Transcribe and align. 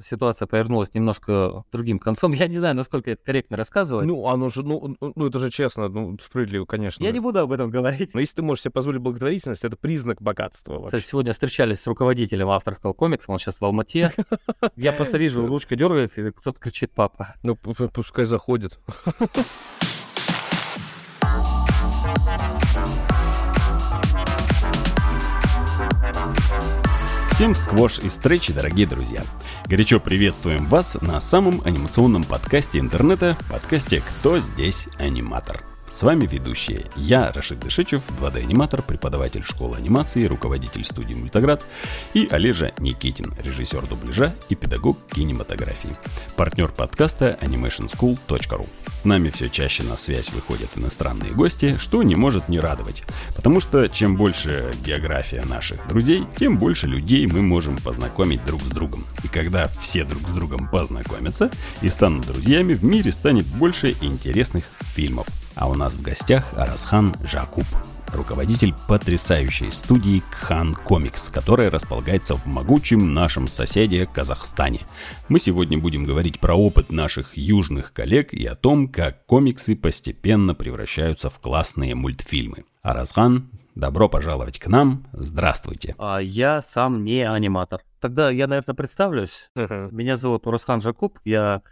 ситуация 0.00 0.46
повернулась 0.46 0.92
немножко 0.94 1.64
другим 1.72 1.98
концом. 1.98 2.32
Я 2.32 2.48
не 2.48 2.58
знаю, 2.58 2.74
насколько 2.74 3.10
это 3.10 3.22
корректно 3.22 3.56
рассказывать. 3.56 4.06
Ну, 4.06 4.26
оно 4.26 4.48
же, 4.48 4.62
ну, 4.62 4.96
ну, 5.00 5.26
это 5.26 5.38
же 5.38 5.50
честно, 5.50 5.88
ну, 5.88 6.16
справедливо, 6.22 6.64
конечно. 6.64 7.02
Я 7.02 7.12
не 7.12 7.20
буду 7.20 7.40
об 7.40 7.52
этом 7.52 7.70
говорить. 7.70 8.14
Но 8.14 8.20
если 8.20 8.36
ты 8.36 8.42
можешь 8.42 8.62
себе 8.62 8.72
позволить 8.72 9.00
благотворительность, 9.00 9.64
это 9.64 9.76
признак 9.76 10.20
богатства 10.20 10.74
вообще. 10.74 10.86
Кстати, 10.86 11.04
сегодня 11.04 11.32
встречались 11.32 11.80
с 11.80 11.86
руководителем 11.86 12.48
авторского 12.50 12.92
комикса, 12.92 13.32
он 13.32 13.38
сейчас 13.38 13.60
в 13.60 13.64
Алмате. 13.64 14.12
Я 14.76 14.92
просто 14.92 15.18
вижу, 15.18 15.46
ручка 15.46 15.76
дергается, 15.76 16.20
и 16.20 16.30
кто-то 16.30 16.58
кричит 16.60 16.92
«папа». 16.94 17.34
Ну, 17.42 17.56
пускай 17.56 18.24
заходит. 18.24 18.78
Всем 27.36 27.54
сквош 27.54 27.98
и 27.98 28.08
стречи, 28.08 28.54
дорогие 28.54 28.86
друзья! 28.86 29.22
Горячо 29.66 30.00
приветствуем 30.00 30.64
вас 30.68 30.96
на 31.02 31.20
самом 31.20 31.60
анимационном 31.66 32.24
подкасте 32.24 32.78
интернета, 32.78 33.36
подкасте 33.50 34.00
«Кто 34.00 34.40
здесь 34.40 34.88
аниматор?». 34.96 35.75
С 35.96 36.02
вами 36.02 36.26
ведущие. 36.26 36.84
Я, 36.94 37.32
Рашид 37.32 37.58
Дышичев, 37.58 38.02
2D-аниматор, 38.20 38.82
преподаватель 38.82 39.42
школы 39.42 39.78
анимации, 39.78 40.26
руководитель 40.26 40.84
студии 40.84 41.14
«Мультоград» 41.14 41.64
и 42.12 42.28
Олежа 42.30 42.72
Никитин, 42.76 43.32
режиссер 43.38 43.86
дубляжа 43.86 44.34
и 44.50 44.54
педагог 44.54 44.98
кинематографии. 45.10 45.96
Партнер 46.36 46.68
подкаста 46.68 47.38
animationschool.ru. 47.40 48.66
С 48.94 49.06
нами 49.06 49.30
все 49.30 49.48
чаще 49.48 49.84
на 49.84 49.96
связь 49.96 50.28
выходят 50.32 50.68
иностранные 50.76 51.32
гости, 51.32 51.78
что 51.80 52.02
не 52.02 52.14
может 52.14 52.50
не 52.50 52.60
радовать. 52.60 53.02
Потому 53.34 53.60
что 53.60 53.88
чем 53.88 54.18
больше 54.18 54.74
география 54.84 55.46
наших 55.46 55.88
друзей, 55.88 56.24
тем 56.38 56.58
больше 56.58 56.86
людей 56.86 57.26
мы 57.26 57.40
можем 57.40 57.78
познакомить 57.78 58.44
друг 58.44 58.60
с 58.60 58.66
другом. 58.66 59.06
И 59.24 59.28
когда 59.28 59.68
все 59.80 60.04
друг 60.04 60.28
с 60.28 60.32
другом 60.32 60.68
познакомятся 60.68 61.50
и 61.80 61.88
станут 61.88 62.26
друзьями, 62.26 62.74
в 62.74 62.84
мире 62.84 63.12
станет 63.12 63.46
больше 63.46 63.96
интересных 64.02 64.64
фильмов. 64.82 65.26
А 65.56 65.70
у 65.70 65.74
нас 65.74 65.94
в 65.94 66.02
гостях 66.02 66.52
Арасхан 66.54 67.16
Жакуб, 67.24 67.64
руководитель 68.12 68.74
потрясающей 68.86 69.72
студии 69.72 70.22
Кхан 70.30 70.74
Комикс, 70.74 71.30
которая 71.30 71.70
располагается 71.70 72.34
в 72.34 72.44
могучем 72.44 73.14
нашем 73.14 73.48
соседе 73.48 74.04
Казахстане. 74.04 74.82
Мы 75.30 75.40
сегодня 75.40 75.78
будем 75.78 76.04
говорить 76.04 76.40
про 76.40 76.54
опыт 76.54 76.92
наших 76.92 77.38
южных 77.38 77.94
коллег 77.94 78.34
и 78.34 78.44
о 78.44 78.54
том, 78.54 78.86
как 78.86 79.24
комиксы 79.24 79.76
постепенно 79.76 80.54
превращаются 80.54 81.30
в 81.30 81.40
классные 81.40 81.94
мультфильмы. 81.94 82.66
Аразхан, 82.82 83.48
добро 83.74 84.10
пожаловать 84.10 84.58
к 84.58 84.66
нам, 84.66 85.06
здравствуйте. 85.12 85.94
А 85.96 86.18
я 86.18 86.60
сам 86.60 87.02
не 87.02 87.22
аниматор. 87.22 87.80
Тогда 87.98 88.28
я, 88.28 88.46
наверное, 88.46 88.74
представлюсь. 88.74 89.48
Меня 89.54 90.16
зовут 90.16 90.46
Урасхан 90.46 90.82
Жакуб, 90.82 91.18
я 91.24 91.62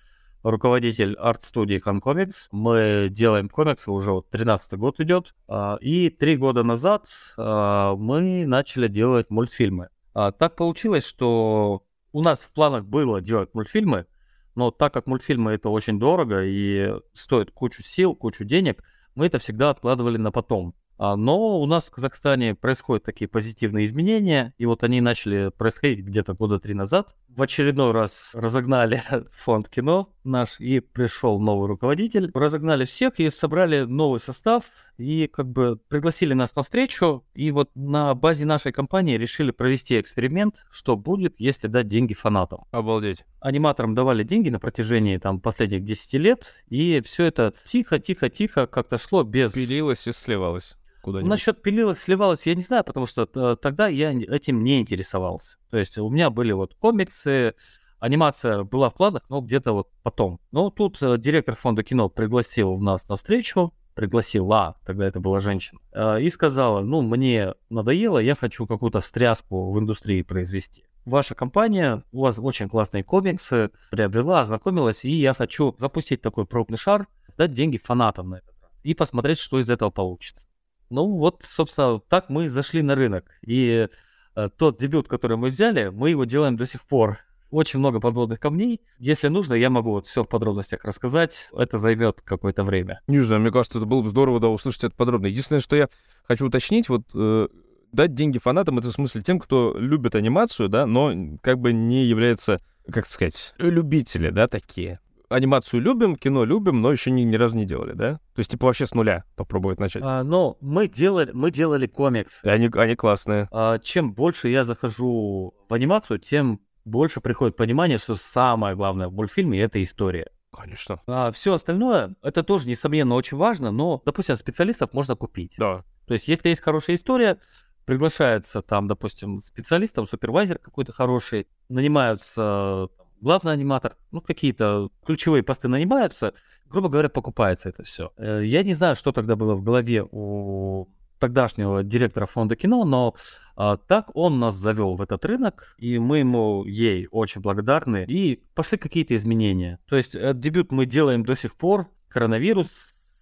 руководитель 0.44 1.14
арт-студии 1.14 1.78
Комикс. 1.78 2.48
Мы 2.52 3.08
делаем 3.10 3.48
комиксы, 3.48 3.90
уже 3.90 4.12
вот 4.12 4.28
13 4.30 4.78
год 4.78 5.00
идет. 5.00 5.34
А, 5.48 5.78
и 5.80 6.10
три 6.10 6.36
года 6.36 6.62
назад 6.62 7.06
а, 7.36 7.96
мы 7.96 8.44
начали 8.46 8.86
делать 8.86 9.30
мультфильмы. 9.30 9.88
А, 10.12 10.32
так 10.32 10.54
получилось, 10.54 11.04
что 11.04 11.82
у 12.12 12.22
нас 12.22 12.42
в 12.42 12.52
планах 12.52 12.84
было 12.84 13.20
делать 13.20 13.54
мультфильмы, 13.54 14.06
но 14.54 14.70
так 14.70 14.92
как 14.92 15.06
мультфильмы 15.06 15.52
это 15.52 15.70
очень 15.70 15.98
дорого 15.98 16.44
и 16.44 16.92
стоит 17.12 17.50
кучу 17.50 17.82
сил, 17.82 18.14
кучу 18.14 18.44
денег, 18.44 18.84
мы 19.14 19.26
это 19.26 19.38
всегда 19.38 19.70
откладывали 19.70 20.18
на 20.18 20.30
потом. 20.30 20.74
Но 20.96 21.60
у 21.60 21.66
нас 21.66 21.88
в 21.88 21.90
Казахстане 21.90 22.54
происходят 22.54 23.02
такие 23.02 23.26
позитивные 23.26 23.84
изменения, 23.84 24.54
и 24.58 24.66
вот 24.66 24.84
они 24.84 25.00
начали 25.00 25.50
происходить 25.50 26.04
где-то 26.04 26.34
года 26.34 26.60
три 26.60 26.72
назад. 26.72 27.16
В 27.36 27.42
очередной 27.42 27.90
раз 27.90 28.30
разогнали 28.34 29.02
фонд 29.32 29.68
кино 29.68 30.08
наш, 30.22 30.60
и 30.60 30.78
пришел 30.78 31.40
новый 31.40 31.66
руководитель. 31.66 32.30
Разогнали 32.32 32.84
всех 32.84 33.18
и 33.18 33.28
собрали 33.28 33.80
новый 33.80 34.20
состав, 34.20 34.64
и 34.98 35.26
как 35.26 35.50
бы 35.50 35.76
пригласили 35.88 36.32
нас 36.32 36.54
на 36.54 36.62
встречу, 36.62 37.24
и 37.34 37.50
вот 37.50 37.70
на 37.74 38.14
базе 38.14 38.44
нашей 38.46 38.70
компании 38.70 39.18
решили 39.18 39.50
провести 39.50 40.00
эксперимент, 40.00 40.64
что 40.70 40.96
будет, 40.96 41.34
если 41.38 41.66
дать 41.66 41.88
деньги 41.88 42.14
фанатам. 42.14 42.66
Обалдеть. 42.70 43.24
Аниматорам 43.40 43.96
давали 43.96 44.22
деньги 44.22 44.50
на 44.50 44.60
протяжении 44.60 45.18
там 45.18 45.40
последних 45.40 45.82
10 45.82 46.14
лет, 46.14 46.64
и 46.68 47.02
все 47.04 47.24
это 47.24 47.52
тихо-тихо-тихо 47.64 48.68
как-то 48.68 48.96
шло 48.96 49.24
без... 49.24 49.52
Пилилось 49.52 50.06
и 50.06 50.12
сливалось 50.12 50.76
куда-нибудь? 51.04 51.30
Насчет 51.30 51.62
пилилось, 51.62 52.00
сливалось, 52.00 52.46
я 52.46 52.54
не 52.54 52.62
знаю, 52.62 52.82
потому 52.82 53.06
что 53.06 53.28
э, 53.34 53.56
тогда 53.60 53.88
я 53.88 54.12
этим 54.12 54.64
не 54.64 54.80
интересовался. 54.80 55.58
То 55.70 55.76
есть 55.76 55.98
у 55.98 56.08
меня 56.08 56.30
были 56.30 56.52
вот 56.52 56.74
комиксы, 56.74 57.54
анимация 58.00 58.64
была 58.64 58.88
в 58.88 58.94
планах, 58.94 59.22
но 59.28 59.40
где-то 59.40 59.72
вот 59.72 59.88
потом. 60.02 60.40
Но 60.50 60.70
тут 60.70 61.00
э, 61.02 61.18
директор 61.18 61.54
фонда 61.54 61.82
кино 61.82 62.08
пригласил 62.08 62.78
нас 62.78 63.08
на 63.08 63.16
встречу, 63.16 63.72
пригласила, 63.94 64.76
тогда 64.84 65.06
это 65.06 65.20
была 65.20 65.40
женщина, 65.40 65.78
э, 65.92 66.22
и 66.22 66.30
сказала, 66.30 66.80
ну, 66.80 67.02
мне 67.02 67.54
надоело, 67.68 68.18
я 68.18 68.34
хочу 68.34 68.66
какую-то 68.66 69.00
встряску 69.00 69.70
в 69.70 69.78
индустрии 69.78 70.22
произвести. 70.22 70.84
Ваша 71.04 71.34
компания, 71.34 72.02
у 72.12 72.22
вас 72.22 72.38
очень 72.38 72.68
классные 72.68 73.04
комиксы, 73.04 73.70
приобрела, 73.90 74.40
ознакомилась, 74.40 75.04
и 75.04 75.10
я 75.10 75.34
хочу 75.34 75.74
запустить 75.78 76.22
такой 76.22 76.46
пробный 76.46 76.78
шар, 76.78 77.06
дать 77.36 77.52
деньги 77.52 77.76
фанатам 77.76 78.30
на 78.30 78.36
этот 78.36 78.54
раз 78.62 78.80
и 78.82 78.94
посмотреть, 78.94 79.38
что 79.38 79.60
из 79.60 79.68
этого 79.68 79.90
получится. 79.90 80.48
Ну 80.90 81.06
вот, 81.06 81.42
собственно, 81.44 81.98
так 81.98 82.28
мы 82.28 82.48
зашли 82.48 82.82
на 82.82 82.94
рынок. 82.94 83.24
И 83.46 83.88
э, 84.36 84.48
тот 84.56 84.78
дебют, 84.78 85.08
который 85.08 85.36
мы 85.36 85.48
взяли, 85.48 85.88
мы 85.88 86.10
его 86.10 86.24
делаем 86.24 86.56
до 86.56 86.66
сих 86.66 86.84
пор. 86.84 87.18
Очень 87.50 87.78
много 87.78 88.00
подводных 88.00 88.40
камней. 88.40 88.80
Если 88.98 89.28
нужно, 89.28 89.54
я 89.54 89.70
могу 89.70 89.92
вот 89.92 90.06
все 90.06 90.24
в 90.24 90.28
подробностях 90.28 90.84
рассказать. 90.84 91.48
Это 91.56 91.78
займет 91.78 92.20
какое-то 92.22 92.64
время. 92.64 93.00
Не 93.06 93.20
знаю, 93.20 93.42
мне 93.42 93.52
кажется, 93.52 93.78
это 93.78 93.86
было 93.86 94.02
бы 94.02 94.08
здорово, 94.08 94.40
да, 94.40 94.48
услышать 94.48 94.84
это 94.84 94.96
подробно. 94.96 95.26
Единственное, 95.26 95.60
что 95.60 95.76
я 95.76 95.88
хочу 96.24 96.46
уточнить, 96.46 96.88
вот 96.88 97.02
э, 97.14 97.48
дать 97.92 98.14
деньги 98.14 98.38
фанатам, 98.38 98.78
это 98.78 98.88
в 98.88 98.92
смысле 98.92 99.22
тем, 99.22 99.38
кто 99.38 99.74
любит 99.78 100.14
анимацию, 100.16 100.68
да, 100.68 100.86
но 100.86 101.38
как 101.42 101.60
бы 101.60 101.72
не 101.72 102.04
является, 102.04 102.58
как 102.90 103.08
сказать, 103.08 103.54
любители, 103.58 104.30
да, 104.30 104.48
такие 104.48 104.98
анимацию 105.34 105.80
любим, 105.80 106.16
кино 106.16 106.44
любим, 106.44 106.80
но 106.80 106.92
еще 106.92 107.10
ни, 107.10 107.22
ни 107.22 107.36
разу 107.36 107.56
не 107.56 107.64
делали, 107.64 107.92
да? 107.92 108.14
То 108.34 108.38
есть, 108.38 108.50
типа, 108.50 108.66
вообще 108.66 108.86
с 108.86 108.94
нуля 108.94 109.24
попробовать 109.36 109.78
начать. 109.78 110.02
А, 110.04 110.22
ну, 110.22 110.56
мы 110.60 110.88
делали, 110.88 111.30
мы 111.32 111.50
делали 111.50 111.86
комикс. 111.86 112.42
И 112.44 112.48
они, 112.48 112.70
они 112.74 112.94
классные. 112.94 113.48
А, 113.50 113.78
чем 113.78 114.12
больше 114.12 114.48
я 114.48 114.64
захожу 114.64 115.54
в 115.68 115.74
анимацию, 115.74 116.18
тем 116.18 116.60
больше 116.84 117.20
приходит 117.20 117.56
понимание, 117.56 117.98
что 117.98 118.16
самое 118.16 118.76
главное 118.76 119.08
в 119.08 119.12
мультфильме— 119.12 119.60
это 119.62 119.82
история. 119.82 120.30
Конечно. 120.52 121.00
А 121.06 121.32
все 121.32 121.54
остальное, 121.54 122.14
это 122.22 122.42
тоже, 122.42 122.68
несомненно, 122.68 123.14
очень 123.14 123.36
важно, 123.36 123.70
но, 123.72 124.00
допустим, 124.04 124.36
специалистов 124.36 124.92
можно 124.92 125.16
купить. 125.16 125.54
Да. 125.58 125.84
То 126.06 126.14
есть, 126.14 126.28
если 126.28 126.50
есть 126.50 126.60
хорошая 126.60 126.96
история, 126.96 127.38
приглашается 127.84 128.62
там, 128.62 128.86
допустим, 128.86 129.38
специалистом, 129.38 130.06
супервайзер 130.06 130.58
какой-то 130.58 130.92
хороший, 130.92 131.48
нанимаются 131.68 132.88
главный 133.24 133.52
аниматор, 133.52 133.96
ну, 134.12 134.20
какие-то 134.20 134.90
ключевые 135.04 135.42
посты 135.42 135.66
нанимаются, 135.68 136.34
грубо 136.66 136.88
говоря, 136.88 137.08
покупается 137.08 137.70
это 137.70 137.82
все. 137.82 138.12
Э, 138.16 138.42
я 138.44 138.62
не 138.62 138.74
знаю, 138.74 138.94
что 138.94 139.10
тогда 139.10 139.34
было 139.34 139.54
в 139.56 139.62
голове 139.62 140.06
у 140.08 140.88
тогдашнего 141.18 141.82
директора 141.82 142.26
фонда 142.26 142.54
кино, 142.54 142.84
но 142.84 143.14
а, 143.56 143.76
так 143.76 144.10
он 144.14 144.40
нас 144.40 144.54
завел 144.54 144.94
в 144.94 145.00
этот 145.00 145.24
рынок, 145.24 145.74
и 145.78 145.98
мы 145.98 146.18
ему 146.18 146.64
ей 146.66 147.08
очень 147.10 147.40
благодарны, 147.40 148.04
и 148.06 148.42
пошли 148.54 148.76
какие-то 148.76 149.16
изменения. 149.16 149.78
То 149.88 149.96
есть 149.96 150.14
э, 150.14 150.34
дебют 150.34 150.70
мы 150.70 150.84
делаем 150.84 151.24
до 151.24 151.34
сих 151.34 151.54
пор, 151.54 151.86
коронавирус 152.08 152.70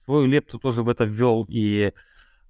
свою 0.05 0.27
лепту 0.27 0.59
тоже 0.59 0.83
в 0.83 0.89
это 0.89 1.05
ввел, 1.05 1.47
и 1.49 1.93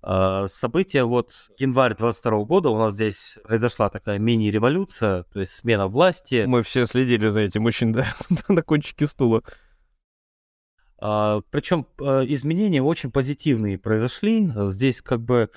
события 0.04 1.04
вот 1.04 1.32
январь 1.58 1.94
22 1.96 2.44
года 2.44 2.70
у 2.70 2.78
нас 2.78 2.94
здесь 2.94 3.38
произошла 3.44 3.88
такая 3.88 4.18
мини-революция, 4.18 5.24
то 5.24 5.40
есть 5.40 5.52
смена 5.52 5.86
власти. 5.86 6.44
Мы 6.46 6.62
все 6.62 6.86
следили 6.86 7.28
за 7.28 7.40
этим 7.40 7.64
очень, 7.66 7.92
да, 7.92 8.06
на 8.48 8.62
кончике 8.62 9.06
стула. 9.06 9.42
А, 11.04 11.40
причем 11.50 11.86
а, 12.00 12.22
изменения 12.24 12.80
очень 12.80 13.10
позитивные 13.10 13.76
произошли. 13.76 14.48
Здесь 14.68 15.02
как 15.02 15.20
бы 15.20 15.50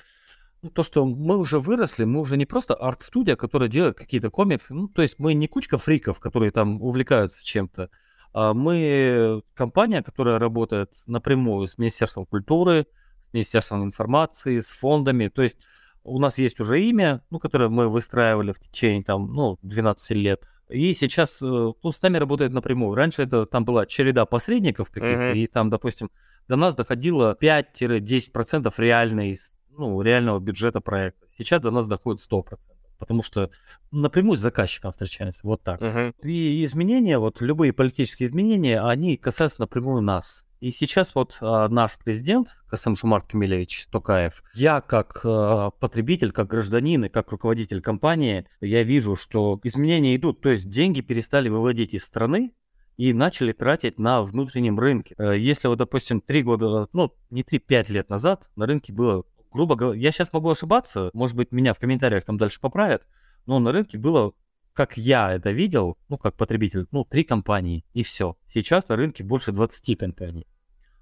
ну, 0.62 0.70
то, 0.70 0.82
что 0.82 1.06
мы 1.06 1.38
уже 1.38 1.60
выросли, 1.60 2.04
мы 2.04 2.20
уже 2.20 2.36
не 2.36 2.46
просто 2.46 2.74
арт-студия, 2.74 3.36
которая 3.36 3.68
делает 3.68 3.94
какие-то 3.96 4.30
комиксы, 4.30 4.74
ну, 4.74 4.88
то 4.88 5.02
есть 5.02 5.20
мы 5.20 5.34
не 5.34 5.46
кучка 5.46 5.78
фриков, 5.78 6.18
которые 6.18 6.50
там 6.50 6.82
увлекаются 6.82 7.44
чем-то, 7.44 7.90
а 8.32 8.54
мы 8.54 9.42
компания, 9.54 10.02
которая 10.02 10.40
работает 10.40 10.90
напрямую 11.06 11.68
с 11.68 11.78
Министерством 11.78 12.26
культуры, 12.26 12.86
Министерством 13.36 13.84
информации, 13.84 14.60
с 14.60 14.70
фондами. 14.70 15.28
То 15.28 15.42
есть 15.42 15.58
у 16.02 16.18
нас 16.18 16.38
есть 16.38 16.60
уже 16.60 16.82
имя, 16.82 17.22
ну, 17.30 17.38
которое 17.38 17.68
мы 17.68 17.88
выстраивали 17.88 18.52
в 18.52 18.58
течение 18.58 19.02
там, 19.02 19.32
ну, 19.32 19.58
12 19.62 20.16
лет. 20.16 20.48
И 20.68 20.94
сейчас 20.94 21.40
э, 21.42 21.46
ну, 21.46 21.92
с 21.92 22.02
нами 22.02 22.18
работает 22.18 22.52
напрямую. 22.52 22.94
Раньше 22.94 23.22
это 23.22 23.46
там 23.46 23.64
была 23.64 23.86
череда 23.86 24.26
посредников 24.26 24.90
каких-то, 24.90 25.24
mm-hmm. 25.24 25.36
и 25.36 25.46
там, 25.46 25.70
допустим, 25.70 26.10
до 26.48 26.56
нас 26.56 26.74
доходило 26.74 27.36
5-10% 27.40 28.72
реальной, 28.78 29.38
ну, 29.70 30.02
реального 30.02 30.40
бюджета 30.40 30.80
проекта. 30.80 31.26
Сейчас 31.38 31.60
до 31.60 31.70
нас 31.70 31.86
доходит 31.86 32.20
100%. 32.28 32.58
потому 32.98 33.22
что 33.22 33.50
напрямую 33.92 34.38
с 34.38 34.40
заказчиком 34.40 34.90
встречаемся, 34.90 35.40
вот 35.44 35.62
так. 35.62 35.80
Мгм. 35.80 36.14
И 36.22 36.64
изменения, 36.64 37.18
вот 37.18 37.40
любые 37.40 37.72
политические 37.72 38.28
изменения, 38.28 38.80
они 38.80 39.16
касаются 39.16 39.60
напрямую 39.60 40.02
нас. 40.02 40.46
И 40.60 40.70
сейчас 40.70 41.14
вот 41.14 41.36
а, 41.40 41.68
наш 41.68 41.98
президент 41.98 42.56
Касым 42.68 42.96
Шумарт 42.96 43.26
Камилевич 43.26 43.88
Токаев, 43.90 44.42
я 44.54 44.80
как 44.80 45.20
а, 45.24 45.70
потребитель, 45.70 46.32
как 46.32 46.48
гражданин 46.48 47.04
и 47.04 47.08
как 47.08 47.30
руководитель 47.30 47.82
компании, 47.82 48.46
я 48.60 48.82
вижу, 48.82 49.16
что 49.16 49.60
изменения 49.64 50.16
идут, 50.16 50.40
то 50.40 50.48
есть 50.48 50.68
деньги 50.68 51.02
перестали 51.02 51.48
выводить 51.48 51.92
из 51.92 52.04
страны 52.04 52.52
и 52.96 53.12
начали 53.12 53.52
тратить 53.52 53.98
на 53.98 54.22
внутреннем 54.22 54.78
рынке. 54.78 55.14
Э, 55.18 55.38
Если 55.38 55.68
вот, 55.68 55.76
допустим, 55.76 56.22
три 56.22 56.42
года, 56.42 56.88
ну, 56.94 57.12
не 57.30 57.42
три, 57.42 57.58
пять 57.58 57.90
лет 57.90 58.08
назад 58.08 58.50
на 58.56 58.66
рынке 58.66 58.92
было, 58.94 59.24
грубо 59.52 59.74
говоря, 59.74 60.00
я 60.00 60.10
сейчас 60.10 60.32
могу 60.32 60.50
ошибаться, 60.50 61.10
может 61.12 61.36
быть, 61.36 61.52
меня 61.52 61.74
в 61.74 61.78
комментариях 61.78 62.24
там 62.24 62.38
дальше 62.38 62.60
поправят, 62.60 63.06
но 63.44 63.58
на 63.58 63.72
рынке 63.72 63.98
было 63.98 64.32
как 64.76 64.96
я 64.98 65.32
это 65.32 65.50
видел, 65.50 65.96
ну, 66.08 66.18
как 66.18 66.36
потребитель, 66.36 66.86
ну, 66.92 67.04
три 67.04 67.24
компании, 67.24 67.84
и 67.94 68.02
все. 68.02 68.36
Сейчас 68.46 68.86
на 68.88 68.96
рынке 68.96 69.24
больше 69.24 69.50
20 69.50 69.96
компаний. 69.98 70.46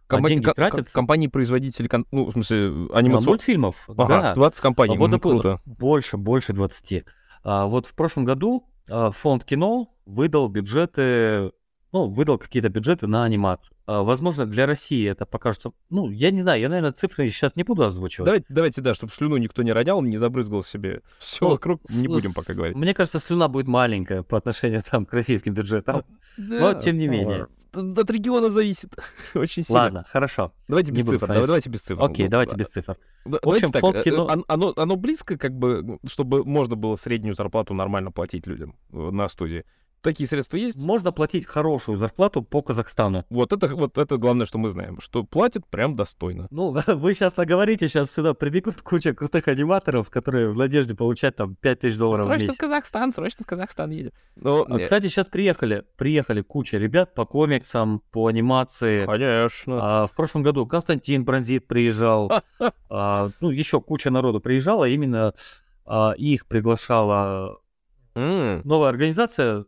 Комба- 0.06 0.28
деньги 0.28 0.44
ко- 0.44 0.50
ко- 0.52 0.54
тратятся? 0.54 0.92
Компании-производители, 0.94 1.88
кон- 1.88 2.06
ну, 2.12 2.26
в 2.26 2.32
смысле, 2.32 2.58
А, 2.92 2.98
анимационных... 2.98 3.26
Мультфильмов, 3.26 3.84
Ага, 3.88 4.20
да. 4.20 4.34
20 4.34 4.60
компаний, 4.60 4.96
А 4.96 4.98
вот, 4.98 5.10
допу- 5.10 5.30
круто. 5.30 5.60
Больше, 5.64 6.16
больше 6.16 6.52
20. 6.52 7.04
А, 7.42 7.66
вот 7.66 7.86
в 7.86 7.94
прошлом 7.94 8.24
году 8.24 8.68
а, 8.88 9.10
фонд 9.10 9.44
кино 9.44 9.88
выдал 10.06 10.48
бюджеты, 10.48 11.52
ну, 11.94 12.08
выдал 12.08 12.38
какие-то 12.38 12.68
бюджеты 12.70 13.06
на 13.06 13.22
анимацию. 13.22 13.70
А, 13.86 14.02
возможно, 14.02 14.46
для 14.46 14.66
России 14.66 15.08
это 15.08 15.26
покажется, 15.26 15.70
ну, 15.90 16.10
я 16.10 16.32
не 16.32 16.42
знаю, 16.42 16.60
я, 16.60 16.68
наверное, 16.68 16.90
цифры 16.90 17.28
сейчас 17.28 17.54
не 17.54 17.62
буду 17.62 17.84
озвучивать. 17.84 18.26
Давайте, 18.26 18.46
давайте, 18.48 18.80
да, 18.80 18.94
чтобы 18.94 19.12
слюну 19.12 19.36
никто 19.36 19.62
не 19.62 19.72
ронял, 19.72 20.02
не 20.02 20.18
забрызгал 20.18 20.64
себе 20.64 21.02
все 21.20 21.44
Ну, 21.44 21.52
вокруг, 21.52 21.80
не 21.88 22.08
будем 22.08 22.32
пока 22.34 22.52
говорить. 22.52 22.76
Мне 22.76 22.94
кажется, 22.94 23.20
слюна 23.20 23.46
будет 23.46 23.68
маленькая 23.68 24.24
по 24.24 24.36
отношению 24.36 24.82
там, 24.82 25.06
к 25.06 25.12
российским 25.12 25.54
бюджетам. 25.54 26.02
Но 26.36 26.74
тем 26.74 26.98
не 26.98 27.06
менее. 27.06 27.46
От 27.72 27.96
от 27.98 28.10
региона 28.10 28.50
зависит 28.50 28.92
очень 29.34 29.62
сильно. 29.62 29.82
Ладно, 29.82 30.04
хорошо. 30.08 30.52
Давайте 30.66 30.90
без 30.90 31.04
цифр. 31.04 31.18
становиться. 31.18 31.46
Давайте 31.46 31.70
без 31.70 31.82
цифр. 31.82 32.02
Окей, 32.02 32.24
Ну, 32.24 32.30
давайте 32.32 32.52
да. 32.52 32.58
без 32.58 32.66
цифр. 32.68 32.96
Да, 33.24 33.38
В 33.40 33.48
общем, 33.48 33.70
так, 33.70 33.80
фонд 33.80 34.02
кино- 34.02 34.28
э, 34.32 34.42
оно, 34.48 34.72
оно 34.76 34.96
близко, 34.96 35.38
как 35.38 35.56
бы, 35.56 35.82
ну, 35.82 36.00
чтобы 36.06 36.44
можно 36.44 36.74
было 36.74 36.96
среднюю 36.96 37.34
зарплату 37.34 37.72
нормально 37.74 38.10
платить 38.10 38.48
людям 38.48 38.76
э, 38.92 38.96
на 38.96 39.28
студии. 39.28 39.64
Такие 40.04 40.28
средства 40.28 40.58
есть? 40.58 40.84
Можно 40.84 41.12
платить 41.12 41.46
хорошую 41.46 41.96
зарплату 41.96 42.42
по 42.42 42.60
Казахстану. 42.60 43.24
Вот 43.30 43.54
это, 43.54 43.74
вот 43.74 43.96
это 43.96 44.18
главное, 44.18 44.44
что 44.44 44.58
мы 44.58 44.68
знаем, 44.68 45.00
что 45.00 45.24
платят 45.24 45.66
прям 45.66 45.96
достойно. 45.96 46.46
Ну, 46.50 46.76
вы 46.86 47.14
сейчас 47.14 47.38
наговорите, 47.38 47.88
сейчас 47.88 48.10
сюда 48.10 48.34
прибегут 48.34 48.82
куча 48.82 49.14
крутых 49.14 49.48
аниматоров, 49.48 50.10
которые 50.10 50.50
в 50.50 50.58
надежде 50.58 50.94
получать 50.94 51.36
там 51.36 51.56
5000 51.56 51.96
долларов 51.96 52.26
в 52.26 52.30
месяц. 52.30 52.58
Казахстан, 52.58 53.12
срочно 53.12 53.44
в 53.44 53.48
Казахстан 53.48 53.90
едем. 53.92 54.12
Но, 54.36 54.66
А, 54.68 54.78
Кстати, 54.78 55.06
сейчас 55.06 55.26
приехали, 55.28 55.84
приехали 55.96 56.42
куча 56.42 56.76
ребят 56.76 57.14
по 57.14 57.24
комиксам, 57.24 58.02
по 58.10 58.26
анимации. 58.26 59.06
конечно. 59.06 60.02
А, 60.02 60.06
в 60.06 60.14
прошлом 60.14 60.42
году 60.42 60.66
Константин 60.66 61.24
Бронзит 61.24 61.66
приезжал. 61.66 62.30
А, 62.90 63.30
ну, 63.40 63.48
еще 63.50 63.80
куча 63.80 64.10
народу 64.10 64.40
приезжала. 64.40 64.86
Именно 64.86 65.32
а, 65.86 66.12
их 66.16 66.46
приглашала 66.46 67.58
М, 68.14 68.60
новая 68.64 68.90
организация. 68.90 69.64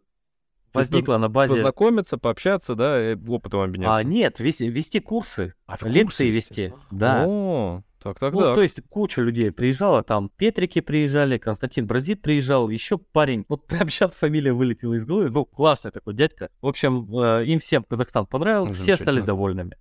Возникла 0.73 1.17
на 1.19 1.29
базе... 1.29 1.55
Познакомиться, 1.55 2.19
пообщаться, 2.19 2.75
да, 2.75 3.13
и 3.13 3.17
опытом 3.17 3.61
обменяться. 3.61 3.97
А, 3.97 4.03
нет, 4.03 4.41
вести, 4.41 4.69
вести 4.69 5.01
курсы, 5.01 5.55
А, 5.67 5.77
лекции 5.83 6.03
курсы 6.03 6.31
вести. 6.31 6.73
Да. 6.91 7.25
О, 7.27 7.83
так, 8.03 8.19
так, 8.19 8.35
Ну, 8.35 8.41
так. 8.41 8.55
то 8.57 8.63
есть 8.63 8.77
куча 8.89 9.23
людей 9.23 9.51
приезжала, 9.53 10.03
там 10.03 10.29
Петрики 10.37 10.81
приезжали, 10.81 11.39
Константин 11.39 11.87
Бразит 11.87 12.23
приезжал, 12.23 12.69
еще 12.69 12.99
парень, 12.99 13.45
вот 13.49 13.67
прям 13.67 13.89
сейчас 13.89 14.15
фамилия 14.15 14.53
вылетела 14.53 14.95
из 14.95 15.05
головы, 15.05 15.31
ну, 15.31 15.45
классный 15.45 15.91
такой 15.91 16.15
дядька. 16.15 16.51
В 16.61 16.67
общем, 16.67 17.09
э, 17.19 17.45
им 17.47 17.59
всем 17.59 17.85
Казахстан 17.85 18.27
понравился, 18.27 18.75
все 18.75 18.95
остались 18.95 19.23
Замечательно. 19.23 19.27
довольными. 19.27 19.77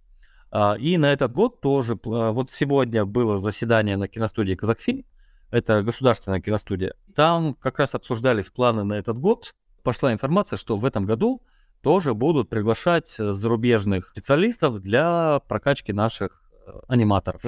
А, 0.51 0.75
И 0.79 0.97
на 0.97 1.11
этот 1.11 1.33
год 1.33 1.59
тоже, 1.59 1.99
а, 2.05 2.31
вот 2.31 2.49
сегодня 2.51 3.05
было 3.05 3.37
заседание 3.37 3.97
на 3.97 4.07
киностудии 4.07 4.55
«Казахфильм», 4.55 5.03
это 5.51 5.83
государственная 5.83 6.41
киностудия. 6.41 6.95
Там 7.15 7.53
как 7.53 7.79
раз 7.79 7.95
обсуждались 7.95 8.49
планы 8.49 8.83
на 8.83 8.93
этот 8.93 9.17
год. 9.17 9.53
Пошла 9.85 10.11
информация, 10.11 10.57
что 10.57 10.77
в 10.77 10.83
этом 10.83 11.05
году 11.05 11.43
тоже 11.83 12.15
будут 12.15 12.49
приглашать 12.49 13.15
э, 13.19 13.31
зарубежных 13.31 14.07
специалистов 14.07 14.79
для 14.79 15.39
прокачки 15.47 15.93
наших 15.93 16.41
э, 16.65 16.71
аниматоров. 16.87 17.43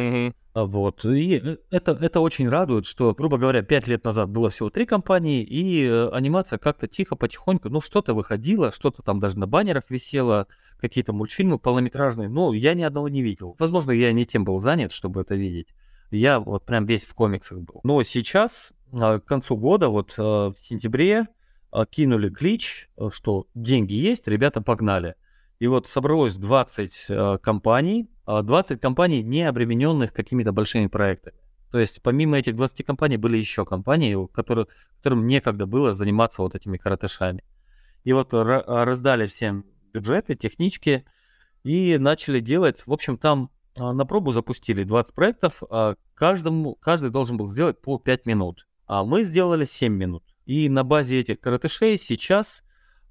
А, 0.54 0.66
Вот. 0.66 1.04
И 1.04 1.42
э, 1.44 1.58
это, 1.72 1.94
это 1.94 2.20
очень 2.20 2.48
радует, 2.48 2.86
что, 2.86 3.16
грубо 3.16 3.40
говоря, 3.40 3.64
пять 3.64 3.88
лет 3.88 4.06
назад 4.06 4.30
было 4.30 4.52
всего 4.52 4.70
три 4.70 4.86
компании, 4.86 5.44
и 5.44 5.88
анимация 6.14 6.60
как-то 6.60 6.88
тихо, 6.88 7.16
потихоньку, 7.16 7.70
ну, 7.70 7.82
что-то 7.82 8.14
выходило, 8.14 8.72
что-то 8.72 9.02
там 9.02 9.20
даже 9.20 9.40
на 9.40 9.48
баннерах 9.48 9.90
висело, 9.90 10.46
какие-то 10.80 11.14
мультфильмы 11.14 11.58
полнометражные, 11.58 12.30
но 12.30 12.54
я 12.54 12.76
ни 12.76 12.84
одного 12.84 13.10
не 13.10 13.24
видел. 13.24 13.56
Возможно, 13.58 13.90
я 13.90 14.14
не 14.14 14.28
тем 14.28 14.46
был 14.46 14.60
занят, 14.60 14.92
чтобы 14.92 15.22
это 15.22 15.34
видеть. 15.34 15.70
Я 16.12 16.40
вот 16.40 16.68
прям 16.68 16.86
весь 16.86 17.06
в 17.06 17.16
комиксах 17.16 17.62
был. 17.62 17.82
Но 17.84 18.04
сейчас, 18.04 18.74
к 18.92 19.22
концу 19.22 19.58
года, 19.58 19.90
вот 19.90 20.16
в 20.16 20.54
сентябре, 20.60 21.26
кинули 21.86 22.30
клич, 22.30 22.90
э, 22.98 23.10
что 23.12 23.48
деньги 23.54 23.94
есть, 23.94 24.28
ребята 24.28 24.62
погнали. 24.62 25.16
И 25.60 25.68
вот 25.68 25.88
собралось 25.88 26.36
20 26.36 27.06
э, 27.10 27.38
компаний, 27.42 28.10
а 28.26 28.42
20 28.42 28.80
компаний, 28.80 29.24
не 29.24 29.44
обремененных 29.44 30.14
какими-то 30.14 30.52
большими 30.52 30.88
проектами. 30.88 31.38
То 31.72 31.80
есть 31.80 32.02
помимо 32.02 32.38
этих 32.38 32.56
20 32.56 32.86
компаний 32.86 33.18
были 33.18 33.38
еще 33.38 33.66
компании, 33.66 34.14
у 34.14 34.28
которым 34.28 35.26
некогда 35.26 35.66
было 35.66 35.94
заниматься 35.94 36.42
вот 36.42 36.56
этими 36.56 36.78
коротышами. 36.78 37.44
И 38.04 38.14
вот 38.14 38.34
а, 38.34 38.86
раздали 38.86 39.28
всем 39.28 39.66
бюджеты, 39.94 40.36
технички 40.36 41.06
и 41.64 41.98
начали 41.98 42.40
делать. 42.40 42.84
В 42.86 42.94
общем, 42.94 43.18
там 43.18 43.52
а, 43.78 43.92
на 43.92 44.06
пробу 44.06 44.32
запустили 44.32 44.84
20 44.84 45.14
проектов, 45.14 45.62
а 45.70 45.96
каждому, 46.14 46.76
каждый 46.76 47.10
должен 47.10 47.36
был 47.36 47.48
сделать 47.48 47.82
по 47.82 48.00
5 48.00 48.26
минут. 48.26 48.68
А 48.86 49.04
мы 49.04 49.24
сделали 49.24 49.66
7 49.66 49.94
минут. 49.94 50.24
И 50.48 50.70
на 50.70 50.86
базе 50.86 51.20
этих 51.20 51.42
коротышей 51.42 51.98
сейчас, 51.98 52.64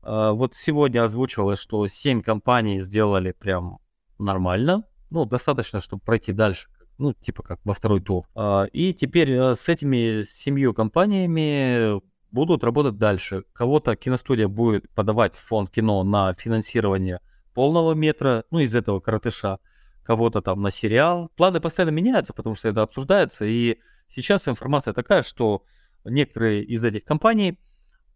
а, 0.03 0.33
вот 0.33 0.55
сегодня 0.55 1.05
озвучивалось, 1.05 1.59
что 1.59 1.87
7 1.87 2.23
компаний 2.23 2.79
сделали 2.81 3.33
прям 3.33 3.79
нормально. 4.19 4.85
Ну, 5.11 5.27
достаточно, 5.27 5.81
чтобы 5.81 6.03
пройти 6.03 6.33
дальше. 6.33 6.71
Ну, 6.97 7.13
типа 7.13 7.43
как 7.43 7.61
во 7.63 7.75
второй 7.75 8.01
тур. 8.01 8.25
А, 8.35 8.65
И 8.73 8.95
теперь 8.95 9.31
э, 9.33 9.55
с 9.55 9.69
этими 9.69 10.23
семью 10.23 10.73
компаниями 10.73 12.01
будут 12.31 12.65
работать 12.65 12.97
дальше. 12.97 13.45
Кого-то 13.53 13.97
киностудия 13.97 14.49
будет 14.49 14.89
подавать 14.95 15.35
в 15.35 15.41
фонд 15.47 15.69
кино 15.69 16.05
на 16.05 16.33
финансирование 16.33 17.21
полного 17.53 17.93
метра, 17.93 18.45
ну, 18.51 18.61
из 18.61 18.75
этого 18.75 19.01
коротыша, 19.01 19.59
кого-то 20.05 20.41
там 20.41 20.63
на 20.63 20.71
сериал. 20.71 21.31
Планы 21.37 21.61
постоянно 21.61 21.93
меняются, 21.93 22.33
потому 22.33 22.55
что 22.55 22.69
это 22.69 22.81
обсуждается, 22.81 23.45
и 23.45 23.79
сейчас 24.09 24.49
информация 24.49 24.95
такая, 24.95 25.23
что 25.23 25.63
некоторые 26.09 26.65
из 26.65 26.85
этих 26.85 27.05
компаний 27.05 27.59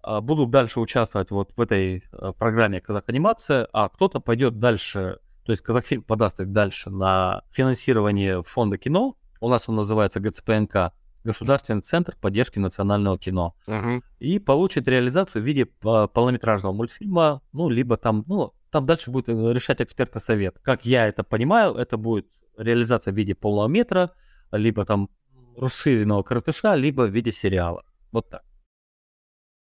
а, 0.02 0.20
будут 0.20 0.50
дальше 0.50 0.80
участвовать 0.80 1.30
вот 1.30 1.52
в 1.56 1.60
этой 1.60 2.04
а, 2.12 2.32
программе 2.32 2.80
Казах 2.80 3.04
Анимация, 3.08 3.68
а 3.72 3.88
кто-то 3.88 4.20
пойдет 4.20 4.58
дальше, 4.58 5.18
то 5.44 5.52
есть 5.52 5.62
Казахфильм 5.62 6.02
подаст 6.02 6.40
их 6.40 6.52
дальше 6.52 6.90
на 6.90 7.42
финансирование 7.50 8.42
фонда 8.42 8.78
кино. 8.78 9.16
У 9.40 9.48
нас 9.48 9.68
он 9.68 9.76
называется 9.76 10.20
ГЦПНК, 10.20 10.92
Государственный 11.22 11.82
центр 11.82 12.16
поддержки 12.18 12.58
национального 12.58 13.18
кино 13.18 13.54
Мгм. 13.66 14.02
и 14.20 14.38
получит 14.38 14.88
реализацию 14.88 15.42
в 15.42 15.46
виде 15.46 15.68
а, 15.84 16.06
полнометражного 16.06 16.72
мультфильма, 16.72 17.42
ну, 17.52 17.68
либо 17.68 17.96
там, 17.98 18.24
ну, 18.26 18.54
там 18.70 18.86
дальше 18.86 19.10
будет 19.10 19.28
э, 19.28 19.52
решать 19.52 19.82
экспертный 19.82 20.20
совет. 20.22 20.58
Как 20.60 20.86
я 20.86 21.06
это 21.06 21.24
понимаю, 21.24 21.74
это 21.74 21.96
будет 21.98 22.28
реализация 22.56 23.12
в 23.12 23.16
виде 23.16 23.34
полного 23.34 23.68
метра, 23.68 24.12
либо 24.52 24.84
там 24.84 25.10
расширенного 25.56 26.22
коротыша, 26.22 26.74
либо 26.74 27.02
в 27.02 27.10
виде 27.10 27.32
сериала. 27.32 27.84
Вот 28.12 28.28
так. 28.28 28.42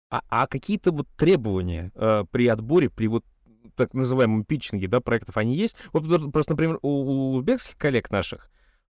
А, 0.09 0.21
а 0.29 0.47
какие-то 0.47 0.91
вот 0.91 1.07
требования 1.17 1.91
э, 1.95 2.25
при 2.29 2.47
отборе, 2.47 2.89
при 2.89 3.07
вот 3.07 3.25
так 3.75 3.93
называемом 3.93 4.43
питчинге, 4.45 4.87
да, 4.87 5.01
проектов, 5.01 5.37
они 5.37 5.55
есть? 5.55 5.75
Вот 5.91 6.07
пр- 6.07 6.29
просто, 6.31 6.51
например, 6.51 6.77
у, 6.83 6.87
у 6.89 7.33
узбекских 7.33 7.77
коллег 7.77 8.11
наших, 8.11 8.49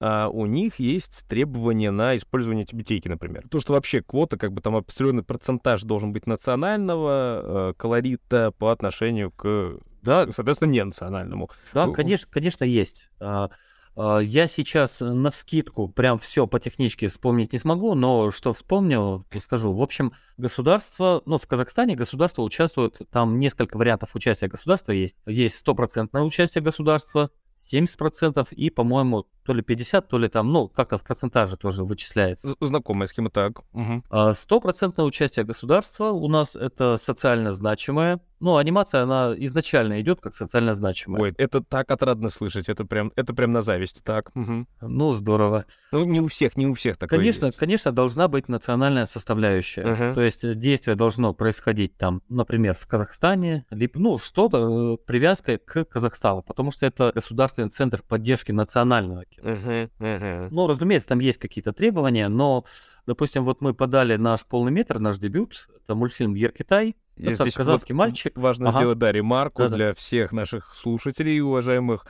а, 0.01 0.29
у 0.29 0.47
них 0.47 0.81
есть 0.81 1.27
требования 1.29 1.93
на 1.93 2.17
использование 2.17 2.65
тибетейки, 2.65 3.07
например. 3.07 3.47
То, 3.49 3.61
что 3.61 3.75
вообще 3.75 4.03
квота, 4.03 4.37
как 4.37 4.53
бы 4.53 4.61
там 4.61 4.75
определенный 4.75 5.23
процентаж 5.23 5.83
должен 5.83 6.13
быть 6.13 6.27
национального 6.27 7.71
э, 7.71 7.75
колорита 7.77 8.53
по 8.59 8.73
отношению 8.73 9.31
к, 9.31 9.79
Да, 10.03 10.27
соответственно, 10.33 10.73
ненациональному. 10.73 11.49
да, 11.73 11.87
Ну, 11.87 11.93
конечно, 11.93 12.29
конечно, 12.31 12.65
есть. 12.65 13.11
А, 13.97 14.19
Я 14.19 14.47
сейчас 14.47 15.01
на 15.01 15.31
вскидку 15.31 15.89
прям 15.89 16.19
все 16.19 16.47
по 16.47 16.59
техничке 16.59 17.09
вспомнить 17.09 17.53
не 17.53 17.59
смогу, 17.59 17.95
но 17.95 18.31
что 18.31 18.53
вспомню, 18.53 19.25
то 19.31 19.41
скажу. 19.41 19.73
В 19.73 19.83
общем, 19.83 20.13
государство, 20.37 21.23
ну, 21.27 21.39
в 21.39 21.47
Казахстане 21.47 21.95
государство 21.95 22.43
участвует, 22.43 23.01
там 23.11 23.39
несколько 23.39 23.77
вариантов 23.77 24.15
участия 24.15 24.49
государства 24.49 24.93
есть. 24.93 25.17
Есть 25.27 25.57
стопроцентное 25.57 26.23
участие 26.23 26.63
государства, 26.63 27.31
70% 27.73 28.49
и, 28.53 28.71
по-моему, 28.71 29.27
то 29.45 29.53
ли 29.53 29.63
50, 29.63 30.09
то 30.09 30.19
ли 30.19 30.29
там, 30.29 30.53
ну, 30.53 30.69
как-то 30.69 30.99
в 30.99 31.05
процентаже 31.05 31.57
тоже 31.57 31.85
вычисляется. 31.85 32.55
Знакомая 32.61 33.09
схема, 33.09 33.31
так. 33.31 33.61
А 34.11 34.33
стопроцентное 34.35 35.05
участие 35.05 35.45
государства 35.45 36.11
у 36.11 36.29
нас 36.29 36.57
это 36.57 36.97
социально 36.97 37.51
значимое. 37.53 38.21
Ну, 38.41 38.57
анимация, 38.57 39.03
она 39.03 39.35
изначально 39.39 40.03
идет 40.03 40.21
как 40.21 40.35
социально 40.35 40.75
значимая. 40.75 41.23
Ой, 41.23 41.35
это 41.39 41.63
так 41.63 41.91
отрадно 41.91 42.29
слышать, 42.29 42.69
это 42.69 42.85
прям, 42.85 43.11
это 43.17 43.33
прям 43.33 43.53
на 43.53 43.63
зависть, 43.63 44.03
так. 44.05 44.33
Угу. 44.35 44.67
Ну, 44.83 45.11
здорово. 45.13 45.65
Ну, 45.93 46.05
не 46.05 46.21
у 46.21 46.29
всех, 46.29 46.57
не 46.59 46.67
у 46.67 46.75
всех 46.75 46.99
такое 46.99 47.19
Конечно, 47.19 47.47
есть. 47.47 47.57
конечно, 47.57 47.91
должна 47.91 48.29
быть 48.29 48.49
национальная 48.49 49.07
составляющая. 49.07 49.87
Мгм. 49.87 50.15
То 50.15 50.21
есть 50.21 50.45
э, 50.45 50.55
действие 50.55 50.95
должно 50.95 51.33
происходить 51.33 51.97
там, 51.97 52.21
например, 52.29 52.75
в 52.79 52.87
Казахстане, 52.87 53.65
либо, 53.71 53.99
ну, 53.99 54.19
что-то 54.19 54.95
э, 54.95 54.97
привязкой 55.07 55.57
к 55.57 55.85
Казахстану, 55.85 56.43
потому 56.43 56.71
что 56.71 56.85
это 56.85 57.13
государственный 57.15 57.71
центр 57.71 58.03
поддержки 58.07 58.53
национального 58.53 59.25
кино. 59.37 59.51
Мгм, 59.55 59.91
мгм. 59.99 60.49
Ну, 60.51 60.67
разумеется, 60.67 61.09
там 61.09 61.19
есть 61.21 61.39
какие-то 61.39 61.73
требования, 61.73 62.29
но, 62.29 62.65
допустим, 63.07 63.45
вот 63.45 63.61
мы 63.61 63.75
подали 63.75 64.17
наш 64.17 64.45
полный 64.45 64.73
метр, 64.73 64.99
наш 64.99 65.19
дебют, 65.19 65.69
это 65.83 65.95
мультфильм 65.95 66.35
«Ер 66.35 66.53
Китай», 66.53 66.97
И 67.17 67.27
это 67.27 67.43
здесь 67.43 67.55
казахский 67.55 67.95
вот 67.95 67.99
мальчик. 67.99 68.37
Важно 68.37 68.69
Ага. 68.71 68.79
сделать, 68.79 68.99
да, 68.99 69.13
ремарку 69.13 69.63
Да-да. 69.63 69.77
для 69.77 69.95
всех 69.95 70.33
наших 70.33 70.75
слушателей 70.75 71.41
уважаемых, 71.41 72.07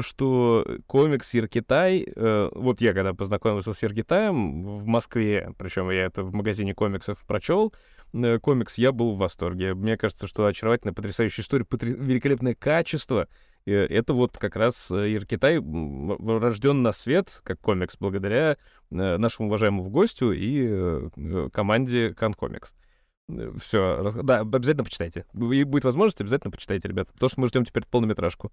что 0.00 0.64
комикс 0.86 1.34
Иркитай, 1.34 2.06
э, 2.14 2.48
вот 2.54 2.80
я 2.80 2.94
когда 2.94 3.12
познакомился 3.12 3.72
с 3.72 3.82
Иркитаем 3.82 4.78
в 4.78 4.86
Москве, 4.86 5.52
причем 5.58 5.90
я 5.90 6.04
это 6.04 6.22
в 6.22 6.32
магазине 6.32 6.74
комиксов 6.74 7.24
прочел, 7.26 7.74
э, 8.12 8.38
комикс, 8.38 8.78
я 8.78 8.92
был 8.92 9.14
в 9.14 9.18
восторге. 9.18 9.74
Мне 9.74 9.96
кажется, 9.96 10.28
что 10.28 10.46
очаровательная, 10.46 10.94
потрясающая 10.94 11.42
история, 11.42 11.64
потр- 11.64 11.96
великолепное 12.00 12.54
качество. 12.54 13.26
Э, 13.66 13.72
Это 13.86 14.14
вот 14.14 14.38
как 14.38 14.56
раз 14.56 14.90
э, 14.90 15.14
Иркитай 15.14 15.56
м, 15.56 16.12
рожден 16.38 16.82
на 16.82 16.92
свет, 16.92 17.40
как 17.44 17.60
комикс, 17.60 17.96
благодаря 17.98 18.52
э, 18.52 18.56
нашему 18.90 19.48
уважаемому 19.48 19.90
гостю 19.90 20.32
и 20.32 20.66
э, 20.68 21.08
э, 21.16 21.48
команде 21.52 22.14
Канкомикс. 22.14 22.74
Все, 23.60 24.10
да, 24.24 24.40
обязательно 24.40 24.84
почитайте. 24.84 25.24
И 25.34 25.64
будет 25.64 25.84
возможность, 25.84 26.20
обязательно 26.20 26.50
почитайте, 26.50 26.88
ребята. 26.88 27.12
Потому 27.12 27.30
что 27.30 27.40
мы 27.40 27.46
ждем 27.48 27.64
теперь 27.64 27.84
полнометражку. 27.86 28.50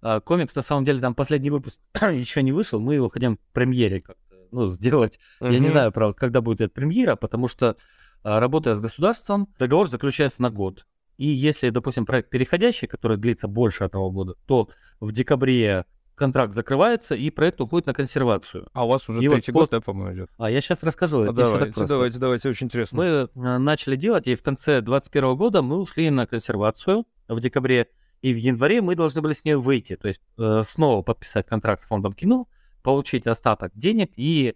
А, 0.00 0.20
комикс, 0.20 0.54
на 0.54 0.62
самом 0.62 0.84
деле, 0.84 1.00
там 1.00 1.14
последний 1.14 1.50
выпуск 1.50 1.80
еще 2.00 2.42
не 2.42 2.52
вышел, 2.52 2.80
мы 2.80 2.94
его 2.94 3.08
хотим 3.08 3.38
премьере 3.52 4.00
как-то, 4.00 4.27
ну, 4.52 4.68
сделать. 4.68 5.18
Я 5.40 5.58
не 5.58 5.68
знаю, 5.68 5.92
правда, 5.92 6.16
когда 6.18 6.40
будет 6.40 6.60
эта 6.60 6.72
премьера, 6.72 7.16
потому 7.16 7.48
что, 7.48 7.76
а, 8.22 8.40
работая 8.40 8.74
с 8.74 8.80
государством, 8.80 9.48
договор 9.58 9.88
заключается 9.88 10.42
на 10.42 10.50
год. 10.50 10.86
И 11.16 11.26
если, 11.26 11.70
допустим, 11.70 12.06
проект 12.06 12.30
переходящий, 12.30 12.86
который 12.86 13.16
длится 13.16 13.48
больше 13.48 13.84
одного 13.84 14.10
года, 14.10 14.34
то 14.46 14.68
в 15.00 15.10
декабре 15.12 15.84
контракт 16.14 16.52
закрывается, 16.52 17.14
и 17.14 17.30
проект 17.30 17.60
уходит 17.60 17.86
на 17.86 17.94
консервацию. 17.94 18.68
А 18.72 18.84
у 18.84 18.88
вас 18.88 19.08
уже 19.08 19.22
И 19.22 19.28
вот 19.28 19.34
третий 19.34 19.52
год, 19.52 19.62
пост- 19.62 19.72
да, 19.72 19.80
по-моему, 19.80 20.14
идет? 20.14 20.30
А 20.36 20.50
я 20.50 20.60
сейчас 20.60 20.82
расскажу, 20.82 21.20
А 21.20 21.24
это 21.32 21.32
всё 21.32 21.42
так 21.44 21.52
давайте, 21.52 21.72
просто. 21.74 21.94
давайте, 21.94 22.18
давайте, 22.18 22.48
очень 22.48 22.66
интересно. 22.66 22.96
Мы 22.98 23.04
э, 23.06 23.58
начали 23.58 23.96
делать, 23.96 24.26
и 24.26 24.34
в 24.34 24.42
конце 24.42 24.80
2021 24.80 25.36
года 25.36 25.62
мы 25.62 25.78
ушли 25.78 26.10
на 26.10 26.26
консервацию 26.26 27.04
в 27.28 27.40
декабре, 27.40 27.86
и 28.20 28.32
в 28.32 28.36
январе 28.36 28.80
мы 28.80 28.96
должны 28.96 29.22
были 29.22 29.32
с 29.32 29.44
нее 29.44 29.58
выйти, 29.58 29.94
то 29.96 30.08
есть 30.08 30.20
э, 30.38 30.62
снова 30.64 31.02
подписать 31.02 31.46
контракт 31.46 31.82
с 31.82 31.84
фондом 31.84 32.12
кино, 32.12 32.48
получить 32.88 33.26
остаток 33.26 33.70
денег 33.74 34.12
и 34.16 34.54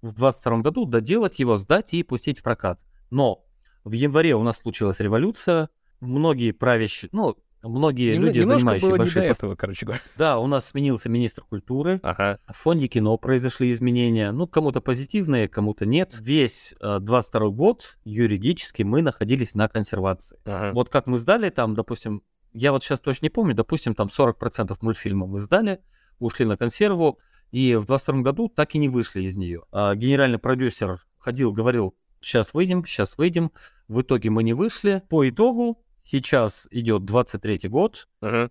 в 0.00 0.14
2022 0.14 0.58
году 0.62 0.86
доделать 0.86 1.38
его, 1.38 1.58
сдать 1.58 1.92
и 1.92 2.02
пустить 2.02 2.38
в 2.38 2.42
прокат. 2.42 2.80
Но 3.10 3.44
в 3.84 3.92
январе 3.92 4.34
у 4.34 4.42
нас 4.42 4.60
случилась 4.60 4.98
революция, 4.98 5.68
многие 6.00 6.52
правящие, 6.52 7.10
ну, 7.12 7.36
многие 7.62 8.14
Нем- 8.14 8.22
люди, 8.24 8.40
занимающие 8.40 8.88
было 8.88 8.94
не 8.94 8.98
большие 9.00 9.22
до 9.24 9.28
посты. 9.28 9.44
этого, 9.44 9.56
короче 9.56 9.84
говоря. 9.84 10.00
Да, 10.16 10.38
у 10.38 10.46
нас 10.46 10.68
сменился 10.68 11.10
министр 11.10 11.42
культуры, 11.42 12.00
Ага. 12.02 12.38
в 12.48 12.56
фонде 12.56 12.86
кино 12.88 13.18
произошли 13.18 13.70
изменения. 13.72 14.32
Ну, 14.32 14.46
кому-то 14.46 14.80
позитивные, 14.80 15.46
кому-то 15.46 15.84
нет. 15.84 16.16
Весь 16.18 16.74
э, 16.80 16.98
22 17.00 17.48
год 17.50 17.98
юридически 18.06 18.84
мы 18.84 19.02
находились 19.02 19.54
на 19.54 19.68
консервации. 19.68 20.38
ага. 20.46 20.72
Вот 20.72 20.88
как 20.88 21.06
мы 21.08 21.18
сдали 21.18 21.50
там, 21.50 21.74
допустим, 21.74 22.22
я 22.54 22.72
вот 22.72 22.82
сейчас 22.82 23.00
точно 23.00 23.26
не 23.26 23.30
помню, 23.30 23.54
допустим, 23.54 23.94
там 23.94 24.08
40% 24.08 24.74
мультфильма 24.80 25.26
мы 25.26 25.40
сдали, 25.40 25.80
ушли 26.18 26.46
на 26.46 26.56
консерву, 26.56 27.18
и 27.50 27.74
в 27.76 27.86
22 27.86 28.22
году 28.22 28.48
так 28.48 28.74
и 28.74 28.78
не 28.78 28.88
вышли 28.88 29.22
из 29.22 29.36
нее. 29.36 29.62
А 29.72 29.94
генеральный 29.94 30.38
продюсер 30.38 30.98
ходил, 31.18 31.52
говорил, 31.52 31.96
сейчас 32.20 32.54
выйдем, 32.54 32.84
сейчас 32.84 33.16
выйдем. 33.18 33.52
В 33.88 34.02
итоге 34.02 34.30
мы 34.30 34.42
не 34.42 34.52
вышли. 34.52 35.02
По 35.08 35.28
итогу 35.28 35.84
сейчас 36.04 36.66
идет 36.70 37.04
23 37.04 37.68
год, 37.68 38.08
ага. 38.20 38.50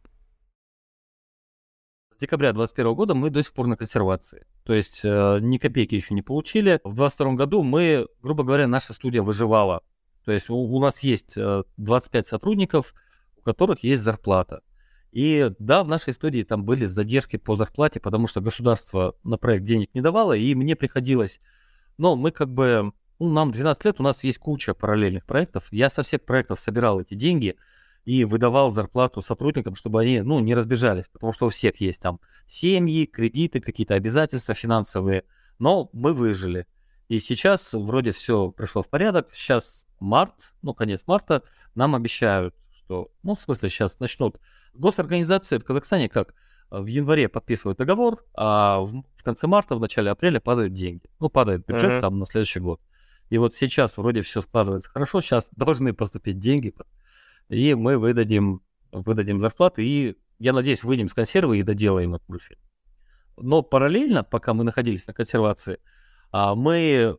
С 2.16 2.18
декабря 2.18 2.54
2021 2.54 2.96
года 2.96 3.14
мы 3.14 3.30
до 3.30 3.44
сих 3.44 3.52
пор 3.52 3.68
на 3.68 3.76
консервации. 3.76 4.48
То 4.64 4.74
есть 4.74 5.02
э, 5.04 5.40
ни 5.42 5.58
копейки 5.58 5.96
еще 5.96 6.14
не 6.14 6.22
получили. 6.22 6.80
В 6.86 6.96
2022 6.96 7.34
году 7.34 7.62
мы, 7.62 8.08
грубо 8.22 8.46
говоря, 8.46 8.68
наша 8.68 8.94
студия 8.94 9.22
выживала. 9.22 9.84
То 10.24 10.32
есть 10.32 10.50
у, 10.50 10.56
у 10.56 10.80
нас 10.80 11.00
есть 11.00 11.38
э, 11.38 11.64
25 11.76 12.28
сотрудников, 12.28 12.94
у 13.36 13.42
которых 13.42 13.84
есть 13.84 14.02
зарплата. 14.02 14.62
И 15.16 15.50
да, 15.60 15.86
в 15.86 15.88
нашей 15.88 16.14
студии 16.14 16.44
там 16.44 16.66
были 16.66 16.86
задержки 16.86 17.38
по 17.38 17.56
зарплате, 17.56 18.02
потому 18.02 18.28
что 18.28 18.42
государство 18.42 19.16
на 19.24 19.38
проект 19.38 19.64
денег 19.64 19.90
не 19.94 20.02
давало, 20.02 20.34
и 20.34 20.54
мне 20.56 20.76
приходилось... 20.76 21.40
Но 21.98 22.18
мы 22.18 22.32
как 22.32 22.54
бы... 22.54 22.92
Ну, 23.20 23.30
нам 23.32 23.54
12 23.54 23.86
лет, 23.86 24.02
у 24.02 24.04
нас 24.04 24.26
есть 24.26 24.40
куча 24.40 24.74
параллельных 24.74 25.26
проектов. 25.26 25.70
Я 25.72 25.90
со 25.90 26.04
всех 26.04 26.26
проектов 26.26 26.60
собирал 26.60 27.00
эти 27.00 27.14
деньги 27.14 27.56
и 28.04 28.26
выдавал 28.26 28.72
зарплату 28.72 29.22
сотрудникам, 29.22 29.76
чтобы 29.76 30.02
они, 30.02 30.20
ну, 30.20 30.42
не 30.42 30.54
разбежались, 30.54 31.08
потому 31.08 31.32
что 31.32 31.46
у 31.46 31.50
всех 31.50 31.80
есть 31.80 32.02
там 32.02 32.20
семьи, 32.46 33.06
кредиты, 33.06 33.62
какие-то 33.62 33.94
обязательства 33.94 34.54
финансовые, 34.54 35.24
но 35.60 35.90
мы 35.94 36.12
выжили. 36.12 36.68
И 37.08 37.20
сейчас 37.20 37.74
вроде 37.74 38.12
все 38.12 38.52
пришло 38.52 38.82
в 38.82 38.90
порядок. 38.90 39.32
Сейчас 39.32 39.88
март, 40.02 40.56
ну, 40.62 40.74
конец 40.74 41.06
марта, 41.08 41.42
нам 41.74 41.96
обещают, 41.96 42.54
что, 42.86 43.12
ну, 43.24 43.34
в 43.36 43.40
смысле, 43.40 43.70
сейчас 43.70 44.00
начнут. 44.00 44.40
Госорганизации 44.74 45.58
в 45.58 45.64
Казахстане 45.66 46.08
как? 46.08 46.34
Э, 46.72 46.80
В 46.82 46.86
январе 46.86 47.28
подписывают 47.28 47.78
договор, 47.80 48.24
а 48.36 48.80
в, 48.80 49.04
в 49.16 49.24
конце 49.24 49.48
марта, 49.48 49.76
в 49.76 49.80
начале 49.82 50.12
апреля 50.12 50.40
падают 50.40 50.74
деньги. 50.74 51.04
Ну, 51.20 51.30
падает 51.30 51.66
бюджет 51.66 51.92
Мгм. 51.94 52.02
там 52.02 52.20
на 52.20 52.26
следующий 52.26 52.60
год. 52.60 52.80
И 53.30 53.40
вот 53.40 53.56
сейчас 53.56 53.98
вроде 53.98 54.22
все 54.22 54.42
складывается 54.42 54.90
хорошо, 54.90 55.20
сейчас 55.22 55.50
должны 55.56 55.94
поступить 55.94 56.38
деньги, 56.38 56.76
и 57.50 57.74
мы 57.74 57.98
выдадим, 57.98 58.62
выдадим 58.92 59.40
зарплату, 59.40 59.82
и, 59.82 60.16
я 60.38 60.54
надеюсь, 60.54 60.84
выйдем 60.84 61.10
с 61.10 61.14
консервы 61.16 61.58
и 61.58 61.64
доделаем 61.64 62.14
этот 62.14 62.30
мультфильм. 62.30 62.60
Но 63.38 63.64
параллельно, 63.64 64.24
пока 64.24 64.54
мы 64.54 64.64
находились 64.64 65.08
на 65.08 65.14
консервации, 65.14 65.80
а, 66.32 66.54
мы 66.54 67.18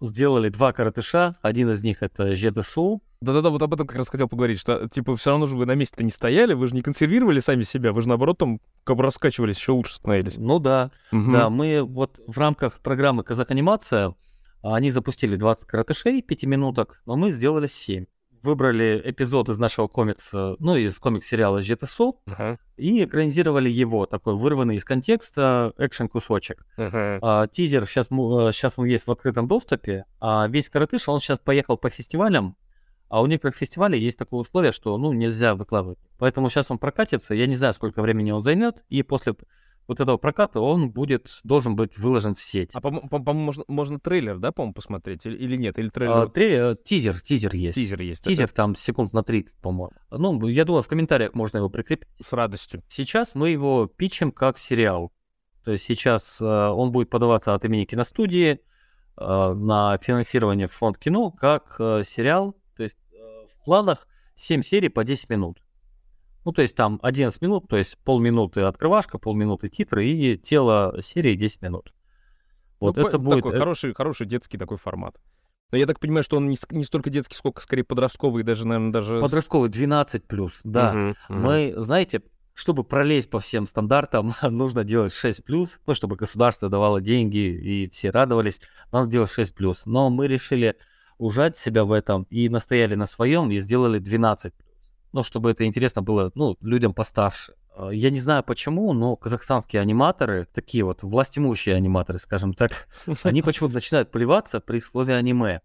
сделали 0.00 0.50
два 0.50 0.72
коротыша. 0.72 1.36
Один 1.42 1.68
из 1.70 1.82
них 1.82 2.02
это 2.02 2.34
ЖДСУ. 2.36 3.02
Да-да-да, 3.22 3.50
вот 3.50 3.60
об 3.62 3.74
этом 3.74 3.86
как 3.86 3.98
раз 3.98 4.08
хотел 4.08 4.28
поговорить, 4.28 4.58
что, 4.58 4.88
типа, 4.88 5.14
все 5.14 5.30
равно 5.30 5.46
же 5.46 5.54
вы 5.54 5.66
на 5.66 5.74
месте-то 5.74 6.02
не 6.02 6.10
стояли, 6.10 6.54
вы 6.54 6.66
же 6.68 6.74
не 6.74 6.80
консервировали 6.80 7.40
сами 7.40 7.64
себя, 7.64 7.92
вы 7.92 8.00
же, 8.00 8.08
наоборот, 8.08 8.38
там, 8.38 8.60
как 8.82 8.96
бы 8.96 9.02
раскачивались, 9.02 9.58
еще 9.58 9.72
лучше 9.72 9.94
становились. 9.96 10.38
Ну 10.38 10.58
да, 10.58 10.90
Мгм. 11.12 11.32
да, 11.32 11.50
мы 11.50 11.82
вот 11.82 12.18
в 12.26 12.38
рамках 12.38 12.80
программы 12.80 13.22
Казаханимация, 13.22 14.14
а, 14.62 14.74
они 14.74 14.90
запустили 14.90 15.36
20 15.36 15.66
коротышей, 15.66 16.22
5 16.22 16.44
минуток, 16.46 17.02
но 17.04 17.14
мы 17.16 17.30
сделали 17.30 17.66
7. 17.66 18.06
Выбрали 18.42 19.02
эпизод 19.04 19.50
из 19.50 19.58
нашего 19.58 19.86
комикса, 19.86 20.56
ну, 20.58 20.74
из 20.76 20.98
комикс-сериала 20.98 21.60
ЖТСУ, 21.60 22.22
Ага. 22.26 22.58
и 22.78 23.04
экранизировали 23.04 23.68
его, 23.68 24.06
такой 24.06 24.34
вырванный 24.34 24.76
из 24.76 24.84
контекста 24.86 25.74
экшен-кусочек. 25.76 26.64
Ага. 26.78 27.18
А, 27.20 27.46
тизер 27.48 27.84
сейчас, 27.84 28.06
сейчас 28.08 28.72
он 28.78 28.86
есть 28.86 29.06
в 29.06 29.10
открытом 29.10 29.46
доступе, 29.46 30.06
а 30.20 30.48
весь 30.48 30.70
коротыш, 30.70 31.06
он 31.10 31.20
сейчас 31.20 31.38
поехал 31.38 31.76
по 31.76 31.90
фестивалям, 31.90 32.56
а 33.10 33.20
у 33.20 33.26
некоторых 33.26 33.56
фестивалей 33.56 34.00
есть 34.00 34.18
такое 34.18 34.40
условие, 34.40 34.72
что 34.72 34.96
ну 34.96 35.12
нельзя 35.12 35.54
выкладывать. 35.54 35.98
Поэтому 36.18 36.48
сейчас 36.48 36.70
он 36.70 36.78
прокатится, 36.78 37.34
я 37.34 37.46
не 37.46 37.56
знаю, 37.56 37.74
сколько 37.74 38.00
времени 38.00 38.30
он 38.30 38.42
займет, 38.42 38.84
и 38.88 39.02
после 39.02 39.34
вот 39.88 40.00
этого 40.00 40.18
проката 40.18 40.60
он 40.60 40.90
будет, 40.90 41.40
должен 41.42 41.74
быть 41.74 41.98
выложен 41.98 42.36
в 42.36 42.40
сеть. 42.40 42.70
А, 42.74 42.80
по-моему, 42.80 43.08
по- 43.08 43.18
по-моему, 43.18 43.46
можно, 43.46 43.64
можно 43.66 43.98
трейлер, 43.98 44.38
да, 44.38 44.52
по-моему, 44.52 44.72
посмотреть? 44.72 45.26
Или, 45.26 45.36
или 45.36 45.56
нет? 45.56 45.78
Или 45.80 45.88
трейлер? 45.88 46.14
А, 46.14 46.26
трейлер- 46.28 46.76
тизер, 46.76 47.20
тизер 47.20 47.52
есть. 47.56 47.74
Тизер 47.74 48.00
есть. 48.00 48.22
Тизер 48.22 48.48
там 48.50 48.76
секунд 48.76 49.12
на 49.12 49.24
30, 49.24 49.56
по-моему. 49.56 49.90
Ну, 50.12 50.46
я 50.46 50.64
думаю, 50.64 50.82
в 50.84 50.88
комментариях 50.88 51.34
можно 51.34 51.58
его 51.58 51.68
прикрепить. 51.68 52.08
это 52.14 52.28
С 52.28 52.32
радостью. 52.32 52.84
Сейчас 52.86 53.34
мы 53.34 53.50
его 53.50 53.86
питчем 53.86 54.30
как 54.30 54.58
сериал. 54.58 55.10
То 55.64 55.72
есть 55.72 55.84
сейчас 55.84 56.40
э, 56.40 56.44
он 56.44 56.92
будет 56.92 57.10
подаваться 57.10 57.54
от 57.54 57.64
имени 57.64 57.84
киностудии 57.84 58.60
э, 59.16 59.52
на 59.54 59.98
финансирование 59.98 60.68
в 60.68 60.72
фонд 60.72 60.98
кино 60.98 61.32
как 61.32 61.76
э, 61.80 62.02
сериал. 62.04 62.56
В 63.60 63.64
планах 63.64 64.06
7 64.34 64.62
серий 64.62 64.88
по 64.88 65.04
10 65.04 65.28
минут. 65.30 65.62
Ну, 66.44 66.52
то 66.52 66.62
есть 66.62 66.74
там 66.74 66.98
11 67.02 67.40
минут, 67.42 67.68
то 67.68 67.76
есть 67.76 67.98
полминуты 67.98 68.62
открывашка, 68.62 69.18
полминуты 69.18 69.68
титры 69.68 70.06
и 70.06 70.38
тело 70.38 70.96
серии 71.00 71.34
10 71.34 71.62
минут. 71.62 71.92
Вот 72.78 72.96
Ну, 72.96 73.06
это 73.06 73.18
по- 73.18 73.24
будет... 73.24 73.44
Такой 73.44 73.56
э, 73.56 73.58
хороший, 73.58 73.94
хороший 73.94 74.26
детский 74.26 74.56
такой 74.56 74.78
формат. 74.78 75.16
Но 75.70 75.78
я 75.78 75.86
так 75.86 76.00
понимаю, 76.00 76.24
что 76.24 76.38
он 76.38 76.48
не, 76.48 76.56
не 76.70 76.84
столько 76.84 77.10
детский, 77.10 77.36
сколько 77.36 77.60
скорее 77.60 77.84
подростковый, 77.84 78.42
даже, 78.42 78.66
наверное, 78.66 78.92
даже... 78.92 79.20
Подростковый 79.20 79.68
12 79.68 80.26
плюс, 80.26 80.60
да. 80.64 80.92
Угу, 80.92 81.08
угу. 81.08 81.14
Мы, 81.28 81.74
знаете, 81.76 82.22
чтобы 82.54 82.84
пролезть 82.84 83.30
по 83.30 83.38
всем 83.38 83.66
стандартам, 83.66 84.34
нужно 84.42 84.82
делать 84.82 85.12
6 85.12 85.44
плюс, 85.44 85.78
ну, 85.86 85.94
чтобы 85.94 86.16
государство 86.16 86.68
давало 86.68 87.00
деньги 87.00 87.38
и 87.38 87.90
все 87.90 88.10
радовались, 88.10 88.60
надо 88.92 89.10
делать 89.10 89.30
6 89.30 89.54
плюс. 89.54 89.86
Но 89.86 90.10
мы 90.10 90.26
решили 90.26 90.76
ужать 91.20 91.56
себя 91.56 91.84
в 91.84 91.92
этом 91.92 92.22
и 92.30 92.48
настояли 92.48 92.94
на 92.94 93.06
своем 93.06 93.50
и 93.50 93.58
сделали 93.58 93.98
12 93.98 94.54
плюс. 94.54 94.70
Ну, 95.12 95.22
чтобы 95.22 95.50
это 95.50 95.66
интересно 95.66 96.02
было, 96.02 96.32
ну, 96.34 96.56
людям 96.62 96.94
постарше. 96.94 97.52
А, 97.76 97.90
я 97.90 98.10
не 98.10 98.20
знаю 98.20 98.42
почему, 98.42 98.92
но 98.94 99.16
казахстанские 99.16 99.82
аниматоры, 99.82 100.48
такие 100.52 100.82
вот 100.82 101.02
властимущие 101.02 101.74
аниматоры, 101.74 102.18
скажем 102.18 102.54
так, 102.54 102.88
они 103.22 103.42
почему-то 103.42 103.74
начинают 103.74 104.10
плеваться 104.10 104.60
при 104.60 104.80
слове 104.80 105.14
аниме. 105.14 105.60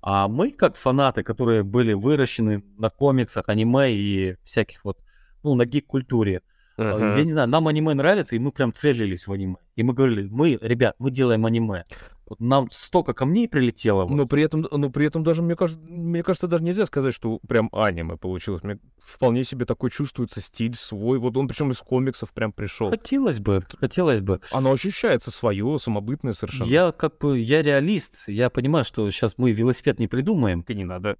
А 0.00 0.28
мы, 0.28 0.52
как 0.52 0.76
фанаты, 0.76 1.24
которые 1.24 1.64
были 1.64 1.92
выращены 1.94 2.62
на 2.78 2.88
комиксах, 2.88 3.48
аниме 3.48 3.92
и 3.92 4.36
всяких 4.44 4.84
вот, 4.84 5.02
ну, 5.42 5.56
на 5.56 5.64
гик-культуре, 5.64 6.42
uh-huh. 6.76 7.18
я 7.18 7.24
не 7.24 7.32
знаю, 7.32 7.48
нам 7.48 7.68
аниме 7.68 7.94
нравится, 7.94 8.36
и 8.36 8.38
мы 8.38 8.52
прям 8.52 8.72
целились 8.72 9.26
в 9.26 9.32
аниме. 9.32 9.56
И 9.76 9.82
мы 9.82 9.92
говорили, 9.92 10.28
мы, 10.30 10.58
ребят, 10.60 10.94
мы 10.98 11.10
делаем 11.10 11.46
аниме. 11.46 11.84
Вот 12.26 12.40
нам 12.40 12.70
столько 12.70 13.12
камней 13.12 13.48
прилетело. 13.48 14.04
Вот. 14.04 14.10
Но 14.14 14.26
при 14.26 14.42
этом, 14.42 14.66
но 14.70 14.88
при 14.88 15.06
этом 15.06 15.22
даже, 15.24 15.42
мне 15.42 15.56
кажется, 15.56 15.82
мне 15.86 16.22
кажется, 16.22 16.48
даже 16.48 16.64
нельзя 16.64 16.86
сказать, 16.86 17.14
что 17.14 17.38
прям 17.46 17.68
аниме 17.72 18.16
получилось. 18.16 18.62
Мне 18.62 18.78
вполне 18.98 19.44
себе 19.44 19.66
такой 19.66 19.90
чувствуется 19.90 20.40
стиль 20.40 20.74
свой. 20.74 21.18
Вот 21.18 21.36
он 21.36 21.48
причем 21.48 21.70
из 21.70 21.78
комиксов 21.78 22.32
прям 22.32 22.52
пришел. 22.52 22.88
Хотелось 22.88 23.40
бы, 23.40 23.62
хотелось 23.78 24.20
бы. 24.20 24.40
Оно 24.52 24.72
ощущается 24.72 25.30
свое, 25.30 25.78
самобытное 25.78 26.32
совершенно. 26.32 26.66
Я 26.66 26.92
как 26.92 27.18
бы, 27.18 27.38
я 27.38 27.60
реалист. 27.62 28.28
Я 28.28 28.48
понимаю, 28.48 28.86
что 28.86 29.10
сейчас 29.10 29.34
мы 29.36 29.52
велосипед 29.52 29.98
не 29.98 30.08
придумаем. 30.08 30.64
И 30.66 30.74
не 30.74 30.84
надо. 30.84 31.18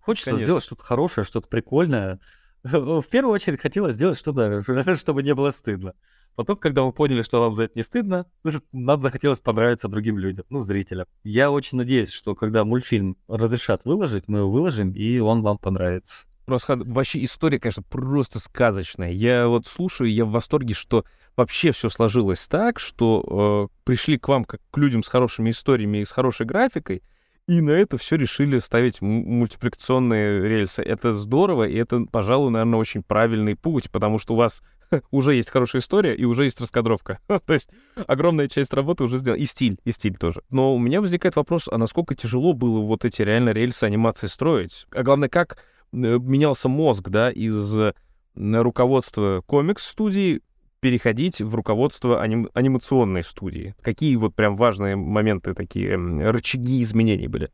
Хочется 0.00 0.30
Конечно. 0.30 0.44
сделать 0.44 0.64
что-то 0.64 0.82
хорошее, 0.82 1.24
что-то 1.24 1.46
прикольное. 1.46 2.18
В 2.62 3.04
первую 3.10 3.34
очередь 3.34 3.60
хотелось 3.60 3.94
сделать 3.94 4.18
что-то, 4.18 4.62
чтобы 4.96 5.22
не 5.22 5.34
было 5.34 5.50
стыдно. 5.50 5.94
Потом, 6.34 6.56
когда 6.56 6.82
мы 6.82 6.92
поняли, 6.92 7.22
что 7.22 7.42
нам 7.42 7.54
за 7.54 7.64
это 7.64 7.74
не 7.76 7.82
стыдно, 7.82 8.26
нам 8.72 9.00
захотелось 9.00 9.40
понравиться 9.40 9.88
другим 9.88 10.18
людям, 10.18 10.46
ну, 10.48 10.60
зрителям. 10.60 11.06
Я 11.24 11.50
очень 11.50 11.78
надеюсь, 11.78 12.10
что 12.10 12.34
когда 12.34 12.64
мультфильм 12.64 13.16
разрешат 13.28 13.84
выложить, 13.84 14.28
мы 14.28 14.38
его 14.38 14.50
выложим, 14.50 14.92
и 14.92 15.18
он 15.18 15.42
вам 15.42 15.58
понравится. 15.58 16.26
Просто 16.46 16.76
вообще 16.76 17.24
история, 17.24 17.60
конечно, 17.60 17.82
просто 17.82 18.40
сказочная. 18.40 19.12
Я 19.12 19.46
вот 19.48 19.66
слушаю, 19.66 20.12
я 20.12 20.24
в 20.24 20.30
восторге, 20.30 20.74
что 20.74 21.04
вообще 21.36 21.70
все 21.72 21.88
сложилось 21.88 22.48
так, 22.48 22.80
что 22.80 23.68
э, 23.70 23.84
пришли 23.84 24.18
к 24.18 24.28
вам 24.28 24.44
как 24.44 24.60
к 24.70 24.78
людям 24.78 25.02
с 25.02 25.08
хорошими 25.08 25.50
историями 25.50 25.98
и 25.98 26.04
с 26.04 26.10
хорошей 26.10 26.46
графикой, 26.46 27.02
и 27.48 27.60
на 27.60 27.70
это 27.70 27.98
все 27.98 28.16
решили 28.16 28.58
ставить 28.58 29.00
мультипликационные 29.00 30.48
рельсы. 30.48 30.82
Это 30.82 31.12
здорово, 31.12 31.68
и 31.68 31.76
это, 31.76 32.04
пожалуй, 32.10 32.50
наверное, 32.50 32.78
очень 32.78 33.02
правильный 33.02 33.56
путь, 33.56 33.90
потому 33.90 34.18
что 34.18 34.34
у 34.34 34.36
вас 34.36 34.62
уже 35.10 35.34
есть 35.34 35.50
хорошая 35.50 35.82
история 35.82 36.14
и 36.14 36.24
уже 36.24 36.44
есть 36.44 36.60
раскадровка. 36.60 37.18
То 37.26 37.52
есть 37.52 37.68
огромная 38.06 38.48
часть 38.48 38.72
работы 38.72 39.04
уже 39.04 39.18
сделана. 39.18 39.40
И 39.40 39.46
стиль, 39.46 39.78
и 39.84 39.92
стиль 39.92 40.16
тоже. 40.16 40.42
Но 40.50 40.74
у 40.74 40.78
меня 40.78 41.00
возникает 41.00 41.36
вопрос, 41.36 41.68
а 41.70 41.78
насколько 41.78 42.14
тяжело 42.14 42.52
было 42.52 42.80
вот 42.80 43.04
эти 43.04 43.22
реально 43.22 43.50
рельсы 43.50 43.84
анимации 43.84 44.28
строить? 44.28 44.86
А 44.92 45.02
главное, 45.02 45.28
как 45.28 45.58
э, 45.92 45.96
менялся 45.96 46.68
мозг, 46.68 47.08
да, 47.08 47.30
из 47.30 47.76
э, 47.76 47.92
руководства 48.34 49.42
комикс-студии 49.46 50.42
переходить 50.82 51.40
в 51.40 51.54
руководство 51.54 52.20
аним... 52.20 52.50
анимационной 52.54 53.22
студии? 53.22 53.74
Какие 53.82 54.16
вот 54.16 54.34
прям 54.34 54.56
важные 54.56 54.96
моменты, 54.96 55.54
такие 55.54 55.96
рычаги 56.30 56.82
изменений 56.82 57.28
были? 57.28 57.50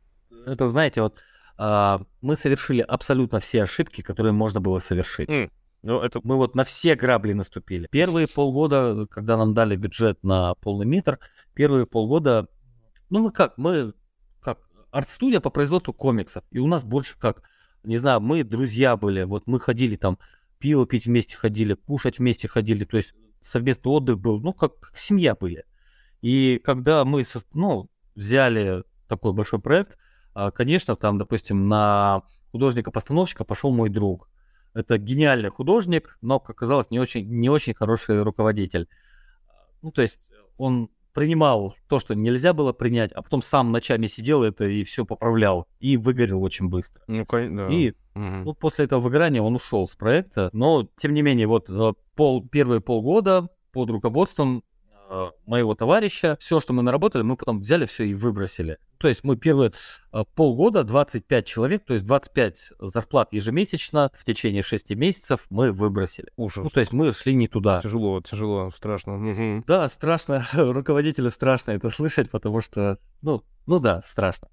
Это, 0.47 0.67
знаете, 0.67 1.03
вот 1.03 1.21
а, 1.55 2.01
мы 2.21 2.35
совершили 2.35 2.81
абсолютно 2.81 3.39
все 3.39 3.63
ошибки, 3.63 4.01
которые 4.01 4.33
можно 4.33 4.59
было 4.59 4.79
совершить. 4.79 5.29
Mm. 5.29 5.51
Ну, 5.83 6.01
это... 6.01 6.19
Мы 6.23 6.37
вот 6.37 6.55
на 6.55 6.63
все 6.63 6.95
грабли 6.95 7.33
наступили. 7.33 7.87
Первые 7.91 8.27
полгода, 8.27 9.05
когда 9.11 9.37
нам 9.37 9.53
дали 9.53 9.75
бюджет 9.75 10.23
на 10.23 10.55
полный 10.55 10.87
метр, 10.87 11.19
первые 11.53 11.85
полгода, 11.85 12.47
ну 13.11 13.19
мы 13.21 13.31
как, 13.31 13.59
мы 13.59 13.93
как 14.41 14.57
арт-студия 14.89 15.39
по 15.39 15.51
производству 15.51 15.93
комиксов, 15.93 16.43
и 16.49 16.57
у 16.57 16.65
нас 16.65 16.83
больше 16.83 17.15
как, 17.19 17.43
не 17.83 17.97
знаю, 17.99 18.21
мы 18.21 18.43
друзья 18.43 18.97
были, 18.97 19.21
вот 19.21 19.45
мы 19.45 19.59
ходили 19.59 19.97
там, 19.97 20.17
пиво 20.59 20.85
пить 20.85 21.05
вместе 21.05 21.35
ходили, 21.35 21.73
кушать 21.73 22.19
вместе 22.19 22.47
ходили, 22.47 22.83
то 22.83 22.97
есть 22.97 23.13
совместный 23.41 23.91
отдых 23.91 24.19
был, 24.19 24.39
ну 24.39 24.53
как, 24.53 24.79
как 24.79 24.97
семья 24.97 25.35
были. 25.35 25.65
И 26.21 26.61
когда 26.63 27.05
мы, 27.05 27.23
со, 27.23 27.39
ну, 27.53 27.89
взяли 28.15 28.83
такой 29.07 29.33
большой 29.33 29.59
проект, 29.59 29.97
а, 30.33 30.51
конечно, 30.51 30.95
там, 30.95 31.17
допустим, 31.17 31.67
на 31.67 32.23
художника-постановщика 32.51 33.43
пошел 33.43 33.71
мой 33.71 33.89
друг. 33.89 34.29
Это 34.73 34.97
гениальный 34.97 35.49
художник, 35.49 36.17
но, 36.21 36.39
как 36.39 36.51
оказалось, 36.51 36.91
не 36.91 36.99
очень, 36.99 37.27
не 37.27 37.49
очень 37.49 37.73
хороший 37.73 38.21
руководитель. 38.21 38.87
Ну, 39.81 39.91
то 39.91 40.01
есть 40.01 40.29
он 40.57 40.89
принимал 41.13 41.75
то, 41.87 41.99
что 41.99 42.15
нельзя 42.15 42.53
было 42.53 42.73
принять, 42.73 43.11
а 43.11 43.21
потом 43.21 43.41
сам 43.41 43.71
ночами 43.71 44.07
сидел 44.07 44.43
это 44.43 44.65
и 44.65 44.83
все 44.83 45.05
поправлял, 45.05 45.67
и 45.79 45.97
выгорел 45.97 46.43
очень 46.43 46.69
быстро. 46.69 47.03
Ну, 47.07 47.25
да. 47.29 47.67
И 47.69 47.91
угу. 48.15 48.25
ну, 48.45 48.53
после 48.53 48.85
этого 48.85 48.99
выгорания 48.99 49.41
он 49.41 49.55
ушел 49.55 49.87
с 49.87 49.95
проекта, 49.95 50.49
но, 50.53 50.87
тем 50.95 51.13
не 51.13 51.21
менее, 51.21 51.47
вот 51.47 51.69
э, 51.69 51.93
пол, 52.15 52.47
первые 52.47 52.81
полгода 52.81 53.49
под 53.71 53.89
руководством 53.89 54.63
моего 55.45 55.75
товарища, 55.75 56.37
все, 56.39 56.59
что 56.59 56.73
мы 56.73 56.83
наработали, 56.83 57.23
мы 57.23 57.35
потом 57.35 57.59
взяли 57.59 57.85
все 57.85 58.03
и 58.03 58.13
выбросили. 58.13 58.77
То 58.99 59.07
есть 59.07 59.23
мы 59.23 59.37
первые 59.37 59.71
э, 60.11 60.23
полгода, 60.35 60.83
25 60.83 61.45
человек, 61.45 61.85
то 61.85 61.93
есть 61.93 62.05
25 62.05 62.73
зарплат 62.79 63.31
ежемесячно 63.31 64.11
в 64.13 64.25
течение 64.25 64.61
6 64.61 64.91
месяцев 64.91 65.45
мы 65.49 65.71
выбросили. 65.71 66.27
Ужас. 66.35 66.63
Ну, 66.65 66.69
то 66.69 66.81
есть 66.81 66.91
мы 66.91 67.13
шли 67.13 67.33
не 67.33 67.47
туда. 67.47 67.81
Тяжело, 67.81 68.21
тяжело, 68.21 68.69
страшно. 68.71 69.15
Угу. 69.15 69.63
Да, 69.65 69.87
страшно. 69.87 70.45
Руководителю 70.53 71.31
страшно 71.31 71.71
это 71.71 71.89
слышать, 71.89 72.29
потому 72.29 72.59
что, 72.59 72.99
ну, 73.21 73.43
ну 73.65 73.79
да, 73.79 74.01
страшно. 74.03 74.49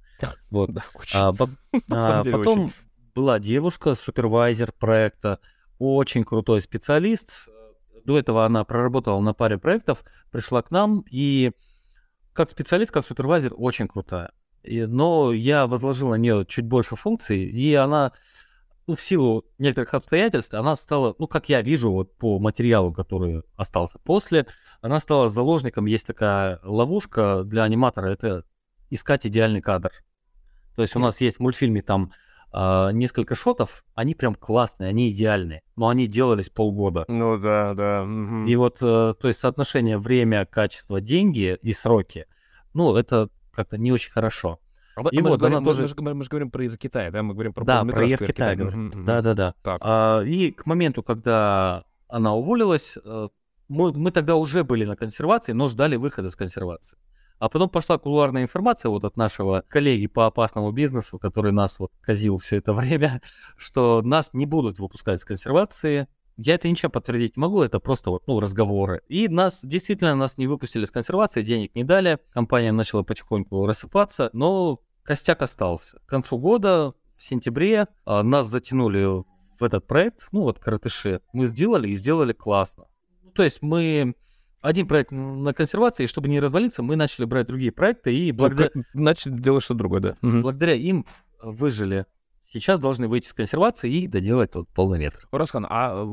Вот. 0.50 0.72
Да, 0.72 0.84
очень. 0.94 1.18
А, 1.18 1.28
а, 1.90 2.24
потом 2.24 2.66
очень. 2.66 2.72
была 3.14 3.38
девушка, 3.40 3.94
супервайзер 3.94 4.72
проекта, 4.72 5.40
очень 5.78 6.24
крутой 6.24 6.60
специалист. 6.62 7.48
До 8.06 8.16
этого 8.16 8.46
она 8.46 8.64
проработала 8.64 9.20
на 9.20 9.34
паре 9.34 9.58
проектов, 9.58 10.04
пришла 10.30 10.62
к 10.62 10.70
нам 10.70 11.04
и 11.10 11.50
как 12.32 12.48
специалист, 12.48 12.92
как 12.92 13.04
супервайзер 13.04 13.52
очень 13.56 13.88
крутая. 13.88 14.30
И, 14.62 14.82
но 14.86 15.32
я 15.32 15.66
возложил 15.66 16.10
на 16.10 16.14
нее 16.14 16.46
чуть 16.46 16.66
больше 16.66 16.94
функций, 16.94 17.42
и 17.42 17.74
она, 17.74 18.12
ну, 18.86 18.94
в 18.94 19.00
силу 19.00 19.44
некоторых 19.58 19.94
обстоятельств, 19.94 20.54
она 20.54 20.76
стала, 20.76 21.16
ну, 21.18 21.26
как 21.26 21.48
я 21.48 21.62
вижу, 21.62 21.90
вот 21.90 22.16
по 22.16 22.38
материалу, 22.38 22.92
который 22.92 23.42
остался 23.56 23.98
после, 23.98 24.46
она 24.80 25.00
стала 25.00 25.28
заложником. 25.28 25.86
Есть 25.86 26.06
такая 26.06 26.60
ловушка 26.62 27.42
для 27.42 27.64
аниматора, 27.64 28.06
это 28.06 28.44
искать 28.88 29.26
идеальный 29.26 29.60
кадр. 29.60 29.90
То 30.76 30.82
есть 30.82 30.94
у 30.94 31.00
нас 31.00 31.20
есть 31.20 31.38
в 31.38 31.40
мультфильме 31.40 31.82
там 31.82 32.12
э, 32.52 32.90
несколько 32.92 33.34
шотов, 33.34 33.84
они 33.94 34.14
прям 34.14 34.34
классные, 34.34 34.88
они 34.88 35.10
идеальные, 35.10 35.62
но 35.76 35.88
они 35.88 36.06
делались 36.06 36.50
полгода. 36.50 37.04
Ну 37.08 37.38
да, 37.38 37.74
да. 37.74 38.02
Угу. 38.02 38.46
И 38.46 38.56
вот, 38.56 38.78
э, 38.82 39.14
то 39.18 39.28
есть 39.28 39.40
соотношение 39.40 39.98
время, 39.98 40.46
качество, 40.46 41.00
деньги 41.00 41.58
и 41.62 41.72
сроки, 41.72 42.26
ну, 42.74 42.96
это 42.96 43.28
как-то 43.52 43.78
не 43.78 43.92
очень 43.92 44.12
хорошо. 44.12 44.60
А 44.96 45.02
и 45.10 45.18
мы, 45.18 45.24
вот, 45.24 45.32
же 45.32 45.38
говорим, 45.38 45.64
тоже... 45.64 45.82
мы, 45.82 45.88
же, 45.88 45.94
мы 46.14 46.24
же 46.24 46.30
говорим 46.30 46.50
про 46.50 46.64
Ир 46.64 46.76
Китай, 46.78 47.10
да? 47.10 47.22
Мы 47.22 47.34
говорим 47.34 47.52
про 47.52 47.64
Да, 47.64 47.84
про 47.84 48.04
Ир 48.04 48.18
Китай. 48.24 48.56
Да, 48.56 49.20
да, 49.20 49.34
да. 49.34 49.54
Так. 49.62 49.78
А, 49.82 50.22
и 50.22 50.50
к 50.52 50.64
моменту, 50.64 51.02
когда 51.02 51.84
она 52.08 52.34
уволилась, 52.34 52.96
э, 53.04 53.28
мы, 53.68 53.92
мы 53.92 54.10
тогда 54.10 54.36
уже 54.36 54.64
были 54.64 54.84
на 54.84 54.96
консервации, 54.96 55.52
но 55.52 55.68
ждали 55.68 55.96
выхода 55.96 56.30
с 56.30 56.36
консервации. 56.36 56.98
А 57.38 57.48
потом 57.48 57.68
пошла 57.68 57.98
кулуарная 57.98 58.42
информация 58.42 58.88
вот 58.88 59.04
от 59.04 59.16
нашего 59.16 59.62
коллеги 59.68 60.06
по 60.06 60.26
опасному 60.26 60.72
бизнесу, 60.72 61.18
который 61.18 61.52
нас 61.52 61.78
вот 61.78 61.92
казил 62.00 62.38
все 62.38 62.56
это 62.56 62.72
время, 62.74 63.20
что 63.56 64.02
нас 64.02 64.30
не 64.32 64.46
будут 64.46 64.78
выпускать 64.78 65.20
с 65.20 65.24
консервации. 65.24 66.08
Я 66.38 66.54
это 66.54 66.68
ничем 66.68 66.90
подтвердить 66.90 67.36
не 67.36 67.40
могу, 67.40 67.62
это 67.62 67.80
просто 67.80 68.10
вот, 68.10 68.26
ну, 68.26 68.40
разговоры. 68.40 69.00
И 69.08 69.28
нас, 69.28 69.64
действительно, 69.64 70.14
нас 70.14 70.36
не 70.36 70.46
выпустили 70.46 70.84
с 70.84 70.90
консервации, 70.90 71.42
денег 71.42 71.74
не 71.74 71.82
дали, 71.82 72.18
компания 72.32 72.72
начала 72.72 73.02
потихоньку 73.02 73.64
рассыпаться, 73.64 74.28
но 74.34 74.82
костяк 75.02 75.40
остался. 75.40 75.98
К 76.00 76.06
концу 76.06 76.38
года, 76.38 76.92
в 77.16 77.22
сентябре, 77.24 77.86
а, 78.04 78.22
нас 78.22 78.48
затянули 78.48 79.24
в 79.58 79.62
этот 79.62 79.86
проект, 79.86 80.28
ну 80.32 80.42
вот, 80.42 80.58
Каратыши. 80.58 81.22
Мы 81.32 81.46
сделали 81.46 81.88
и 81.88 81.96
сделали 81.96 82.32
классно. 82.32 82.86
Ну, 83.22 83.30
то 83.30 83.42
есть 83.42 83.62
мы 83.62 84.14
один 84.60 84.86
проект 84.86 85.12
на 85.12 85.52
консервации, 85.54 86.04
и 86.04 86.06
чтобы 86.06 86.28
не 86.28 86.40
развалиться, 86.40 86.82
мы 86.82 86.96
начали 86.96 87.24
брать 87.24 87.46
другие 87.46 87.72
проекты 87.72 88.14
и 88.14 88.32
ну, 88.32 88.38
благодаря... 88.38 88.70
Начали 88.94 89.32
делать 89.32 89.62
что-то 89.62 89.78
другое, 89.78 90.00
да. 90.00 90.16
Благодаря 90.22 90.74
им 90.74 91.06
выжили. 91.42 92.06
Сейчас 92.42 92.80
должны 92.80 93.08
выйти 93.08 93.28
с 93.28 93.32
консервации 93.32 93.92
и 93.92 94.06
доделать 94.06 94.54
вот 94.54 94.68
полный 94.68 94.98
метр. 94.98 95.28
Расхан, 95.30 95.66
а 95.68 96.06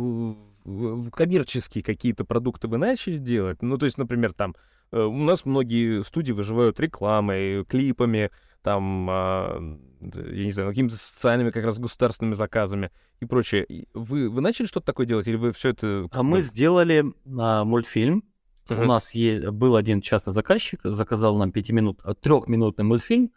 коммерческие 1.12 1.84
какие-то 1.84 2.26
продукты 2.26 2.68
вы 2.68 2.78
начали 2.78 3.18
делать? 3.18 3.62
Ну, 3.62 3.78
то 3.78 3.86
есть, 3.86 3.98
например, 3.98 4.34
там 4.34 4.56
э, 4.92 5.02
у 5.02 5.18
нас 5.18 5.46
многие 5.46 6.04
студии 6.04 6.32
выживают 6.32 6.80
рекламой, 6.80 7.66
клипами, 7.66 8.32
там, 8.64 9.08
а, 9.10 9.78
я 10.00 10.46
не 10.46 10.52
знаю, 10.52 10.70
какими-то 10.70 10.96
социальными 10.96 11.52
как 11.52 11.66
раз 11.66 11.80
государственными 11.80 12.34
заказами 12.34 12.92
и 13.20 13.26
прочее. 13.26 13.88
Вы, 13.94 14.30
вы 14.30 14.42
начали 14.42 14.66
что-то 14.66 14.86
такое 14.86 15.06
делать 15.06 15.28
или 15.28 15.36
вы 15.36 15.52
все 15.52 15.70
это... 15.70 16.08
А 16.12 16.24
мы 16.24 16.42
сделали 16.42 17.04
а, 17.38 17.66
мультфильм. 17.66 18.24
Uh-huh. 18.70 18.82
У 18.82 18.86
нас 18.86 19.14
есть, 19.14 19.46
был 19.48 19.76
один 19.76 20.02
частный 20.02 20.34
заказчик, 20.34 20.80
заказал 20.84 21.38
нам 21.38 21.52
пятиминут, 21.52 22.02
трехминутный 22.22 22.86
мультфильм, 22.86 23.32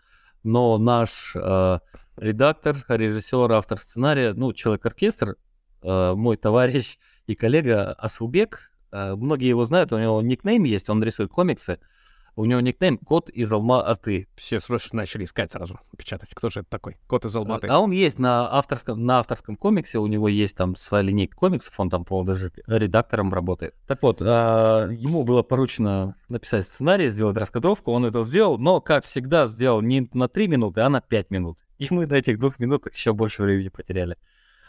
но 0.45 0.79
наш 0.79 1.33
э, 1.35 1.79
редактор, 2.17 2.77
режиссер, 2.89 3.53
автор 3.53 3.79
сценария, 3.79 4.33
ну, 4.35 4.53
человек-оркестр, 4.53 5.37
э, 5.83 6.15
мой 6.15 6.37
товарищ 6.37 6.99
и 7.27 7.35
коллега 7.35 7.93
Асылбек, 7.93 8.71
э, 8.93 9.15
многие 9.17 9.49
его 9.49 9.65
знают, 9.65 9.93
у 9.93 9.99
него 9.99 10.23
никнейм 10.23 10.65
есть, 10.65 10.89
он 10.89 11.03
рисует 11.03 11.31
комиксы, 11.31 11.81
у 12.37 12.45
него 12.45 12.61
никнейм 12.61 12.99
Кот 12.99 13.31
из 13.31 13.51
Алма-Аты. 13.51 14.29
Все 14.37 14.61
срочно 14.61 14.99
начали 14.99 15.25
искать 15.25 15.51
сразу, 15.51 15.81
печатать. 15.97 16.29
Кто 16.35 16.51
же 16.51 16.61
это 16.61 16.69
такой? 16.69 16.97
Кот 17.07 17.25
из 17.25 17.35
Алма-Аты. 17.35 17.67
А 17.69 17.81
он 17.81 17.91
есть 17.91 18.19
на 18.19 18.53
авторском, 18.53 19.05
на 19.05 19.21
авторском 19.21 19.57
комиксе, 19.57 19.99
у 19.99 20.07
него 20.07 20.29
есть 20.29 20.55
там 20.55 20.77
своя 20.77 21.03
линейка 21.03 21.35
комиксов, 21.35 21.79
он 21.81 21.89
там, 21.89 22.05
по 22.05 22.23
даже 22.25 22.53
редактором 22.67 23.33
работает. 23.33 23.75
Так 23.87 24.03
вот, 24.03 24.19
а, 24.21 24.87
ему 24.89 25.25
было 25.25 25.43
поручено 25.43 26.17
написать 26.29 26.65
сценарий, 26.67 27.09
сделать 27.09 27.39
раскадровку, 27.39 27.91
он 27.91 28.05
это 28.05 28.23
сделал, 28.25 28.59
но, 28.59 28.83
как 28.83 29.07
всегда, 29.07 29.47
сделал 29.47 29.81
не 29.81 30.09
на 30.13 30.29
3 30.29 30.49
минуты, 30.49 30.83
а 30.83 30.91
на 30.91 31.01
5 31.01 31.31
минут. 31.31 31.59
И 31.79 31.87
мы 31.91 32.07
на 32.07 32.15
этих 32.15 32.39
двух 32.39 32.59
минутах 32.59 32.93
еще 32.93 33.15
больше 33.15 33.43
времени 33.43 33.69
потеряли. 33.69 34.17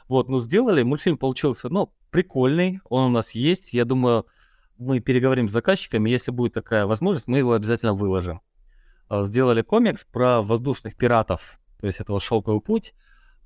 Вот, 0.08 0.30
ну 0.30 0.40
сделали, 0.40 0.84
мультфильм 0.84 1.18
получился, 1.18 1.68
ну, 1.68 1.92
прикольный, 2.12 2.80
он 2.86 3.08
у 3.08 3.10
нас 3.10 3.32
есть, 3.32 3.74
я 3.74 3.84
думаю, 3.84 4.26
мы 4.78 5.00
переговорим 5.00 5.50
с 5.50 5.52
заказчиками, 5.52 6.10
если 6.10 6.32
будет 6.32 6.54
такая 6.54 6.86
возможность, 6.86 7.28
мы 7.28 7.40
его 7.40 7.54
обязательно 7.54 7.94
выложим. 7.94 8.42
А, 9.10 9.24
сделали 9.24 9.62
комикс 9.62 10.06
про 10.06 10.42
воздушных 10.42 10.96
пиратов, 10.96 11.60
то 11.80 11.88
есть 11.88 12.00
это 12.00 12.12
вот 12.12 12.22
шелковый 12.22 12.62
путь, 12.62 12.94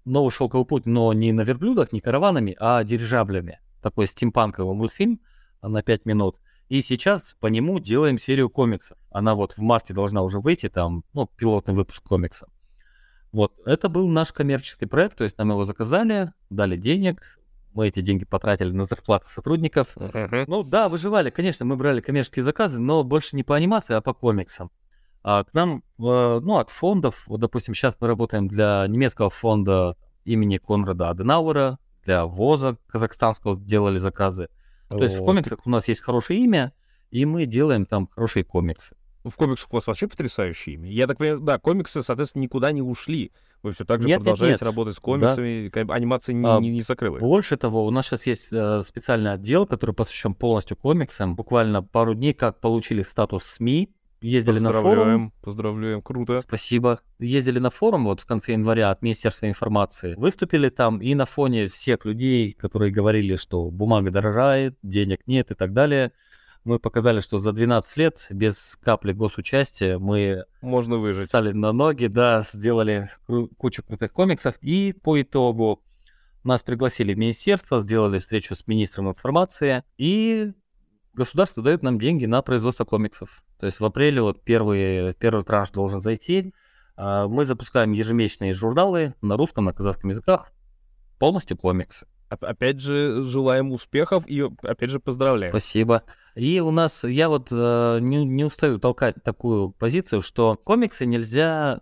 новый 0.05 0.31
шелковый 0.31 0.65
путь, 0.65 0.85
но 0.85 1.13
не 1.13 1.31
на 1.31 1.41
верблюдах, 1.41 1.91
не 1.91 1.99
караванами, 1.99 2.55
а 2.59 2.83
дирижаблями. 2.83 3.59
Такой 3.81 4.07
стимпанковый 4.07 4.75
мультфильм 4.75 5.19
на 5.61 5.81
5 5.81 6.05
минут. 6.05 6.39
И 6.69 6.81
сейчас 6.81 7.35
по 7.39 7.47
нему 7.47 7.79
делаем 7.79 8.17
серию 8.17 8.49
комиксов. 8.49 8.97
Она 9.09 9.35
вот 9.35 9.53
в 9.53 9.61
марте 9.61 9.93
должна 9.93 10.21
уже 10.21 10.39
выйти, 10.39 10.69
там, 10.69 11.03
ну, 11.13 11.27
пилотный 11.35 11.73
выпуск 11.73 12.03
комикса. 12.03 12.47
Вот, 13.31 13.53
это 13.65 13.89
был 13.89 14.07
наш 14.07 14.31
коммерческий 14.31 14.85
проект, 14.85 15.17
то 15.17 15.23
есть 15.23 15.37
нам 15.37 15.49
его 15.49 15.63
заказали, 15.63 16.33
дали 16.49 16.77
денег, 16.77 17.39
мы 17.73 17.87
эти 17.87 18.01
деньги 18.01 18.25
потратили 18.25 18.71
на 18.71 18.85
зарплаты 18.85 19.27
сотрудников. 19.27 19.95
Uh-huh. 19.95 20.45
Ну 20.47 20.63
да, 20.63 20.89
выживали, 20.89 21.29
конечно, 21.29 21.65
мы 21.65 21.75
брали 21.75 22.01
коммерческие 22.01 22.43
заказы, 22.43 22.79
но 22.79 23.03
больше 23.03 23.35
не 23.35 23.43
по 23.43 23.55
анимации, 23.55 23.95
а 23.95 24.01
по 24.01 24.13
комиксам. 24.13 24.71
А 25.23 25.43
к 25.43 25.53
нам, 25.53 25.83
ну, 25.97 26.57
от 26.57 26.69
фондов, 26.69 27.23
вот, 27.27 27.39
допустим, 27.39 27.73
сейчас 27.73 27.95
мы 27.99 28.07
работаем 28.07 28.47
для 28.47 28.85
немецкого 28.89 29.29
фонда 29.29 29.95
имени 30.25 30.57
Конрада 30.57 31.09
Аденауэра, 31.09 31.77
для 32.03 32.25
ВОЗа 32.25 32.77
казахстанского 32.87 33.55
делали 33.59 33.99
заказы. 33.99 34.49
То 34.89 35.03
есть 35.03 35.15
в 35.15 35.23
комиксах 35.23 35.59
у 35.65 35.69
нас 35.69 35.87
есть 35.87 36.01
хорошее 36.01 36.39
имя, 36.43 36.73
и 37.11 37.25
мы 37.25 37.45
делаем 37.45 37.85
там 37.85 38.07
хорошие 38.07 38.43
комиксы. 38.43 38.97
Ну, 39.23 39.29
в 39.29 39.35
комиксах 39.35 39.71
у 39.71 39.75
вас 39.75 39.87
вообще 39.87 40.07
потрясающее 40.07 40.75
имя. 40.75 40.89
Я 40.89 41.05
так 41.05 41.17
понимаю, 41.17 41.39
да, 41.41 41.59
комиксы, 41.59 42.01
соответственно, 42.01 42.43
никуда 42.43 42.71
не 42.71 42.81
ушли. 42.81 43.31
Вы 43.61 43.73
все 43.73 43.85
так 43.85 44.01
же 44.01 44.07
нет, 44.07 44.19
продолжаете 44.19 44.53
нет, 44.53 44.61
нет. 44.61 44.67
работать 44.67 44.95
с 44.95 44.99
комиксами, 44.99 45.69
да. 45.71 45.93
анимация 45.93 46.33
не, 46.33 46.47
а, 46.47 46.59
не, 46.59 46.71
не 46.71 46.81
закрылась. 46.81 47.21
Больше 47.21 47.57
того, 47.57 47.85
у 47.85 47.91
нас 47.91 48.07
сейчас 48.07 48.25
есть 48.25 48.51
э, 48.51 48.81
специальный 48.81 49.33
отдел, 49.33 49.67
который 49.67 49.93
посвящен 49.93 50.33
полностью 50.33 50.75
комиксам. 50.75 51.35
Буквально 51.35 51.83
пару 51.83 52.15
дней 52.15 52.33
как 52.33 52.59
получили 52.59 53.03
статус 53.03 53.43
СМИ, 53.43 53.91
ездили 54.21 54.57
на 54.57 54.73
форум. 54.73 55.31
Поздравляем, 55.43 56.01
круто. 56.01 56.39
Спасибо. 56.39 57.01
Ездили 57.19 57.59
на 57.59 57.69
форум 57.69 58.05
вот 58.05 58.21
в 58.21 58.25
конце 58.25 58.53
января 58.53 58.89
от 58.89 59.03
Министерства 59.03 59.47
информации. 59.47 60.15
Выступили 60.15 60.69
там 60.69 60.99
и 60.99 61.13
на 61.13 61.27
фоне 61.27 61.67
всех 61.67 62.05
людей, 62.05 62.53
которые 62.53 62.91
говорили, 62.91 63.35
что 63.35 63.69
бумага 63.69 64.09
дорожает, 64.09 64.75
денег 64.81 65.21
нет 65.27 65.51
и 65.51 65.53
так 65.53 65.73
далее– 65.73 66.11
мы 66.63 66.79
показали, 66.79 67.19
что 67.19 67.37
за 67.37 67.51
12 67.51 67.97
лет 67.97 68.27
без 68.29 68.77
капли 68.81 69.13
госучастия 69.13 69.97
мы 69.97 70.45
Можно 70.61 70.97
выжить. 70.97 71.25
стали 71.25 71.51
на 71.51 71.71
ноги, 71.71 72.07
да, 72.07 72.45
сделали 72.51 73.09
кучу 73.57 73.83
крутых 73.83 74.13
комиксов, 74.13 74.55
и 74.61 74.93
по 74.93 75.21
итогу 75.21 75.83
нас 76.43 76.63
пригласили 76.63 77.13
в 77.13 77.17
министерство, 77.17 77.81
сделали 77.81 78.19
встречу 78.19 78.55
с 78.55 78.67
министром 78.67 79.09
информации, 79.09 79.83
и 79.97 80.53
государство 81.13 81.63
дает 81.63 81.83
нам 81.83 81.99
деньги 81.99 82.25
на 82.25 82.41
производство 82.41 82.85
комиксов. 82.85 83.43
То 83.59 83.65
есть 83.65 83.79
в 83.79 83.85
апреле 83.85 84.21
вот 84.21 84.43
первый, 84.43 85.13
первый 85.15 85.43
транш 85.43 85.71
должен 85.71 86.01
зайти. 86.01 86.53
А, 86.95 87.27
мы 87.27 87.45
запускаем 87.45 87.91
ежемесячные 87.91 88.53
журналы 88.53 89.13
на 89.21 89.37
русском, 89.37 89.65
на 89.65 89.73
казахском 89.73 90.09
языках, 90.09 90.51
полностью 91.19 91.57
комиксы. 91.57 92.07
Опять 92.39 92.79
же, 92.79 93.23
желаем 93.23 93.71
успехов 93.71 94.25
и, 94.25 94.41
опять 94.63 94.89
же, 94.89 94.99
поздравляем. 94.99 95.51
Спасибо. 95.51 96.03
И 96.35 96.61
у 96.61 96.71
нас, 96.71 97.03
я 97.03 97.27
вот 97.27 97.49
э, 97.51 97.97
не, 97.99 98.23
не 98.23 98.45
устаю 98.45 98.79
толкать 98.79 99.15
такую 99.23 99.71
позицию, 99.71 100.21
что 100.21 100.55
комиксы 100.55 101.05
нельзя, 101.05 101.81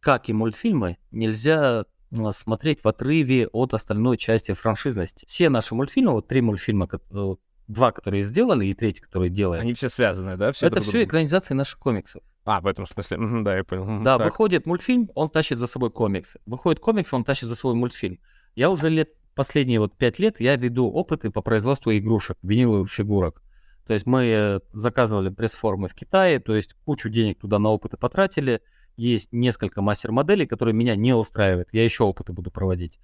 как 0.00 0.28
и 0.28 0.32
мультфильмы, 0.32 0.98
нельзя 1.10 1.84
э, 2.12 2.30
смотреть 2.30 2.84
в 2.84 2.88
отрыве 2.88 3.48
от 3.48 3.74
остальной 3.74 4.16
части 4.16 4.52
франшизности. 4.52 5.26
Все 5.26 5.48
наши 5.48 5.74
мультфильмы, 5.74 6.12
вот 6.12 6.28
три 6.28 6.42
мультфильма, 6.42 6.88
э, 6.92 7.34
два, 7.66 7.90
которые 7.90 8.22
сделали, 8.22 8.66
и 8.66 8.74
третий, 8.74 9.00
который 9.00 9.30
делаем. 9.30 9.62
Они 9.62 9.74
все 9.74 9.88
связаны, 9.88 10.36
да? 10.36 10.52
Все 10.52 10.66
это 10.66 10.80
все 10.80 11.02
экранизации 11.02 11.54
наших 11.54 11.80
комиксов. 11.80 12.22
А, 12.44 12.60
в 12.60 12.66
этом 12.66 12.86
смысле, 12.86 13.18
да, 13.42 13.56
я 13.56 13.64
понял. 13.64 14.02
Да, 14.02 14.16
так. 14.16 14.26
выходит 14.26 14.64
мультфильм, 14.64 15.10
он 15.14 15.28
тащит 15.28 15.58
за 15.58 15.66
собой 15.66 15.90
комиксы. 15.90 16.40
Выходит 16.46 16.80
комикс, 16.80 17.12
он 17.12 17.24
тащит 17.24 17.48
за 17.48 17.56
собой 17.56 17.74
мультфильм. 17.74 18.20
Я 18.54 18.70
уже 18.70 18.88
лет 18.88 19.10
последние 19.38 19.78
вот 19.78 19.96
пять 19.96 20.18
лет 20.18 20.40
я 20.40 20.56
веду 20.56 20.90
опыты 20.90 21.30
по 21.30 21.42
производству 21.42 21.96
игрушек, 21.96 22.36
виниловых 22.42 22.90
фигурок. 22.90 23.40
То 23.86 23.94
есть 23.94 24.04
мы 24.04 24.24
э, 24.24 24.60
заказывали 24.72 25.28
пресс-формы 25.28 25.86
в 25.86 25.94
Китае, 25.94 26.40
то 26.40 26.56
есть 26.56 26.74
кучу 26.84 27.08
денег 27.08 27.38
туда 27.38 27.60
на 27.60 27.68
опыты 27.68 27.96
потратили. 27.96 28.62
Есть 28.96 29.28
несколько 29.30 29.80
мастер-моделей, 29.80 30.44
которые 30.44 30.74
меня 30.74 30.96
не 30.96 31.14
устраивают. 31.14 31.68
Я 31.70 31.84
еще 31.84 32.02
опыты 32.02 32.32
буду 32.32 32.50
проводить. 32.50 32.98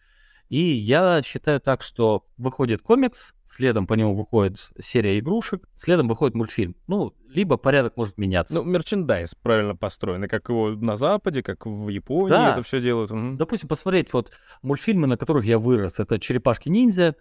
И 0.48 0.58
я 0.58 1.22
считаю 1.22 1.60
так, 1.60 1.82
что 1.82 2.26
выходит 2.36 2.82
комикс, 2.82 3.34
следом 3.44 3.86
по 3.86 3.94
нему 3.94 4.16
выходит 4.16 4.70
серия 4.76 5.20
игрушек, 5.20 5.68
следом 5.72 6.08
выходит 6.08 6.34
мультфильм. 6.34 6.74
Ну, 6.88 7.14
либо 7.34 7.56
порядок 7.56 7.96
может 7.96 8.16
меняться. 8.18 8.54
Ну, 8.54 8.62
мерчендайз 8.62 9.34
правильно 9.34 9.76
построен, 9.76 10.28
как 10.28 10.48
его 10.48 10.70
на 10.70 10.96
Западе, 10.96 11.42
как 11.42 11.66
в 11.66 11.88
Японии 11.88 12.30
да. 12.30 12.52
это 12.52 12.62
все 12.62 12.80
делают. 12.80 13.10
Угу. 13.10 13.36
Допустим, 13.36 13.68
посмотреть 13.68 14.12
вот 14.12 14.32
мультфильмы, 14.62 15.06
на 15.06 15.16
которых 15.16 15.44
я 15.44 15.58
вырос. 15.58 15.98
Это 15.98 16.18
«Черепашки-ниндзя», 16.18 17.16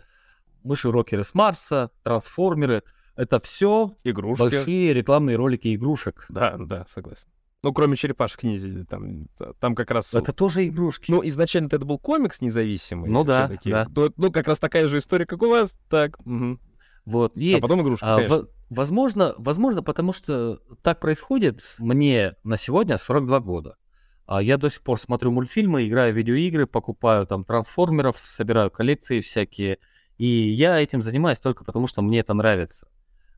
«Мыши-рокеры 0.63 1.23
с 1.23 1.33
Марса», 1.33 1.91
«Трансформеры». 2.03 2.83
Это 3.15 3.39
все 3.39 3.95
Игрушки. 4.03 4.41
большие 4.41 4.93
рекламные 4.93 5.35
ролики 5.35 5.75
игрушек. 5.75 6.25
Да, 6.29 6.55
да, 6.57 6.87
согласен. 6.89 7.27
Ну, 7.61 7.71
кроме 7.71 7.95
черепашек 7.95 8.43
ниндзя, 8.43 8.85
там, 8.85 9.27
там 9.59 9.73
как 9.73 9.89
раз... 9.91 10.13
Это 10.13 10.33
тоже 10.33 10.67
игрушки. 10.67 11.11
Ну, 11.11 11.25
изначально 11.25 11.67
это 11.67 11.79
был 11.79 11.97
комикс 11.97 12.41
независимый. 12.41 13.09
Ну 13.09 13.23
да, 13.23 13.51
да. 13.63 13.87
Ну, 14.17 14.31
как 14.31 14.47
раз 14.47 14.59
такая 14.59 14.87
же 14.87 14.97
история, 14.97 15.25
как 15.25 15.41
у 15.41 15.49
вас. 15.49 15.77
Так, 15.89 16.19
угу. 16.25 16.59
Вот. 17.05 17.37
И, 17.37 17.55
а 17.55 17.59
потом 17.59 17.81
игрушки, 17.81 18.05
а, 18.05 18.19
в, 18.19 18.47
возможно, 18.69 19.33
возможно, 19.37 19.83
потому 19.83 20.13
что 20.13 20.59
так 20.81 20.99
происходит. 20.99 21.75
Мне 21.79 22.35
на 22.43 22.57
сегодня 22.57 22.97
42 22.97 23.39
года. 23.39 23.77
А 24.25 24.41
я 24.41 24.57
до 24.57 24.69
сих 24.69 24.81
пор 24.81 24.99
смотрю 24.99 25.31
мультфильмы, 25.31 25.85
играю 25.85 26.13
в 26.13 26.17
видеоигры, 26.17 26.65
покупаю 26.65 27.27
там 27.27 27.43
трансформеров, 27.43 28.17
собираю 28.23 28.71
коллекции 28.71 29.19
всякие. 29.19 29.79
И 30.17 30.25
я 30.25 30.79
этим 30.79 31.01
занимаюсь 31.01 31.39
только 31.39 31.65
потому, 31.65 31.87
что 31.87 32.01
мне 32.01 32.19
это 32.19 32.33
нравится. 32.33 32.87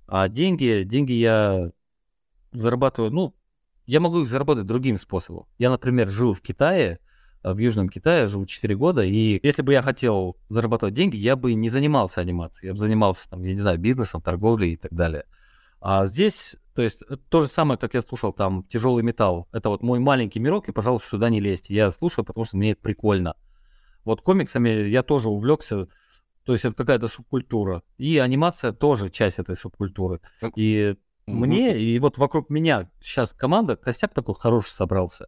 А 0.07 0.27
деньги, 0.29 0.83
деньги 0.85 1.13
я 1.13 1.71
зарабатываю, 2.51 3.11
ну, 3.11 3.35
я 3.87 3.99
могу 3.99 4.21
их 4.21 4.27
заработать 4.27 4.65
другим 4.65 4.97
способом. 4.97 5.47
Я, 5.57 5.69
например, 5.71 6.07
жил 6.07 6.33
в 6.33 6.41
Китае, 6.41 6.99
в 7.53 7.57
Южном 7.57 7.89
Китае, 7.89 8.27
жил 8.27 8.45
4 8.45 8.75
года, 8.75 9.03
и 9.03 9.39
если 9.43 9.61
бы 9.61 9.73
я 9.73 9.81
хотел 9.81 10.37
зарабатывать 10.49 10.95
деньги, 10.95 11.15
я 11.15 11.35
бы 11.35 11.53
не 11.53 11.69
занимался 11.69 12.21
анимацией, 12.21 12.69
я 12.69 12.73
бы 12.73 12.79
занимался, 12.79 13.29
там, 13.29 13.43
я 13.43 13.53
не 13.53 13.59
знаю, 13.59 13.77
бизнесом, 13.77 14.21
торговлей 14.21 14.73
и 14.73 14.77
так 14.77 14.93
далее. 14.93 15.25
А 15.79 16.07
здесь, 16.07 16.55
то 16.73 16.81
есть, 16.81 17.03
то 17.29 17.41
же 17.41 17.47
самое, 17.47 17.77
как 17.77 17.93
я 17.93 18.01
слушал 18.01 18.33
там 18.33 18.63
тяжелый 18.63 19.03
металл. 19.03 19.47
Это 19.51 19.69
вот 19.69 19.83
мой 19.83 19.99
маленький 19.99 20.39
мирок, 20.39 20.67
и, 20.67 20.71
пожалуйста, 20.71 21.09
сюда 21.09 21.29
не 21.29 21.39
лезьте. 21.39 21.75
Я 21.75 21.91
слушаю, 21.91 22.25
потому 22.25 22.45
что 22.45 22.57
мне 22.57 22.71
это 22.71 22.81
прикольно. 22.81 23.35
Вот 24.03 24.21
комиксами 24.21 24.69
я 24.69 25.03
тоже 25.03 25.29
увлекся, 25.29 25.87
то 26.43 26.53
есть 26.53 26.65
это 26.65 26.75
какая-то 26.75 27.07
субкультура. 27.07 27.83
И 27.97 28.17
анимация 28.17 28.71
тоже 28.71 29.09
часть 29.09 29.37
этой 29.37 29.55
субкультуры. 29.55 30.21
И 30.55 30.95
мне 31.27 31.79
и 31.79 31.99
вот 31.99 32.17
вокруг 32.17 32.49
меня 32.49 32.89
сейчас 33.01 33.33
команда, 33.33 33.75
костяк 33.75 34.13
такой 34.13 34.35
хороший 34.35 34.69
собрался. 34.69 35.27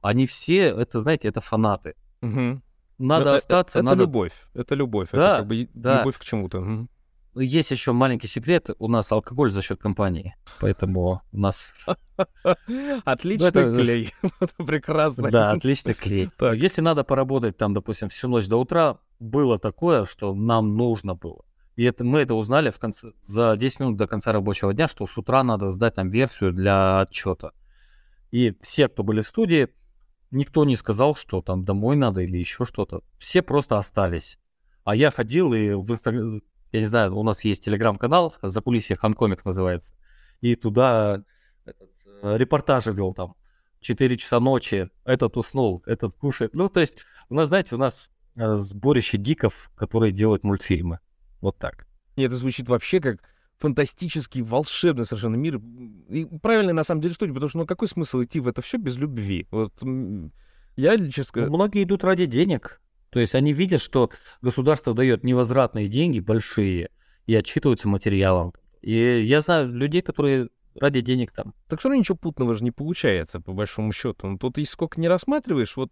Они 0.00 0.26
все, 0.26 0.68
это, 0.68 1.00
знаете, 1.00 1.28
это 1.28 1.40
фанаты. 1.40 1.94
Угу. 2.22 2.62
Надо 2.98 3.30
это, 3.30 3.34
остаться, 3.36 3.78
это, 3.78 3.84
надо... 3.84 4.02
любовь, 4.02 4.32
это 4.54 4.74
любовь, 4.74 5.08
да, 5.12 5.34
это 5.34 5.36
как 5.38 5.46
бы 5.46 5.68
да. 5.74 5.98
любовь 5.98 6.18
к 6.18 6.24
чему-то. 6.24 6.60
Угу. 6.60 6.88
есть 7.40 7.70
еще 7.70 7.92
маленький 7.92 8.26
секрет. 8.26 8.70
У 8.78 8.88
нас 8.88 9.10
алкоголь 9.12 9.50
за 9.52 9.62
счет 9.62 9.80
компании. 9.80 10.34
Поэтому 10.60 11.22
у 11.32 11.38
нас... 11.38 11.72
Отличный 13.04 13.52
клей. 13.52 14.14
Прекрасно. 14.56 15.30
Да, 15.30 15.52
отличный 15.52 15.94
клей. 15.94 16.30
Если 16.54 16.80
надо 16.80 17.04
поработать 17.04 17.56
там, 17.56 17.72
допустим, 17.72 18.08
всю 18.08 18.28
ночь 18.28 18.48
до 18.48 18.56
утра, 18.56 18.98
было 19.20 19.58
такое, 19.58 20.04
что 20.04 20.34
нам 20.34 20.76
нужно 20.76 21.14
было. 21.14 21.44
И 21.78 21.84
это, 21.84 22.04
мы 22.04 22.18
это 22.18 22.34
узнали 22.34 22.70
в 22.70 22.78
конце, 22.80 23.12
за 23.20 23.56
10 23.56 23.78
минут 23.78 23.96
до 23.96 24.08
конца 24.08 24.32
рабочего 24.32 24.74
дня, 24.74 24.88
что 24.88 25.06
с 25.06 25.16
утра 25.16 25.44
надо 25.44 25.68
сдать 25.68 25.94
там 25.94 26.10
версию 26.10 26.52
для 26.52 27.02
отчета. 27.02 27.52
И 28.32 28.56
все, 28.60 28.88
кто 28.88 29.04
были 29.04 29.20
в 29.20 29.28
студии, 29.28 29.68
никто 30.30 30.64
не 30.64 30.76
сказал, 30.76 31.14
что 31.14 31.42
там 31.42 31.64
домой 31.64 31.96
надо 31.96 32.20
или 32.22 32.38
еще 32.38 32.64
что-то. 32.64 33.02
Все 33.18 33.42
просто 33.42 33.78
остались. 33.78 34.38
А 34.84 34.94
я 34.94 35.10
ходил 35.10 35.52
и 35.52 35.74
в 35.74 35.90
Инстаграм, 35.90 36.42
я 36.72 36.80
не 36.80 36.86
знаю, 36.86 37.16
у 37.16 37.22
нас 37.22 37.44
есть 37.44 37.64
телеграм-канал, 37.64 38.34
за 38.42 38.60
кулисье 38.60 38.96
Ханкомикс 38.96 39.44
называется. 39.44 39.94
И 40.40 40.54
туда 40.54 41.24
э, 41.66 41.72
репортажи 42.36 42.92
вел 42.92 43.14
там. 43.14 43.34
4 43.80 44.16
часа 44.16 44.40
ночи, 44.40 44.90
этот 45.04 45.36
уснул, 45.36 45.82
этот 45.86 46.14
кушает. 46.14 46.54
Ну, 46.54 46.68
то 46.68 46.80
есть, 46.80 46.98
у 47.28 47.34
нас, 47.34 47.48
знаете, 47.48 47.74
у 47.74 47.78
нас 47.78 48.10
э, 48.34 48.56
сборище 48.56 49.18
гиков, 49.18 49.70
которые 49.76 50.12
делают 50.12 50.44
мультфильмы. 50.44 51.00
Вот 51.40 51.58
так. 51.58 51.86
Нет, 52.16 52.26
это 52.26 52.36
звучит 52.36 52.68
вообще 52.68 53.00
как 53.00 53.20
фантастический, 53.58 54.42
волшебный 54.42 55.04
совершенно 55.04 55.36
мир. 55.36 55.60
И 56.08 56.26
правильно, 56.40 56.72
на 56.72 56.84
самом 56.84 57.00
деле, 57.00 57.14
студия, 57.14 57.34
потому 57.34 57.48
что 57.48 57.58
ну 57.58 57.66
какой 57.66 57.88
смысл 57.88 58.22
идти 58.22 58.40
в 58.40 58.48
это 58.48 58.62
все 58.62 58.78
без 58.78 58.96
любви? 58.96 59.46
Вот 59.50 59.72
я, 60.76 60.96
честно 61.10 61.32
говоря... 61.32 61.50
Многие 61.50 61.82
идут 61.82 62.04
ради 62.04 62.26
денег. 62.26 62.80
То 63.10 63.20
есть 63.20 63.34
они 63.34 63.52
видят, 63.52 63.80
что 63.80 64.10
государство 64.42 64.92
дает 64.92 65.24
невозвратные 65.24 65.88
деньги, 65.88 66.20
большие, 66.20 66.90
и 67.26 67.34
отчитываются 67.34 67.88
материалом. 67.88 68.52
И 68.80 68.92
я 68.94 69.40
знаю 69.40 69.72
людей, 69.72 70.02
которые 70.02 70.48
ради 70.80 71.00
денег 71.00 71.32
там. 71.32 71.54
Так 71.68 71.80
все 71.80 71.88
равно 71.88 72.00
ничего 72.00 72.16
путного 72.16 72.54
же 72.54 72.62
не 72.62 72.70
получается, 72.70 73.40
по 73.40 73.52
большому 73.52 73.92
счету. 73.92 74.28
Ну, 74.28 74.38
тут 74.38 74.58
и 74.58 74.64
сколько 74.64 75.00
не 75.00 75.08
рассматриваешь, 75.08 75.76
вот 75.76 75.90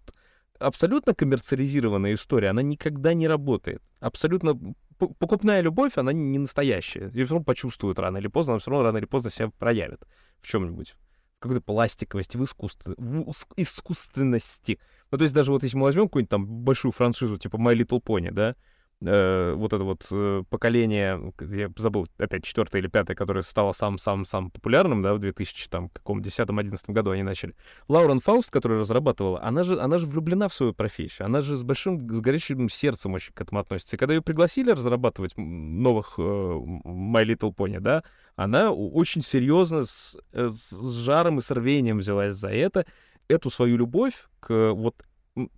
абсолютно 0.59 1.15
коммерциализированная 1.15 2.15
история, 2.15 2.51
она 2.51 2.63
никогда 2.63 3.15
не 3.15 3.27
работает. 3.27 3.83
Абсолютно 4.01 4.57
покупная 4.99 5.61
любовь, 5.61 5.93
она 5.97 6.13
не 6.13 6.39
настоящая. 6.39 7.11
Ее 7.13 7.25
все 7.25 7.35
равно 7.35 7.45
почувствуют 7.45 7.99
рано 7.99 8.19
или 8.19 8.29
поздно, 8.29 8.55
она 8.55 8.61
все 8.61 8.71
равно 8.71 8.85
рано 8.85 8.99
или 8.99 9.07
поздно 9.07 9.31
себя 9.31 9.51
проявит 9.59 10.03
в 10.41 10.47
чем-нибудь. 10.47 10.95
В 11.37 11.41
какой-то 11.41 11.61
пластиковости, 11.61 12.37
в, 12.37 12.45
искусстве, 12.45 12.95
в 12.97 13.35
искусственности. 13.57 14.79
Ну, 15.11 15.19
то 15.19 15.25
есть 15.25 15.35
даже 15.35 15.53
вот 15.53 15.63
если 15.63 15.77
мы 15.77 15.85
возьмем 15.85 16.05
какую-нибудь 16.05 16.31
там 16.31 16.47
большую 16.47 16.93
франшизу, 16.93 17.37
типа 17.37 17.57
My 17.57 17.77
Little 17.77 18.03
Pony, 18.03 18.31
да, 18.31 18.57
э, 19.05 19.55
вот 19.55 19.73
это 19.73 19.85
вот 19.85 20.07
э, 20.11 20.43
поколение, 20.49 21.33
я 21.41 21.71
забыл, 21.77 22.07
опять 22.19 22.45
четвертое 22.45 22.81
или 22.81 22.89
пятое, 22.89 23.17
которое 23.17 23.43
стало 23.43 23.73
самым-самым-самым 23.73 24.51
популярным, 24.51 25.03
да, 25.03 25.15
в 25.15 25.19
2000, 25.19 25.69
там, 25.69 25.89
каком 25.91 26.21
10-11 26.21 26.77
году 26.89 27.11
они 27.11 27.23
начали. 27.23 27.55
Лаурен 27.89 28.21
Фауст, 28.21 28.51
которая 28.51 28.81
разрабатывала, 28.81 29.43
она 29.43 29.65
же, 29.65 29.79
она 29.81 29.99
же 29.99 30.07
влюблена 30.07 30.49
в 30.49 30.55
свою 30.55 30.73
профессию, 30.73 31.27
она 31.27 31.41
же 31.41 31.57
с 31.57 31.63
большим, 31.63 32.09
с 32.15 32.21
горячим 32.21 32.69
сердцем 32.69 33.15
очень 33.15 33.33
к 33.33 33.41
этому 33.41 33.61
относится. 33.61 33.97
И 33.97 33.99
когда 33.99 34.15
ее 34.15 34.23
пригласили 34.23 34.71
разрабатывать 34.71 35.35
новых 35.37 36.15
э, 36.19 36.23
My 36.23 37.25
Little 37.25 37.55
Pony, 37.55 37.81
да, 37.81 38.05
она 38.37 38.71
очень 38.71 39.23
серьезно, 39.23 39.85
с, 39.85 40.19
э, 40.33 40.51
с 40.51 40.73
жаром 40.93 41.39
и 41.39 41.43
с 41.43 41.51
рвением 41.51 41.99
взялась 41.99 42.35
за 42.35 42.49
это, 42.49 42.87
эту 43.29 43.51
свою 43.51 43.77
любовь 43.77 44.29
к 44.41 44.73
вот 44.73 45.03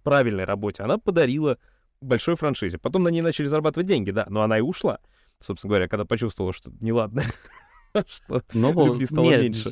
правильной 0.03 0.45
работе 0.45 0.83
она 0.83 0.99
подарила 0.99 1.59
большой 2.01 2.37
франшизе. 2.37 2.79
Потом 2.79 3.03
на 3.03 3.09
ней 3.09 3.23
начали 3.23 3.47
зарабатывать 3.47 3.87
деньги, 3.87 4.11
да, 4.11 4.27
но 4.29 4.43
она 4.43 4.59
и 4.59 4.61
ушла, 4.61 5.01
собственно 5.41 5.71
говоря, 5.71 5.89
когда 5.89 6.05
почувствовала, 6.05 6.53
что 6.53 6.73
неладно, 6.81 7.25
что 8.07 8.43
любви 8.53 9.07
стало 9.07 9.31
меньше. 9.31 9.71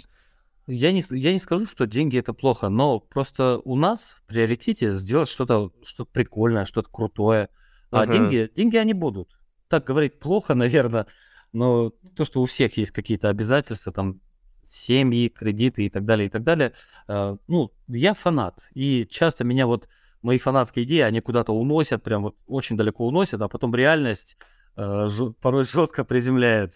Я 0.68 0.90
не, 0.90 1.04
я 1.10 1.32
не 1.32 1.38
скажу, 1.38 1.64
что 1.66 1.86
деньги 1.86 2.18
это 2.18 2.32
плохо, 2.32 2.68
но 2.68 2.98
просто 2.98 3.60
у 3.64 3.76
нас 3.76 4.16
в 4.18 4.24
приоритете 4.26 4.92
сделать 4.94 5.28
что-то 5.28 5.70
что 5.84 6.04
прикольное, 6.04 6.64
что-то 6.64 6.90
крутое. 6.90 7.50
А 7.92 8.04
uh-huh. 8.04 8.10
деньги, 8.10 8.50
деньги 8.52 8.76
они 8.76 8.92
будут. 8.92 9.38
Так 9.68 9.84
говорить 9.84 10.18
плохо, 10.18 10.54
наверное, 10.56 11.06
но 11.52 11.90
то, 12.16 12.24
что 12.24 12.42
у 12.42 12.46
всех 12.46 12.76
есть 12.76 12.90
какие-то 12.90 13.28
обязательства, 13.28 13.92
там, 13.92 14.20
семьи, 14.64 15.28
кредиты 15.28 15.86
и 15.86 15.88
так 15.88 16.04
далее, 16.04 16.26
и 16.26 16.30
так 16.30 16.42
далее. 16.42 16.72
Э, 17.06 17.36
ну, 17.46 17.72
я 17.86 18.14
фанат, 18.14 18.68
и 18.74 19.06
часто 19.08 19.44
меня 19.44 19.68
вот 19.68 19.88
мои 20.26 20.38
фанатские 20.38 20.84
идеи, 20.84 21.02
они 21.02 21.20
куда-то 21.20 21.52
уносят, 21.52 22.02
прям 22.02 22.24
вот 22.24 22.36
очень 22.48 22.76
далеко 22.76 23.06
уносят, 23.06 23.40
а 23.40 23.48
потом 23.48 23.72
реальность 23.74 24.36
э, 24.76 25.08
ж, 25.08 25.32
порой 25.40 25.64
жестко 25.72 26.04
приземляет. 26.04 26.72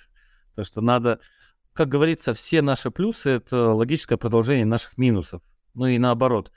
То, 0.55 0.63
что 0.63 0.81
надо, 0.81 1.19
как 1.73 1.89
говорится, 1.89 2.33
все 2.33 2.63
наши 2.63 2.93
плюсы— 2.93 3.29
это 3.31 3.73
логическое 3.73 4.17
продолжение 4.17 4.65
наших 4.65 4.97
минусов. 4.97 5.43
Ну 5.75 5.87
и 5.87 5.99
наоборот. 5.99 6.53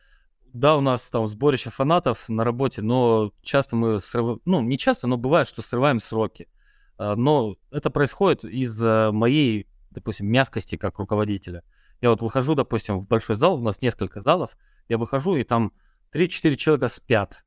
Да, 0.54 0.78
у 0.78 0.82
нас 0.82 1.10
там 1.10 1.26
сборище 1.26 1.72
фанатов 1.72 2.30
на 2.30 2.44
работе, 2.44 2.84
но 2.84 3.34
часто 3.42 3.76
мы 3.76 4.00
срыв... 4.00 4.38
ну 4.46 4.62
не 4.62 4.78
часто, 4.78 5.08
но 5.08 5.18
бывает, 5.18 5.48
что 5.48 5.64
срываем 5.64 6.00
сроки. 6.00 6.48
Э, 7.00 7.16
но 7.16 7.56
это 7.72 7.90
происходит 7.90 8.46
из-за 8.46 9.10
моей, 9.12 9.68
допустим, 9.90 10.28
мягкости 10.28 10.78
как 10.78 11.00
руководителя. 11.00 11.64
Я 12.02 12.12
вот 12.12 12.22
выхожу, 12.22 12.54
допустим, 12.54 13.00
в 13.00 13.08
большой 13.08 13.36
зал, 13.36 13.56
у 13.56 13.64
нас 13.64 13.82
несколько 13.82 14.20
залов, 14.20 14.58
я 14.90 15.00
выхожу, 15.00 15.36
и 15.38 15.44
там 15.44 15.72
3-4 16.14 16.56
человека 16.56 16.88
спят. 16.88 17.46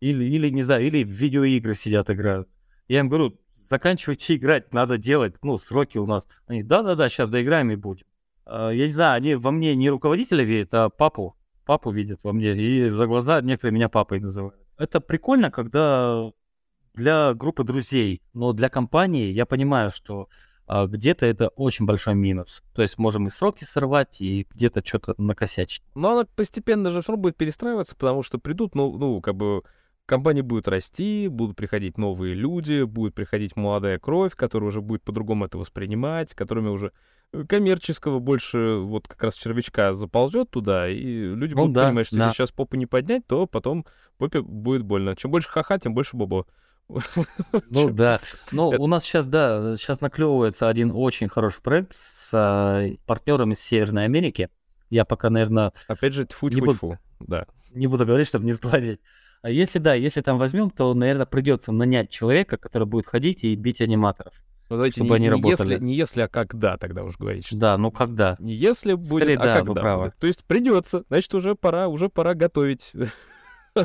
Или, 0.00 0.24
или, 0.24 0.48
не 0.50 0.62
знаю, 0.62 0.86
или 0.86 1.04
в 1.04 1.08
видеоигры 1.08 1.74
сидят, 1.74 2.10
играют. 2.10 2.48
Я 2.86 3.00
им 3.00 3.08
говорю, 3.08 3.38
заканчивайте 3.68 4.36
играть, 4.36 4.72
надо 4.72 4.98
делать, 4.98 5.36
ну, 5.42 5.56
сроки 5.58 5.98
у 5.98 6.06
нас. 6.06 6.28
Они, 6.46 6.62
да-да-да, 6.62 7.08
сейчас 7.08 7.30
доиграем 7.30 7.70
и 7.70 7.76
будем. 7.76 8.06
А, 8.44 8.70
я 8.70 8.86
не 8.86 8.92
знаю, 8.92 9.16
они 9.16 9.34
во 9.34 9.50
мне 9.50 9.74
не 9.74 9.90
руководителя 9.90 10.44
видят, 10.44 10.74
а 10.74 10.88
папу. 10.88 11.36
Папу 11.64 11.90
видят 11.90 12.20
во 12.22 12.32
мне, 12.32 12.56
и 12.56 12.88
за 12.88 13.06
глаза 13.06 13.42
некоторые 13.42 13.74
меня 13.74 13.90
папой 13.90 14.20
называют. 14.20 14.66
Это 14.78 15.00
прикольно, 15.00 15.50
когда 15.50 16.32
для 16.94 17.34
группы 17.34 17.62
друзей, 17.62 18.22
но 18.32 18.52
для 18.52 18.70
компании 18.70 19.30
я 19.30 19.44
понимаю, 19.44 19.90
что 19.90 20.28
где-то 20.68 21.26
это 21.26 21.48
очень 21.48 21.86
большой 21.86 22.14
минус. 22.14 22.62
То 22.74 22.82
есть 22.82 22.98
можем 22.98 23.26
и 23.26 23.30
сроки 23.30 23.64
сорвать, 23.64 24.20
и 24.20 24.46
где-то 24.50 24.84
что-то 24.84 25.14
накосячить. 25.18 25.82
Но 25.94 26.12
она 26.12 26.26
постепенно 26.36 26.90
же 26.90 27.02
все 27.02 27.12
равно 27.12 27.22
будет 27.22 27.36
перестраиваться, 27.36 27.96
потому 27.96 28.22
что 28.22 28.38
придут, 28.38 28.74
ну, 28.74 28.96
ну, 28.96 29.20
как 29.20 29.34
бы 29.36 29.62
компания 30.08 30.42
будет 30.42 30.66
расти, 30.66 31.28
будут 31.28 31.56
приходить 31.56 31.98
новые 31.98 32.34
люди, 32.34 32.82
будет 32.82 33.14
приходить 33.14 33.56
молодая 33.56 33.98
кровь, 33.98 34.34
которая 34.34 34.68
уже 34.68 34.80
будет 34.80 35.02
по-другому 35.02 35.44
это 35.44 35.58
воспринимать, 35.58 36.34
которыми 36.34 36.68
уже 36.68 36.92
э, 37.32 37.44
коммерческого 37.44 38.18
больше 38.18 38.76
вот 38.78 39.06
как 39.06 39.22
раз 39.22 39.36
червячка 39.36 39.92
заползет 39.92 40.50
туда, 40.50 40.88
и 40.88 41.34
люди 41.34 41.52
ну, 41.52 41.62
будут 41.62 41.74
да, 41.74 41.88
понимать, 41.88 42.06
что 42.06 42.16
да. 42.16 42.24
если 42.24 42.36
сейчас 42.38 42.52
попу 42.52 42.76
не 42.76 42.86
поднять, 42.86 43.26
то 43.26 43.46
потом 43.46 43.84
попе 44.16 44.40
будет 44.40 44.82
больно. 44.82 45.14
Чем 45.14 45.30
больше 45.30 45.50
ха-ха, 45.50 45.78
тем 45.78 45.94
больше 45.94 46.16
бобо. 46.16 46.46
Ну 47.70 47.90
да. 47.90 48.20
Ну, 48.52 48.68
у 48.68 48.86
нас 48.86 49.04
сейчас, 49.04 49.26
да, 49.26 49.76
сейчас 49.76 50.00
наклевывается 50.00 50.68
один 50.68 50.90
очень 50.94 51.28
хороший 51.28 51.60
проект 51.62 51.92
с 51.94 52.30
а, 52.32 52.86
партнером 53.06 53.52
из 53.52 53.60
Северной 53.60 54.04
Америки. 54.04 54.48
Я 54.90 55.04
пока, 55.04 55.30
наверное... 55.30 55.72
Опять 55.86 56.14
же, 56.14 56.24
тьфу 56.26 56.48
не 56.48 56.60
буду, 56.60 56.98
да. 57.20 57.46
Не 57.72 57.86
буду 57.86 58.06
говорить, 58.06 58.28
чтобы 58.28 58.46
не 58.46 58.54
сгладить. 58.54 59.00
А 59.42 59.50
если 59.50 59.78
да, 59.78 59.94
если 59.94 60.20
там 60.20 60.38
возьмем, 60.38 60.70
то, 60.70 60.92
наверное, 60.94 61.26
придется 61.26 61.70
нанять 61.72 62.10
человека, 62.10 62.56
который 62.56 62.86
будет 62.86 63.06
ходить 63.06 63.44
и 63.44 63.54
бить 63.54 63.80
аниматоров. 63.80 64.34
Ну, 64.68 64.76
давайте 64.76 64.96
чтобы 64.96 65.10
не, 65.10 65.14
они 65.14 65.24
не 65.24 65.30
работали. 65.30 65.72
Если, 65.72 65.84
не 65.84 65.94
если, 65.94 66.20
а 66.22 66.28
когда 66.28 66.76
тогда 66.76 67.04
уж 67.04 67.16
говорить. 67.16 67.48
Да, 67.52 67.78
ну 67.78 67.90
когда. 67.90 68.36
Не 68.38 68.54
если 68.54 68.94
будет, 68.94 69.06
Скорее, 69.06 69.36
а 69.38 69.42
да, 69.42 69.56
когда. 69.62 69.96
Будет. 69.96 70.16
То 70.18 70.26
есть 70.26 70.44
придется, 70.44 71.04
значит, 71.08 71.32
уже 71.34 71.54
пора, 71.54 71.88
уже 71.88 72.08
пора 72.08 72.34
готовить 72.34 72.92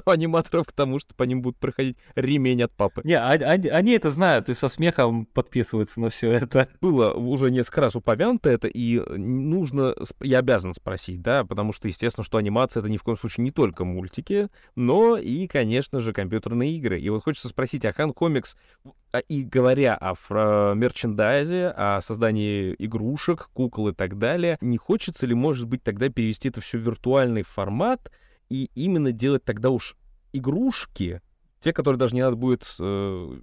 аниматоров 0.06 0.67
к 0.67 0.71
тому, 0.71 0.99
что 0.99 1.13
по 1.15 1.23
ним 1.23 1.41
будут 1.41 1.60
проходить 1.60 1.97
ремень 2.15 2.63
от 2.63 2.71
папы. 2.73 3.01
Не, 3.03 3.19
они, 3.19 3.67
они 3.67 3.91
это 3.91 4.12
знают 4.12 4.49
и 4.49 4.53
со 4.53 4.69
смехом 4.69 5.25
подписываются 5.25 5.99
на 5.99 6.10
все 6.10 6.32
это. 6.32 6.67
Было 6.82 7.12
уже 7.13 7.51
несколько 7.51 7.82
раз 7.82 7.95
упомянуто 7.95 8.49
это, 8.49 8.67
и 8.67 8.99
нужно, 8.99 9.95
я 10.21 10.39
обязан 10.39 10.73
спросить, 10.73 11.21
да, 11.21 11.43
потому 11.43 11.73
что, 11.73 11.88
естественно, 11.88 12.23
что 12.23 12.38
анимация 12.38 12.82
это 12.82 12.89
ни 12.89 12.97
в 12.97 13.03
коем 13.03 13.17
случае 13.17 13.43
не 13.43 13.51
только 13.51 13.86
мультики, 13.86 14.49
но 14.75 15.17
и, 15.17 15.47
конечно 15.47 15.99
же, 15.99 16.13
компьютерные 16.13 16.71
игры. 16.71 16.99
И 16.99 17.10
вот 17.10 17.23
хочется 17.23 17.47
спросить, 17.47 17.86
а 17.86 17.93
Хан 17.93 18.13
Комикс, 18.13 18.56
а, 19.12 19.19
и 19.19 19.43
говоря 19.43 19.93
о 19.93 20.15
фра- 20.15 20.73
мерчендайзе, 20.73 21.67
о 21.67 22.01
создании 22.01 22.75
игрушек, 22.79 23.49
кукол 23.53 23.89
и 23.89 23.93
так 23.93 24.17
далее, 24.17 24.58
не 24.62 24.77
хочется 24.77 25.25
ли, 25.25 25.36
может 25.36 25.67
быть, 25.67 25.84
тогда 25.84 26.10
перевести 26.10 26.49
это 26.49 26.62
все 26.62 26.77
в 26.77 26.82
виртуальный 26.82 27.43
формат, 27.43 28.12
и 28.49 28.69
именно 28.75 29.12
делать 29.12 29.43
тогда 29.43 29.69
уж 29.69 29.95
игрушки, 30.32 31.21
те, 31.60 31.73
которые 31.73 31.97
даже 31.97 32.15
не 32.15 32.21
надо 32.21 32.36
будет 32.36 32.65
э, 32.79 33.39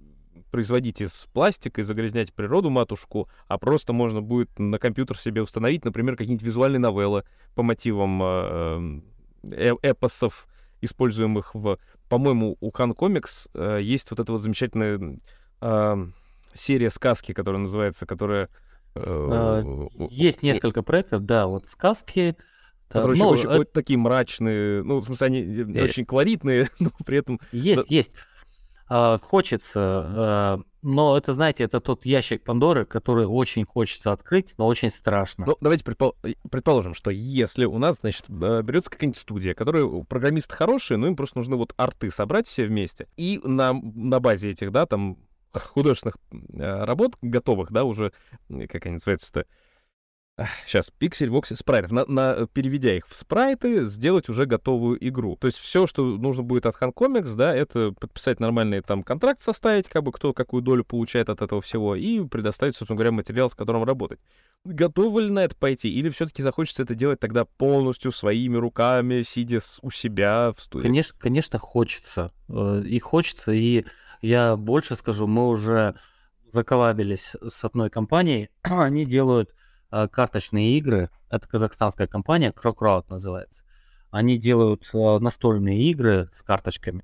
производить 0.51 1.01
из 1.01 1.27
пластика 1.33 1.81
и 1.81 1.83
загрязнять 1.83 2.33
природу 2.33 2.69
матушку, 2.69 3.29
а 3.47 3.57
просто 3.57 3.93
можно 3.93 4.21
будет 4.21 4.59
на 4.59 4.77
компьютер 4.77 5.17
себе 5.17 5.41
установить, 5.41 5.85
например, 5.85 6.15
какие-нибудь 6.15 6.45
визуальные 6.45 6.79
новеллы 6.79 7.23
по 7.55 7.63
мотивам 7.63 8.21
э, 8.23 9.01
э, 9.43 9.73
эпосов, 9.81 10.47
используемых 10.81 11.55
в... 11.55 11.77
По-моему, 12.09 12.57
у 12.59 12.71
Khan 12.71 12.95
Comics 12.95 13.49
э, 13.53 13.81
есть 13.81 14.11
вот 14.11 14.19
это 14.19 14.31
вот 14.31 14.41
замечательное... 14.41 15.19
Э, 15.61 16.07
серия 16.53 16.89
сказки, 16.89 17.33
которая 17.33 17.61
называется, 17.61 18.05
которая... 18.05 18.49
Э, 18.95 19.87
есть 20.09 20.43
несколько 20.43 20.83
проектов, 20.83 21.25
да, 21.25 21.47
вот 21.47 21.67
сказки, 21.67 22.35
Которые 22.91 23.17
ну, 23.17 23.29
очень, 23.29 23.47
очень, 23.47 23.61
это... 23.61 23.71
такие 23.71 23.97
мрачные, 23.97 24.83
ну, 24.83 24.99
в 24.99 25.05
смысле, 25.05 25.27
они 25.27 25.41
э... 25.41 25.83
очень 25.83 26.05
колоритные, 26.05 26.69
но 26.79 26.91
при 27.05 27.17
этом... 27.17 27.39
Есть, 27.51 27.89
есть. 27.89 28.11
А, 28.93 29.17
хочется, 29.17 29.79
а, 29.79 30.59
но 30.81 31.17
это, 31.17 31.33
знаете, 31.33 31.63
это 31.63 31.79
тот 31.79 32.05
ящик 32.05 32.43
Пандоры, 32.43 32.85
который 32.85 33.25
очень 33.25 33.65
хочется 33.65 34.11
открыть, 34.11 34.53
но 34.57 34.67
очень 34.67 34.91
страшно. 34.91 35.45
Ну, 35.45 35.57
давайте 35.61 35.85
предпол... 35.85 36.15
предположим, 36.49 36.93
что 36.93 37.09
если 37.09 37.63
у 37.63 37.77
нас, 37.77 37.99
значит, 38.01 38.29
берется 38.29 38.89
какая-нибудь 38.89 39.17
студия, 39.17 39.53
которая 39.53 39.85
программисты 40.03 40.53
хорошие, 40.53 40.97
но 40.97 41.07
им 41.07 41.15
просто 41.15 41.37
нужны 41.37 41.55
вот 41.55 41.73
арты 41.77 42.11
собрать 42.11 42.47
все 42.47 42.65
вместе, 42.65 43.07
и 43.15 43.39
на, 43.45 43.73
на 43.73 44.19
базе 44.19 44.49
этих, 44.49 44.71
да, 44.71 44.85
там, 44.85 45.17
художественных 45.53 46.17
э, 46.31 46.83
работ 46.83 47.13
готовых, 47.21 47.71
да, 47.71 47.83
уже, 47.83 48.11
как 48.49 48.85
они 48.85 48.93
называются-то, 48.93 49.45
Сейчас, 50.65 50.89
пиксель, 50.97 51.29
воксель, 51.29 51.57
спрайтов. 51.57 51.91
На, 51.91 52.05
на, 52.05 52.47
переведя 52.47 52.95
их 52.95 53.07
в 53.07 53.13
спрайты, 53.13 53.85
сделать 53.85 54.29
уже 54.29 54.45
готовую 54.45 54.97
игру. 55.07 55.37
То 55.37 55.47
есть 55.47 55.57
все, 55.57 55.87
что 55.87 56.03
нужно 56.03 56.43
будет 56.43 56.65
от 56.65 56.75
Hancomics, 56.77 57.35
да, 57.35 57.55
это 57.55 57.91
подписать 57.91 58.39
нормальный 58.39 58.81
там 58.81 59.03
контракт, 59.03 59.41
составить, 59.41 59.87
как 59.87 60.03
бы 60.03 60.11
кто 60.11 60.33
какую 60.33 60.61
долю 60.61 60.83
получает 60.83 61.29
от 61.29 61.41
этого 61.41 61.61
всего, 61.61 61.95
и 61.95 62.23
предоставить, 62.25 62.75
собственно 62.75 62.97
говоря, 62.97 63.11
материал, 63.11 63.49
с 63.49 63.55
которым 63.55 63.83
работать. 63.83 64.19
Готовы 64.63 65.23
ли 65.23 65.29
на 65.31 65.43
это 65.43 65.55
пойти? 65.55 65.91
Или 65.91 66.09
все-таки 66.09 66.43
захочется 66.43 66.83
это 66.83 66.95
делать 66.95 67.19
тогда 67.19 67.45
полностью 67.45 68.11
своими 68.11 68.57
руками, 68.57 69.23
сидя 69.23 69.59
у 69.81 69.91
себя 69.91 70.53
в 70.55 70.61
студии? 70.61 70.83
Конечно, 70.83 71.17
конечно, 71.19 71.59
хочется. 71.59 72.31
Э, 72.47 72.81
и 72.85 72.99
хочется, 72.99 73.51
и 73.51 73.85
я 74.21 74.55
больше 74.55 74.95
скажу, 74.95 75.27
мы 75.27 75.47
уже 75.47 75.95
заколабились 76.51 77.35
с 77.45 77.63
одной 77.63 77.89
компанией, 77.89 78.49
они 78.63 79.05
делают 79.05 79.51
карточные 79.91 80.77
игры. 80.77 81.09
Это 81.29 81.47
казахстанская 81.47 82.07
компания, 82.07 82.51
Крокроуд 82.51 83.09
называется. 83.09 83.65
Они 84.09 84.37
делают 84.37 84.89
э, 84.93 85.19
настольные 85.19 85.83
игры 85.89 86.29
с 86.33 86.41
карточками. 86.41 87.03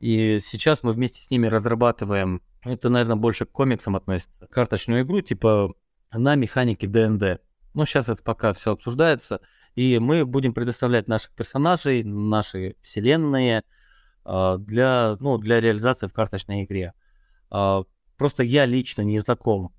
И 0.00 0.38
сейчас 0.40 0.82
мы 0.82 0.92
вместе 0.92 1.22
с 1.22 1.30
ними 1.30 1.46
разрабатываем, 1.46 2.42
это, 2.62 2.88
наверное, 2.88 3.16
больше 3.16 3.46
к 3.46 3.52
комиксам 3.52 3.96
относится, 3.96 4.46
карточную 4.48 5.02
игру 5.02 5.20
типа 5.20 5.74
на 6.12 6.34
механике 6.34 6.86
ДНД. 6.86 7.40
Но 7.74 7.84
сейчас 7.84 8.08
это 8.08 8.22
пока 8.22 8.52
все 8.52 8.72
обсуждается. 8.72 9.40
И 9.76 10.00
мы 10.00 10.24
будем 10.24 10.52
предоставлять 10.52 11.06
наших 11.06 11.32
персонажей, 11.32 12.02
наши 12.02 12.74
вселенные 12.80 13.62
э, 14.24 14.56
для, 14.58 15.16
ну, 15.20 15.38
для 15.38 15.60
реализации 15.60 16.08
в 16.08 16.12
карточной 16.12 16.64
игре. 16.64 16.92
Просто 17.48 18.42
я 18.42 18.66
лично 18.66 19.02
не 19.02 19.18
знаком 19.18 19.72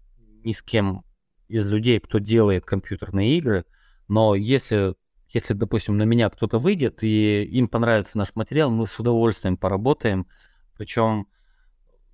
ни 0.43 0.51
с 0.51 0.61
кем 0.61 1.05
из 1.51 1.69
людей, 1.69 1.99
кто 1.99 2.19
делает 2.19 2.65
компьютерные 2.65 3.37
игры, 3.37 3.65
но 4.07 4.35
если, 4.35 4.95
если, 5.29 5.53
допустим, 5.53 5.97
на 5.97 6.03
меня 6.03 6.29
кто-то 6.29 6.59
выйдет 6.59 7.03
и 7.03 7.43
им 7.43 7.67
понравится 7.67 8.17
наш 8.17 8.35
материал, 8.35 8.71
мы 8.71 8.87
с 8.87 8.97
удовольствием 8.99 9.57
поработаем, 9.57 10.27
причем, 10.77 11.27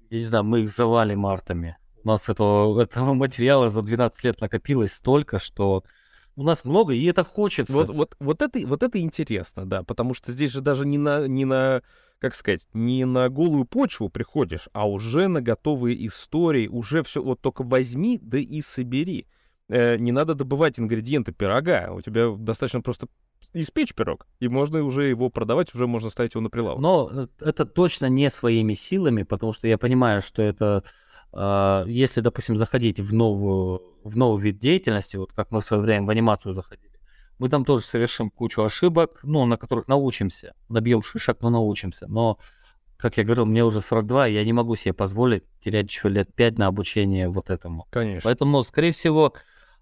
я 0.09 0.17
не 0.17 0.23
знаю, 0.23 0.43
мы 0.43 0.61
их 0.61 0.69
завалим 0.69 1.25
артами. 1.25 1.77
У 2.03 2.07
нас 2.07 2.29
этого, 2.29 2.81
этого 2.81 3.13
материала 3.13 3.69
за 3.69 3.81
12 3.81 4.23
лет 4.23 4.41
накопилось 4.41 4.93
столько, 4.93 5.39
что 5.39 5.83
у 6.35 6.43
нас 6.43 6.65
много, 6.65 6.93
и 6.93 7.03
это 7.05 7.23
хочется. 7.23 7.73
Вот, 7.73 7.89
вот, 7.89 8.15
вот, 8.19 8.41
это, 8.41 8.59
вот 8.67 8.83
это 8.83 8.99
интересно, 8.99 9.65
да, 9.65 9.83
потому 9.83 10.13
что 10.13 10.31
здесь 10.31 10.51
же 10.51 10.61
даже 10.61 10.85
не 10.85 10.97
на, 10.97 11.27
не 11.27 11.45
на, 11.45 11.81
как 12.19 12.35
сказать, 12.35 12.67
не 12.73 13.05
на 13.05 13.29
голую 13.29 13.65
почву 13.65 14.09
приходишь, 14.09 14.69
а 14.73 14.87
уже 14.87 15.27
на 15.27 15.41
готовые 15.41 16.05
истории, 16.07 16.67
уже 16.67 17.03
все, 17.03 17.23
вот 17.23 17.41
только 17.41 17.63
возьми, 17.63 18.19
да 18.21 18.37
и 18.37 18.61
собери. 18.61 19.27
Э, 19.69 19.97
не 19.97 20.11
надо 20.11 20.33
добывать 20.33 20.79
ингредиенты 20.79 21.31
пирога, 21.31 21.91
у 21.91 22.01
тебя 22.01 22.29
достаточно 22.31 22.81
просто 22.81 23.07
испечь 23.53 23.93
пирог, 23.93 24.25
и 24.39 24.47
можно 24.47 24.83
уже 24.83 25.05
его 25.05 25.29
продавать, 25.29 25.73
уже 25.73 25.87
можно 25.87 26.09
ставить 26.09 26.33
его 26.33 26.41
на 26.41 26.49
прилавок. 26.49 26.81
Но 26.81 27.09
э, 27.11 27.27
это 27.39 27.65
точно 27.65 28.07
не 28.07 28.29
своими 28.29 28.73
силами, 28.73 29.23
потому 29.23 29.53
что 29.53 29.67
я 29.67 29.77
понимаю, 29.77 30.21
что 30.21 30.41
это 30.41 30.83
а, 31.33 31.83
если, 31.87 32.21
допустим, 32.21 32.57
заходить 32.57 32.99
в, 32.99 33.13
новую, 33.13 33.81
в 34.03 34.15
новый 34.17 34.41
вид 34.41 34.59
деятельности, 34.59 35.17
вот 35.17 35.33
как 35.33 35.51
мы 35.51 35.59
в 35.59 35.63
свое 35.63 35.83
время 35.83 36.05
в 36.05 36.09
анимацию 36.09 36.53
заходили, 36.53 36.96
мы 37.39 37.49
там 37.49 37.65
тоже 37.65 37.85
совершим 37.85 38.29
кучу 38.29 38.63
ошибок, 38.63 39.19
ну, 39.23 39.45
на 39.45 39.57
которых 39.57 39.87
научимся. 39.87 40.53
Набьем 40.69 41.03
шишек, 41.03 41.41
но 41.41 41.49
научимся. 41.49 42.07
Но, 42.07 42.39
как 42.97 43.17
я 43.17 43.23
говорил, 43.23 43.45
мне 43.45 43.63
уже 43.63 43.81
42, 43.81 44.29
и 44.29 44.33
я 44.33 44.43
не 44.43 44.53
могу 44.53 44.75
себе 44.75 44.93
позволить 44.93 45.43
терять 45.59 45.89
еще 45.89 46.09
лет 46.09 46.33
5 46.33 46.57
на 46.57 46.67
обучение 46.67 47.29
вот 47.29 47.49
этому. 47.49 47.87
Конечно. 47.91 48.27
Поэтому, 48.27 48.63
скорее 48.63 48.91
всего, 48.91 49.33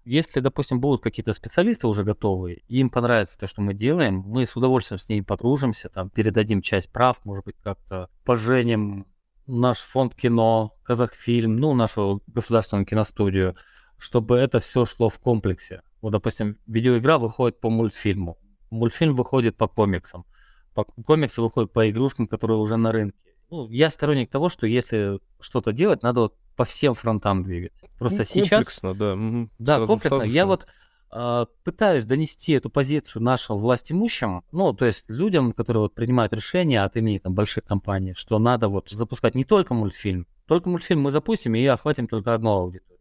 если, 0.04 0.40
допустим, 0.40 0.80
будут 0.80 1.02
какие-то 1.02 1.32
специалисты 1.32 1.86
уже 1.86 2.04
готовые, 2.04 2.62
и 2.68 2.78
им 2.78 2.90
понравится 2.90 3.38
то, 3.38 3.46
что 3.46 3.60
мы 3.60 3.74
делаем, 3.74 4.22
мы 4.26 4.46
с 4.46 4.54
удовольствием 4.54 4.98
с 4.98 5.08
ними 5.08 5.22
подружимся, 5.22 5.88
там, 5.88 6.10
передадим 6.10 6.62
часть 6.62 6.92
прав, 6.92 7.24
может 7.24 7.44
быть, 7.44 7.56
как-то 7.62 8.08
поженим 8.24 9.06
наш 9.46 9.78
фонд 9.78 10.14
кино, 10.14 10.72
Казахфильм, 10.84 11.56
ну, 11.56 11.74
нашу 11.74 12.22
государственную 12.26 12.86
киностудию, 12.86 13.56
чтобы 13.98 14.36
это 14.36 14.60
все 14.60 14.84
шло 14.84 15.08
в 15.08 15.18
комплексе. 15.18 15.82
Вот, 16.00 16.10
допустим, 16.10 16.58
видеоигра 16.66 17.18
выходит 17.18 17.60
по 17.60 17.70
мультфильму, 17.70 18.38
мультфильм 18.70 19.14
выходит 19.14 19.56
по 19.56 19.68
комиксам, 19.68 20.24
по 20.74 20.84
комиксы 20.84 21.40
выходят 21.40 21.72
по 21.72 21.88
игрушкам, 21.88 22.26
которые 22.26 22.58
уже 22.58 22.76
на 22.76 22.92
рынке. 22.92 23.18
Ну, 23.50 23.68
я 23.70 23.90
сторонник 23.90 24.30
того, 24.30 24.48
что 24.48 24.66
если 24.66 25.20
что-то 25.40 25.72
делать, 25.72 26.02
надо 26.02 26.20
вот 26.20 26.34
по 26.56 26.64
всем 26.64 26.94
фронтам 26.94 27.44
двигать. 27.44 27.80
Просто 27.98 28.18
ну, 28.18 28.24
сейчас... 28.24 28.50
Комплексно, 28.50 28.94
да. 28.94 29.48
Да, 29.58 29.74
сразу, 29.74 29.86
комплексно. 29.86 30.18
Сразу 30.18 30.32
я 30.32 30.46
вот 30.46 30.66
а, 31.10 31.46
пытаюсь 31.62 32.04
донести 32.04 32.52
эту 32.52 32.68
позицию 32.68 33.22
нашим 33.22 33.56
власть 33.56 33.92
имущим, 33.92 34.42
ну, 34.50 34.72
то 34.72 34.84
есть 34.84 35.08
людям, 35.08 35.52
которые 35.52 35.82
вот 35.82 35.94
принимают 35.94 36.32
решения 36.32 36.82
от 36.82 36.96
имени 36.96 37.18
там 37.18 37.34
больших 37.34 37.64
компаний, 37.64 38.14
что 38.14 38.38
надо 38.38 38.68
вот 38.68 38.90
запускать 38.90 39.34
не 39.34 39.44
только 39.44 39.72
мультфильм, 39.74 40.26
только 40.46 40.68
мультфильм 40.68 41.02
мы 41.02 41.12
запустим 41.12 41.54
и 41.54 41.64
охватим 41.64 42.08
только 42.08 42.34
одну 42.34 42.50
аудиторию. 42.50 42.95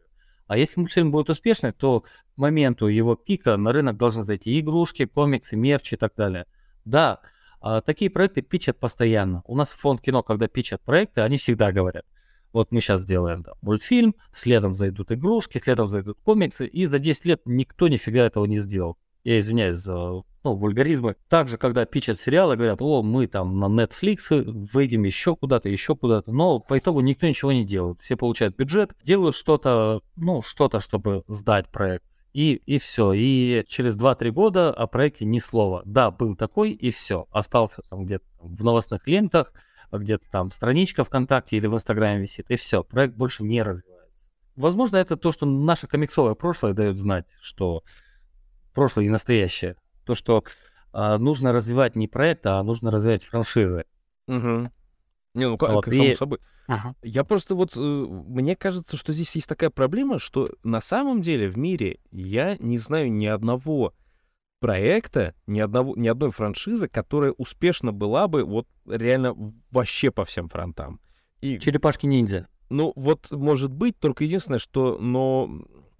А 0.47 0.58
если 0.58 0.79
мультфильм 0.79 1.12
будет 1.12 1.29
успешный, 1.29 1.71
то 1.71 2.01
к 2.01 2.10
моменту 2.36 2.88
его 2.88 3.15
пика 3.15 3.58
на 3.58 3.71
рынок 3.71 3.97
должны 3.97 4.23
зайти 4.23 4.60
игрушки, 4.60 5.05
комиксы, 5.05 5.55
мерч 5.55 5.93
и 5.93 5.95
так 5.95 6.13
далее. 6.15 6.45
Да, 6.86 7.21
а, 7.62 7.81
такие 7.81 8.12
проекты 8.12 8.43
пичат 8.43 8.79
постоянно. 8.79 9.41
У 9.45 9.55
нас 9.55 9.69
фонд 9.69 10.01
кино, 10.01 10.21
когда 10.21 10.47
пичат 10.47 10.81
проекты, 10.84 11.21
они 11.21 11.38
всегда 11.38 11.71
говорят, 11.71 12.05
вот 12.53 12.71
мы 12.71 12.79
сейчас 12.79 13.03
делаем 13.05 13.41
да, 13.41 13.53
мультфильм, 13.62 14.15
следом 14.31 14.75
зайдут 14.75 15.12
игрушки, 15.12 15.58
следом 15.58 15.88
зайдут 15.88 16.19
комиксы, 16.23 16.67
и 16.67 16.86
за 16.86 16.99
10 16.99 17.25
лет 17.25 17.41
никто 17.45 17.88
нифига 17.88 18.23
этого 18.23 18.45
не 18.45 18.60
сделал. 18.60 18.97
Я 19.25 19.39
извиняюсь 19.39 19.77
за 19.77 19.95
ну, 19.95 20.53
вульгаризмы. 20.53 21.15
Также, 21.27 21.57
когда 21.57 21.85
пичат 21.85 22.19
сериалы, 22.19 22.55
говорят, 22.55 22.79
о, 22.79 23.01
мы 23.01 23.25
там 23.25 23.57
на 23.57 23.65
Netflix 23.65 24.43
выйдем 24.71 25.03
еще 25.03 25.35
куда-то, 25.35 25.67
еще 25.67 25.95
куда-то. 25.95 26.31
Но 26.31 26.59
по 26.59 26.77
итогу 26.77 27.01
никто 27.01 27.27
ничего 27.27 27.51
не 27.51 27.65
делает. 27.65 27.99
Все 27.99 28.15
получают 28.15 28.55
бюджет, 28.55 28.95
делают 29.03 29.35
что-то, 29.35 30.01
ну, 30.15 30.43
что-то, 30.43 30.79
чтобы 30.79 31.23
сдать 31.27 31.67
проект. 31.69 32.05
И, 32.33 32.53
и 32.53 32.77
все. 32.77 33.13
И 33.13 33.65
через 33.67 33.97
2-3 33.97 34.29
года 34.29 34.71
о 34.71 34.85
проекте 34.85 35.25
ни 35.25 35.39
слова. 35.39 35.81
Да, 35.85 36.11
был 36.11 36.35
такой, 36.35 36.71
и 36.71 36.91
все. 36.91 37.25
Остался 37.31 37.81
там 37.89 38.05
где-то 38.05 38.25
в 38.38 38.63
новостных 38.63 39.07
лентах, 39.07 39.53
где-то 39.91 40.29
там 40.29 40.51
страничка 40.51 41.03
ВКонтакте 41.03 41.57
или 41.57 41.65
в 41.65 41.73
Инстаграме 41.73 42.21
висит, 42.21 42.45
и 42.49 42.55
все, 42.57 42.83
проект 42.83 43.15
больше 43.15 43.43
не 43.43 43.63
развивается. 43.63 44.29
Возможно, 44.55 44.97
это 44.97 45.17
то, 45.17 45.31
что 45.31 45.45
наше 45.45 45.88
комиксовое 45.88 46.35
прошлое 46.35 46.73
дает 46.73 46.97
знать, 46.97 47.27
что 47.41 47.83
прошлое 48.75 49.05
и 49.05 49.09
настоящее. 49.09 49.75
То, 50.05 50.13
что 50.13 50.43
э, 50.93 51.17
нужно 51.17 51.51
развивать 51.51 51.95
не 51.95 52.07
проект, 52.07 52.45
а 52.45 52.61
нужно 52.61 52.91
развивать 52.91 53.23
франшизы. 53.23 53.85
Угу. 54.27 54.69
Не, 55.33 55.49
ну 55.49 55.57
как, 55.57 55.71
вот, 55.71 55.85
само 55.85 56.03
и... 56.03 56.13
собой. 56.13 56.39
Ага. 56.67 56.95
Я 57.01 57.23
просто 57.23 57.55
вот, 57.55 57.75
э, 57.75 57.79
мне 57.79 58.55
кажется, 58.55 58.97
что 58.97 59.13
здесь 59.13 59.35
есть 59.35 59.47
такая 59.47 59.69
проблема, 59.69 60.19
что 60.19 60.49
на 60.63 60.81
самом 60.81 61.21
деле 61.21 61.47
в 61.47 61.57
мире 61.57 61.99
я 62.11 62.57
не 62.57 62.77
знаю 62.77 63.11
ни 63.11 63.25
одного 63.25 63.93
проекта, 64.59 65.35
ни, 65.47 65.59
одного, 65.59 65.95
ни 65.95 66.07
одной 66.07 66.31
франшизы, 66.31 66.88
которая 66.88 67.33
успешно 67.33 67.91
была 67.91 68.27
бы 68.27 68.43
вот 68.43 68.67
реально 68.88 69.35
вообще 69.71 70.11
по 70.11 70.25
всем 70.25 70.47
фронтам. 70.47 70.99
И... 71.41 71.59
Черепашки-ниндзя. 71.59 72.47
Ну, 72.69 72.91
вот, 72.95 73.29
может 73.31 73.71
быть, 73.71 73.99
только 73.99 74.23
единственное, 74.23 74.57
что, 74.57 74.97
но 74.97 75.50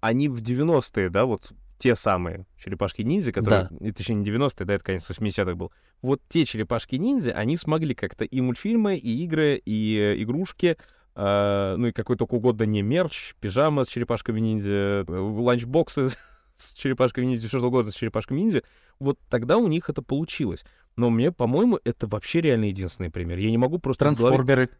они 0.00 0.28
в 0.28 0.42
90-е, 0.42 1.10
да, 1.10 1.26
вот 1.26 1.52
те 1.78 1.94
самые 1.94 2.46
черепашки-ниндзя, 2.58 3.32
которые, 3.32 3.68
да. 3.70 3.92
точнее, 3.92 4.16
не 4.16 4.24
90-е, 4.24 4.64
да, 4.64 4.74
это 4.74 4.84
конец 4.84 5.06
80-х 5.08 5.54
был. 5.54 5.72
Вот 6.02 6.20
те 6.28 6.44
черепашки-ниндзя, 6.44 7.32
они 7.32 7.56
смогли 7.56 7.94
как-то 7.94 8.24
и 8.24 8.40
мультфильмы, 8.40 8.96
и 8.96 9.24
игры, 9.24 9.60
и 9.64 9.96
э, 9.96 10.22
игрушки, 10.22 10.76
э, 11.14 11.74
ну 11.76 11.86
и 11.86 11.92
какой 11.92 12.16
только 12.16 12.34
угодно 12.34 12.64
не 12.64 12.82
мерч, 12.82 13.34
пижама 13.40 13.84
с 13.84 13.88
черепашками-ниндзя, 13.88 14.70
э, 14.70 15.04
ланчбоксы 15.08 16.10
с 16.56 16.74
черепашками 16.74 17.26
ниндзя, 17.26 17.48
все 17.48 17.58
что 17.58 17.68
угодно 17.68 17.92
с 17.92 17.94
черепашками 17.94 18.40
ниндзя, 18.40 18.62
вот 18.98 19.18
тогда 19.28 19.58
у 19.58 19.66
них 19.66 19.90
это 19.90 20.02
получилось. 20.02 20.64
Но 20.96 21.10
мне, 21.10 21.30
по-моему, 21.30 21.78
это 21.84 22.06
вообще 22.06 22.40
реально 22.40 22.66
единственный 22.66 23.10
пример. 23.10 23.36
Я 23.38 23.50
не 23.50 23.58
могу 23.58 23.78
просто... 23.78 24.06
Трансформеры. 24.06 24.70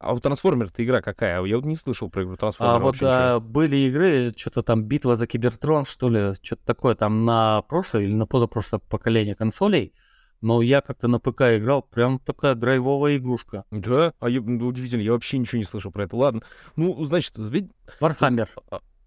А 0.00 0.14
у 0.14 0.20
Трансформер-то 0.20 0.84
игра 0.84 1.02
какая? 1.02 1.42
Я 1.44 1.56
вот 1.56 1.64
не 1.64 1.74
слышал 1.74 2.08
про 2.08 2.22
игру 2.22 2.36
Трансформер. 2.36 2.74
А 2.74 2.78
вот 2.78 2.96
а, 3.02 3.40
были 3.40 3.76
игры, 3.88 4.32
что-то 4.36 4.62
там 4.62 4.84
битва 4.84 5.16
за 5.16 5.26
Кибертрон, 5.26 5.84
что 5.84 6.08
ли, 6.08 6.34
что-то 6.40 6.64
такое 6.64 6.94
там 6.94 7.24
на 7.24 7.62
прошлое 7.62 8.04
или 8.04 8.14
на 8.14 8.26
позапрошлое 8.26 8.80
поколение 8.88 9.34
консолей. 9.34 9.92
Но 10.40 10.62
я 10.62 10.82
как-то 10.82 11.08
на 11.08 11.18
ПК 11.18 11.42
играл, 11.56 11.82
прям 11.82 12.20
такая 12.20 12.54
драйвовая 12.54 13.16
игрушка. 13.16 13.64
Да? 13.72 14.12
А 14.20 14.30
я, 14.30 14.40
ну, 14.40 14.68
удивительно, 14.68 15.00
я 15.00 15.12
вообще 15.12 15.36
ничего 15.36 15.58
не 15.58 15.64
слышал 15.64 15.90
про 15.90 16.04
это. 16.04 16.14
Ладно. 16.14 16.42
Ну, 16.76 17.02
значит, 17.04 17.32
ведь... 17.36 17.72
Warhammer. 17.98 18.48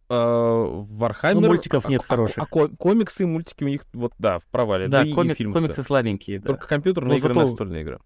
Warhammer... 0.10 1.42
Ну, 1.42 1.48
мультиков 1.48 1.88
нет 1.88 2.02
а, 2.04 2.06
хороших. 2.06 2.38
А, 2.38 2.48
а, 2.52 2.68
комиксы, 2.78 3.26
мультики 3.26 3.64
у 3.64 3.68
них, 3.70 3.86
вот, 3.94 4.12
да, 4.20 4.40
в 4.40 4.46
провале. 4.48 4.90
Да, 4.90 5.06
да 5.06 5.12
комик, 5.14 5.40
и 5.40 5.46
комиксы 5.46 5.84
слабенькие, 5.84 6.40
да. 6.40 6.48
Только 6.48 6.68
компьютерная 6.68 7.14
Но 7.14 7.18
игра, 7.18 7.30
зато- 7.30 7.42
настольная 7.44 7.82
игра. 7.82 8.00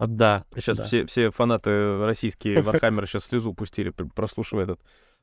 А, 0.00 0.06
Да. 0.06 0.44
Сейчас 0.54 0.78
да. 0.78 0.84
все, 0.84 1.04
все 1.04 1.30
фанаты 1.30 1.98
российские 1.98 2.62
Warhammer 2.62 3.00
а 3.00 3.04
сейчас 3.06 3.26
слезу 3.26 3.52
пустили, 3.52 3.90
пр- 3.90 4.08
прослушивая 4.08 4.64
этот 4.64 4.80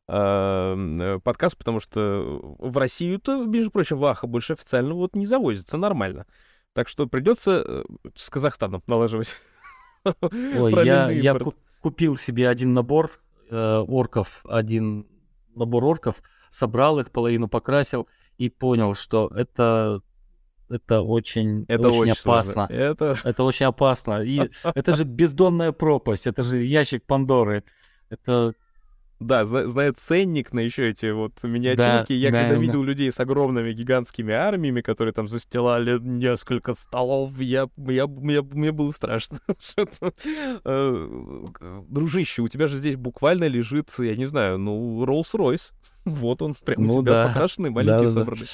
э, 0.08 1.20
подкаст, 1.24 1.58
потому 1.58 1.80
что 1.80 2.40
в 2.60 2.78
Россию-то, 2.78 3.44
между 3.46 3.72
прочим, 3.72 3.98
Ваха 3.98 4.28
больше 4.28 4.54
официально 4.54 4.94
вот 4.94 5.16
не 5.16 5.26
завозится 5.26 5.78
нормально. 5.78 6.28
Так 6.74 6.90
что 6.90 7.08
придется 7.08 7.64
э, 7.66 7.84
с 8.16 8.30
Казахстаном 8.30 8.84
налаживать. 8.86 9.36
Ой, 10.22 10.86
я, 10.86 11.10
я 11.10 11.36
купил 11.82 12.16
себе 12.16 12.48
один 12.48 12.76
набор 12.76 13.10
э, 13.50 13.78
орков, 13.80 14.46
один 14.48 15.08
набор 15.56 15.86
орков, 15.86 16.22
собрал 16.52 17.00
их, 17.00 17.10
половину 17.10 17.48
покрасил 17.48 18.08
и 18.38 18.50
понял, 18.50 18.94
что 18.94 19.32
это, 19.36 20.02
это 20.70 21.02
очень, 21.02 21.66
Это 21.68 21.88
очень, 21.90 22.00
очень 22.02 22.12
опасно. 22.12 22.54
сложно. 22.68 22.74
Это 22.74 23.18
Это 23.24 23.44
очень 23.44 23.66
опасно. 23.66 24.22
И 24.24 24.40
это 24.76 24.96
же 24.96 25.04
бездонная 25.04 25.72
пропасть, 25.72 26.28
это 26.28 26.44
же 26.44 26.58
ящик 26.58 27.04
Пандоры. 27.06 27.64
Это 28.10 28.54
Да, 29.20 29.46
зна- 29.46 29.68
знает 29.68 29.98
ценник 29.98 30.54
на 30.54 30.60
еще 30.60 30.90
эти 30.90 31.12
вот 31.12 31.42
миниатюрки. 31.44 32.14
Я 32.14 32.32
да, 32.32 32.40
когда 32.42 32.56
да. 32.56 32.62
видел 32.62 32.84
людей 32.84 33.12
с 33.12 33.20
огромными 33.20 33.74
гигантскими 33.74 34.34
армиями, 34.34 34.82
которые 34.82 35.12
там 35.14 35.28
застилали 35.28 35.98
несколько 36.00 36.74
столов, 36.76 37.40
я, 37.40 37.68
я, 37.78 38.06
мне, 38.08 38.42
мне 38.42 38.72
было 38.72 38.92
страшно. 38.92 39.40
Э, 40.66 41.46
Дружище, 41.90 42.42
у 42.42 42.48
тебя 42.48 42.68
же 42.68 42.78
здесь 42.78 42.96
буквально 42.96 43.46
лежит, 43.46 43.90
я 43.98 44.16
не 44.16 44.26
знаю, 44.26 44.58
ну, 44.58 45.04
Rolls-Royce. 45.06 45.72
Вот 46.06 46.42
он, 46.42 46.54
прям 46.56 46.84
у 46.84 46.86
Ну 46.86 47.02
тебя 47.02 47.12
да. 47.24 47.28
покрашенный, 47.28 47.70
маленький 47.70 48.06
Да-да-да. 48.06 48.20
собранный. 48.20 48.48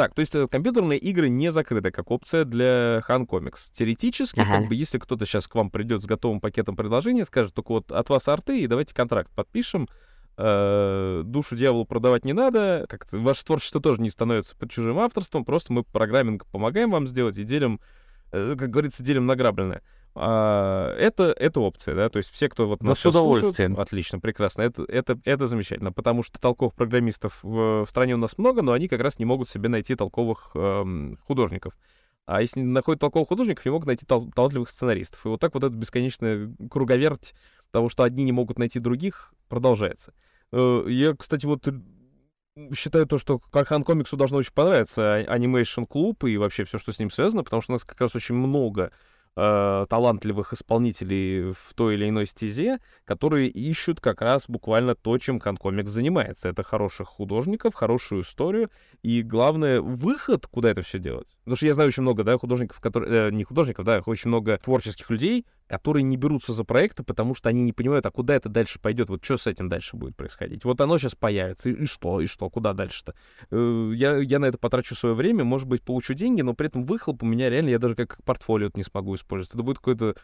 Так, 0.00 0.14
то 0.14 0.20
есть 0.20 0.34
э, 0.34 0.48
компьютерные 0.48 0.98
игры 0.98 1.28
не 1.28 1.52
закрыты 1.52 1.90
как 1.90 2.10
опция 2.10 2.46
для 2.46 3.02
Han 3.06 3.26
Comics. 3.26 3.70
Теоретически, 3.70 4.40
Ага. 4.40 4.60
как 4.60 4.68
бы, 4.68 4.74
если 4.74 4.96
кто-то 4.96 5.26
сейчас 5.26 5.46
к 5.46 5.54
вам 5.54 5.70
придет 5.70 6.00
с 6.00 6.06
готовым 6.06 6.40
пакетом 6.40 6.74
предложений, 6.74 7.26
скажет, 7.26 7.52
только 7.52 7.72
вот 7.72 7.92
от 7.92 8.08
вас 8.08 8.26
арты, 8.26 8.60
и 8.60 8.66
давайте 8.66 8.94
контракт 8.94 9.30
подпишем, 9.34 9.90
э, 10.38 11.20
душу 11.26 11.54
дьяволу 11.54 11.84
продавать 11.84 12.24
не 12.24 12.32
надо, 12.32 12.86
как-то 12.88 13.18
ваше 13.18 13.44
творчество 13.44 13.78
тоже 13.82 14.00
не 14.00 14.08
становится 14.08 14.56
под 14.56 14.70
чужим 14.70 14.98
авторством, 15.00 15.44
просто 15.44 15.74
мы 15.74 15.82
программинг 15.82 16.46
помогаем 16.46 16.92
вам 16.92 17.06
сделать 17.06 17.36
и 17.36 17.44
делим, 17.44 17.78
э, 18.32 18.56
как 18.58 18.70
говорится, 18.70 19.02
делим 19.02 19.26
награбленное. 19.26 19.82
А, 20.14 20.92
это, 20.96 21.32
это 21.38 21.60
опция, 21.60 21.94
да, 21.94 22.08
то 22.08 22.16
есть 22.18 22.30
все, 22.30 22.48
кто 22.48 22.66
вот 22.66 22.80
Да 22.80 22.88
нас 22.88 22.98
с 22.98 23.02
щас 23.02 23.12
слушают, 23.12 23.42
удовольствием. 23.42 23.78
отлично, 23.78 24.18
прекрасно, 24.18 24.62
это, 24.62 24.82
это, 24.84 25.18
это 25.24 25.46
замечательно, 25.46 25.92
потому 25.92 26.22
что 26.22 26.40
толковых 26.40 26.74
программистов 26.74 27.38
в, 27.42 27.84
в 27.84 27.88
стране 27.88 28.14
у 28.14 28.18
нас 28.18 28.36
много, 28.36 28.62
но 28.62 28.72
они 28.72 28.88
как 28.88 29.00
раз 29.00 29.18
не 29.18 29.24
могут 29.24 29.48
себе 29.48 29.68
найти 29.68 29.94
толковых 29.94 30.50
эм, 30.54 31.16
художников. 31.26 31.76
А 32.26 32.40
если 32.42 32.60
не 32.60 32.66
находят 32.66 33.00
толковых 33.00 33.28
художников, 33.28 33.64
не 33.64 33.70
могут 33.70 33.86
найти 33.86 34.04
тал- 34.06 34.30
талантливых 34.32 34.68
сценаристов. 34.68 35.24
И 35.24 35.28
вот 35.28 35.40
так 35.40 35.54
вот 35.54 35.64
эта 35.64 35.74
бесконечная 35.74 36.52
круговерть 36.70 37.34
того, 37.70 37.88
что 37.88 38.02
одни 38.02 38.24
не 38.24 38.32
могут 38.32 38.58
найти 38.58 38.78
других, 38.80 39.32
продолжается. 39.48 40.12
Э, 40.52 40.84
Я, 40.88 41.14
кстати, 41.16 41.46
вот 41.46 41.66
э, 41.68 41.72
считаю 42.74 43.06
то, 43.06 43.18
что 43.18 43.38
Кахан 43.38 43.82
комиксу 43.84 44.16
должно 44.16 44.38
очень 44.38 44.52
понравиться 44.52 45.14
а- 45.14 45.36
Animation 45.38 45.86
Club 45.88 46.28
и 46.28 46.36
вообще 46.36 46.64
все, 46.64 46.78
что 46.78 46.92
с 46.92 46.98
ним 46.98 47.10
связано, 47.10 47.42
потому 47.44 47.62
что 47.62 47.72
у 47.72 47.74
нас 47.74 47.84
как 47.84 48.00
раз 48.00 48.14
очень 48.14 48.34
много 48.34 48.90
э, 49.36 49.86
талантливых 49.88 50.52
исполнителей 50.52 51.52
в 51.52 51.74
той 51.74 51.94
или 51.94 52.08
иной 52.08 52.26
стезе, 52.26 52.78
которые 53.04 53.48
ищут 53.48 54.00
как 54.00 54.20
раз 54.22 54.44
буквально 54.48 54.94
то, 54.94 55.16
чем 55.18 55.40
Конкомикс 55.40 55.90
занимается. 55.90 56.48
Это 56.48 56.62
хороших 56.62 57.08
художников, 57.08 57.74
хорошую 57.74 58.22
историю 58.22 58.70
и, 59.02 59.22
главное, 59.22 59.80
выход, 59.80 60.46
куда 60.46 60.70
это 60.70 60.82
все 60.82 60.98
делать. 60.98 61.28
Потому 61.44 61.56
что 61.56 61.66
я 61.66 61.74
знаю 61.74 61.88
очень 61.88 62.02
много, 62.02 62.24
да, 62.24 62.38
художников, 62.38 62.80
которые... 62.80 63.28
э, 63.28 63.30
не 63.30 63.44
художников, 63.44 63.84
да, 63.84 64.02
очень 64.04 64.28
много 64.28 64.58
творческих 64.58 65.10
людей, 65.10 65.46
которые 65.70 66.02
не 66.02 66.16
берутся 66.16 66.52
за 66.52 66.64
проекты, 66.64 67.04
потому 67.04 67.36
что 67.36 67.48
они 67.48 67.62
не 67.62 67.72
понимают, 67.72 68.04
а 68.04 68.10
куда 68.10 68.34
это 68.34 68.48
дальше 68.48 68.80
пойдет, 68.80 69.08
вот 69.08 69.24
что 69.24 69.38
с 69.38 69.46
этим 69.46 69.68
дальше 69.68 69.96
будет 69.96 70.16
происходить. 70.16 70.64
Вот 70.64 70.80
оно 70.80 70.98
сейчас 70.98 71.14
появится, 71.14 71.70
и, 71.70 71.84
и 71.84 71.86
что, 71.86 72.20
и 72.20 72.26
что, 72.26 72.50
куда 72.50 72.72
дальше-то? 72.72 73.14
Э, 73.52 73.92
Я, 73.94 74.16
я 74.16 74.40
на 74.40 74.46
это 74.46 74.58
потрачу 74.58 74.96
свое 74.96 75.14
время, 75.14 75.44
может 75.44 75.68
быть, 75.68 75.82
получу 75.82 76.14
деньги, 76.14 76.42
но 76.42 76.54
при 76.54 76.66
этом 76.66 76.84
выхлоп 76.84 77.22
у 77.22 77.26
меня 77.26 77.48
реально, 77.50 77.68
я 77.68 77.78
даже 77.78 77.94
как 77.94 78.22
портфолио 78.24 78.70
не 78.74 78.82
смогу 78.82 79.14
использовать. 79.14 79.54
Это 79.54 79.62
будет 79.62 79.78
какое-то 79.78 80.16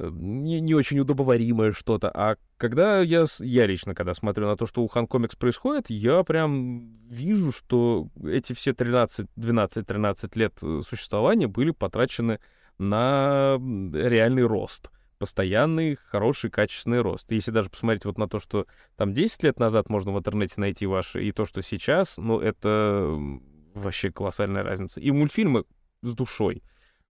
э, 0.00 0.10
не, 0.10 0.60
не 0.60 0.74
очень 0.74 0.98
удобоваримое 0.98 1.70
что-то. 1.70 2.10
А 2.12 2.34
когда 2.56 3.00
я, 3.00 3.24
я 3.38 3.66
лично, 3.66 3.94
когда 3.94 4.14
смотрю 4.14 4.48
на 4.48 4.56
то, 4.56 4.66
что 4.66 4.82
у 4.82 4.88
Хан 4.88 5.06
Комикс 5.06 5.36
происходит, 5.36 5.90
я 5.90 6.24
прям 6.24 6.98
вижу, 7.08 7.52
что 7.52 8.08
эти 8.24 8.52
все 8.52 8.72
13, 8.72 9.28
12, 9.36 9.86
13 9.86 10.34
лет 10.34 10.58
э, 10.60 10.80
существования 10.84 11.46
были 11.46 11.70
потрачены 11.70 12.40
на 12.78 13.58
реальный 13.58 14.44
рост. 14.44 14.90
Постоянный, 15.18 15.96
хороший, 15.96 16.48
качественный 16.48 17.00
рост. 17.00 17.30
Если 17.32 17.50
даже 17.50 17.70
посмотреть 17.70 18.04
вот 18.04 18.18
на 18.18 18.28
то, 18.28 18.38
что 18.38 18.66
там 18.96 19.12
10 19.12 19.42
лет 19.42 19.58
назад 19.58 19.88
можно 19.88 20.12
в 20.12 20.18
интернете 20.18 20.54
найти 20.58 20.86
ваши, 20.86 21.24
и 21.24 21.32
то, 21.32 21.44
что 21.44 21.60
сейчас, 21.60 22.18
ну, 22.18 22.38
это 22.38 23.18
вообще 23.74 24.12
колоссальная 24.12 24.62
разница. 24.62 25.00
И 25.00 25.10
мультфильмы 25.10 25.64
с 26.02 26.14
душой. 26.14 26.62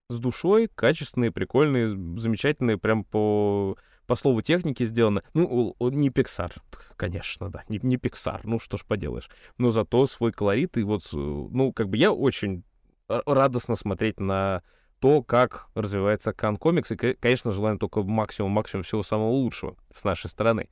С 0.08 0.18
душой, 0.20 0.70
качественные, 0.74 1.32
прикольные, 1.32 1.88
замечательные, 1.88 2.78
прям 2.78 3.04
по, 3.04 3.76
по 4.06 4.14
слову 4.14 4.40
техники 4.40 4.84
сделаны. 4.84 5.22
Ну, 5.34 5.76
не 5.80 6.08
Pixar, 6.08 6.52
конечно, 6.96 7.50
да, 7.50 7.64
не, 7.68 7.78
не 7.82 7.96
Pixar, 7.98 8.40
ну 8.44 8.58
что 8.58 8.78
ж 8.78 8.86
поделаешь. 8.86 9.28
Но 9.58 9.70
зато 9.70 10.06
свой 10.06 10.32
колорит, 10.32 10.78
и 10.78 10.82
вот, 10.82 11.02
э, 11.12 11.16
ну, 11.16 11.74
как 11.74 11.90
бы 11.90 11.98
я 11.98 12.10
очень 12.10 12.64
р- 13.10 13.22
радостно 13.26 13.76
смотреть 13.76 14.18
на 14.18 14.62
то, 15.00 15.22
как 15.22 15.68
развивается 15.74 16.32
Кан 16.32 16.56
Комикс, 16.56 16.90
и, 16.90 16.96
ко- 16.96 17.14
конечно, 17.14 17.50
желаем 17.50 17.78
только 17.78 18.02
максимум-максимум 18.02 18.82
всего 18.82 19.02
самого 19.02 19.30
лучшего 19.30 19.76
с 19.94 20.04
нашей 20.04 20.28
стороны. 20.28 20.68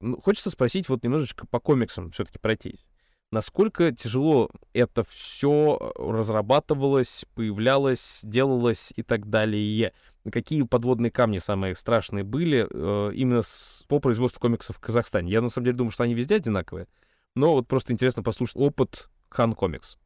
Ну, 0.00 0.20
Хочется 0.20 0.50
спросить 0.50 0.88
вот 0.88 1.04
немножечко 1.04 1.46
по 1.46 1.60
комиксам 1.60 2.10
все-таки 2.10 2.38
пройтись. 2.38 2.88
Насколько 3.30 3.92
тяжело 3.92 4.50
это 4.74 5.04
все 5.04 5.92
разрабатывалось, 5.96 7.24
появлялось, 7.34 8.20
делалось 8.22 8.92
и 8.94 9.02
так 9.02 9.30
далее? 9.30 9.94
Какие 10.30 10.62
подводные 10.64 11.10
камни 11.10 11.38
самые 11.38 11.74
страшные 11.74 12.24
были 12.24 12.66
э, 12.70 13.14
именно 13.14 13.40
с- 13.40 13.84
по 13.88 14.00
производству 14.00 14.38
комиксов 14.38 14.76
в 14.76 14.80
Казахстане? 14.80 15.30
Я 15.32 15.40
на 15.40 15.48
самом 15.48 15.64
деле 15.64 15.78
думаю, 15.78 15.92
что 15.92 16.04
они 16.04 16.14
везде 16.14 16.36
одинаковые, 16.36 16.88
но 17.34 17.54
вот 17.54 17.68
просто 17.68 17.94
интересно 17.94 18.22
послушать 18.22 18.56
опыт 18.56 19.08
Khan 19.30 19.54
Comics. 19.54 19.96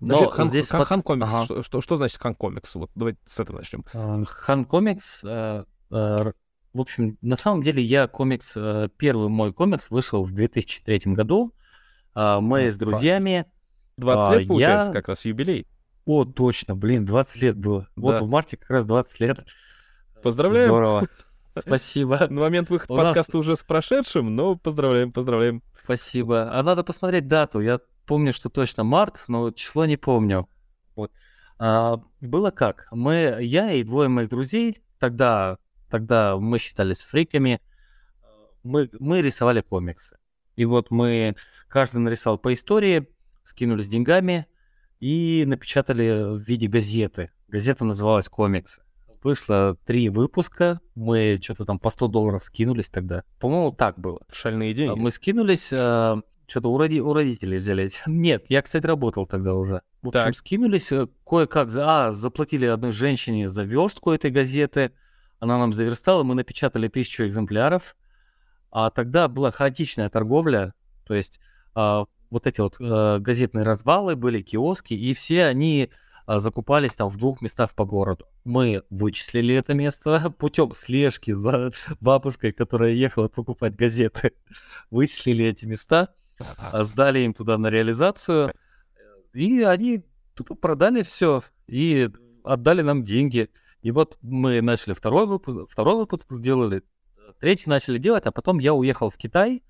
Но 0.00 0.14
Вообще, 0.18 0.30
Khan, 0.30 0.48
здесь 0.48 0.68
Khan- 0.70 0.78
под- 0.80 0.88
Khan 0.88 1.02
Comics, 1.02 1.32
Ага. 1.34 1.44
что, 1.44 1.62
что, 1.62 1.80
что 1.80 1.96
значит 1.96 2.18
Khan 2.20 2.34
Comics? 2.34 2.74
Вот 2.76 2.90
давайте 2.94 3.18
с 3.24 3.40
этого 3.40 3.58
начнем. 3.58 3.84
э, 3.92 4.24
Khan 4.26 4.64
Comics, 4.64 5.24
э, 5.24 5.64
э, 5.90 6.32
в 6.72 6.80
общем, 6.80 7.18
на 7.20 7.36
самом 7.36 7.62
деле 7.62 7.82
я 7.82 8.06
комикс, 8.06 8.56
э, 8.56 8.88
первый 8.96 9.28
мой 9.28 9.52
комикс 9.52 9.90
вышел 9.90 10.22
в 10.22 10.32
2003 10.32 11.14
году. 11.14 11.52
А, 12.14 12.40
Мы 12.40 12.70
с 12.70 12.76
друзьями 12.76 13.46
20 13.96 14.36
А, 14.36 14.38
лет, 14.38 14.48
получается, 14.48 14.86
я- 14.88 14.92
как 14.92 15.08
раз 15.08 15.24
юбилей. 15.24 15.66
О, 16.04 16.24
точно, 16.24 16.74
блин, 16.76 17.04
20 17.04 17.42
лет 17.42 17.56
было. 17.56 17.88
Вот 17.96 18.12
Да. 18.16 18.22
в 18.22 18.28
марте 18.28 18.56
как 18.56 18.70
раз 18.70 18.86
20 18.86 19.20
лет. 19.20 19.44
Поздравляем. 20.22 20.68
Здорово. 20.68 21.06
Спасибо. 21.48 22.18
На 22.30 22.40
момент 22.40 22.70
выхода 22.70 22.94
нас- 22.94 23.04
подкаста 23.04 23.38
уже 23.38 23.56
с 23.56 23.62
прошедшим, 23.62 24.34
но 24.34 24.54
поздравляем, 24.56 25.12
поздравляем. 25.12 25.62
Спасибо. 25.88 26.52
А 26.52 26.62
надо 26.62 26.84
посмотреть 26.84 27.28
дату. 27.28 27.60
Я 27.60 27.80
помню, 28.04 28.34
что 28.34 28.50
точно 28.50 28.84
март, 28.84 29.24
но 29.26 29.50
число 29.52 29.86
не 29.86 29.96
помню. 29.96 30.46
Вот. 30.94 31.10
А, 31.58 32.02
было 32.20 32.50
как? 32.50 32.88
Мы, 32.90 33.38
я 33.40 33.72
и 33.72 33.82
двое 33.84 34.10
моих 34.10 34.28
друзей, 34.28 34.82
тогда, 34.98 35.56
тогда 35.88 36.36
мы 36.36 36.58
считались 36.58 37.02
фриками, 37.04 37.62
мы, 38.62 38.90
мы 39.00 39.22
рисовали 39.22 39.62
комиксы. 39.62 40.18
И 40.56 40.66
вот 40.66 40.90
мы, 40.90 41.36
каждый 41.68 42.00
нарисовал 42.00 42.36
по 42.36 42.52
истории, 42.52 43.08
скинулись 43.42 43.88
деньгами 43.88 44.46
и 45.00 45.44
напечатали 45.46 46.36
в 46.36 46.36
виде 46.36 46.68
газеты. 46.68 47.30
Газета 47.48 47.86
называлась 47.86 48.28
«Комиксы». 48.28 48.82
Вышло 49.22 49.76
три 49.84 50.08
выпуска, 50.08 50.80
мы 50.94 51.38
что-то 51.42 51.64
там 51.64 51.78
по 51.78 51.90
100 51.90 52.08
долларов 52.08 52.44
скинулись 52.44 52.88
тогда. 52.88 53.24
По-моему, 53.40 53.72
так 53.72 53.98
было. 53.98 54.20
Шальные 54.30 54.70
А, 54.70 54.74
деньги. 54.74 54.98
Мы 54.98 55.10
скинулись, 55.10 55.66
что-то 55.66 56.70
у, 56.72 56.78
роди- 56.78 57.00
у 57.00 57.12
родителей 57.12 57.58
взяли. 57.58 57.84
эти. 57.84 57.96
Нет, 58.06 58.46
я, 58.48 58.62
кстати, 58.62 58.86
работал 58.86 59.26
тогда 59.26 59.54
уже. 59.54 59.82
В 60.02 60.08
общем, 60.08 60.24
Так. 60.26 60.36
скинулись 60.36 60.92
э, 60.92 61.08
кое-как. 61.26 61.70
За... 61.70 62.06
А, 62.06 62.12
заплатили 62.12 62.66
одной 62.66 62.92
женщине 62.92 63.48
за 63.48 63.64
верстку 63.64 64.12
этой 64.12 64.30
газеты. 64.30 64.92
она 65.40 65.58
нам 65.58 65.72
заверстала, 65.72 66.22
мы 66.22 66.34
напечатали 66.34 66.88
тысячу 66.88 67.24
экземпляров, 67.24 67.96
а 68.70 68.90
тогда 68.90 69.28
была 69.28 69.50
хаотичная 69.50 70.08
торговля, 70.10 70.74
то 71.06 71.14
есть 71.14 71.40
а, 71.74 72.04
вот 72.30 72.46
эти 72.46 72.60
вот 72.60 72.76
а, 72.80 73.18
газетные 73.18 73.64
развалы 73.64 74.14
были, 74.16 74.42
киоски, 74.42 74.94
и 74.94 75.14
все 75.14 75.46
они 75.46 75.90
а, 75.90 75.96
закупались 76.28 76.94
там 76.94 77.08
в 77.08 77.16
двух 77.16 77.40
местах 77.40 77.74
по 77.74 77.86
городу. 77.86 78.26
Мы 78.44 78.82
вычислили 78.90 79.54
это 79.54 79.72
место 79.72 80.30
путем 80.38 80.72
слежки 80.72 81.30
за 81.30 81.72
бабушкой, 82.00 82.52
которая 82.52 82.92
ехала 82.92 83.28
покупать 83.28 83.74
газеты. 83.74 84.32
Вычислили 84.90 85.46
эти 85.46 85.64
места, 85.64 86.14
а, 86.58 86.84
сдали 86.84 87.20
им 87.20 87.32
туда 87.32 87.56
на 87.56 87.70
реализацию, 87.70 88.52
и 89.32 89.62
они 89.62 90.04
тупо 90.34 90.54
продали 90.54 91.02
все 91.02 91.42
и 91.66 92.10
отдали 92.44 92.82
нам 92.82 93.02
деньги. 93.02 93.48
И 93.80 93.90
вот 93.90 94.18
мы 94.20 94.60
начали 94.60 94.92
второй 94.92 95.26
выпуск, 95.26 95.70
второй 95.70 95.96
выпуск 95.96 96.30
сделали, 96.30 96.82
третий 97.40 97.70
начали 97.70 97.96
делать, 97.96 98.26
а 98.26 98.32
потом 98.32 98.58
я 98.58 98.74
уехал 98.74 99.08
в 99.08 99.16
Китай. 99.16 99.62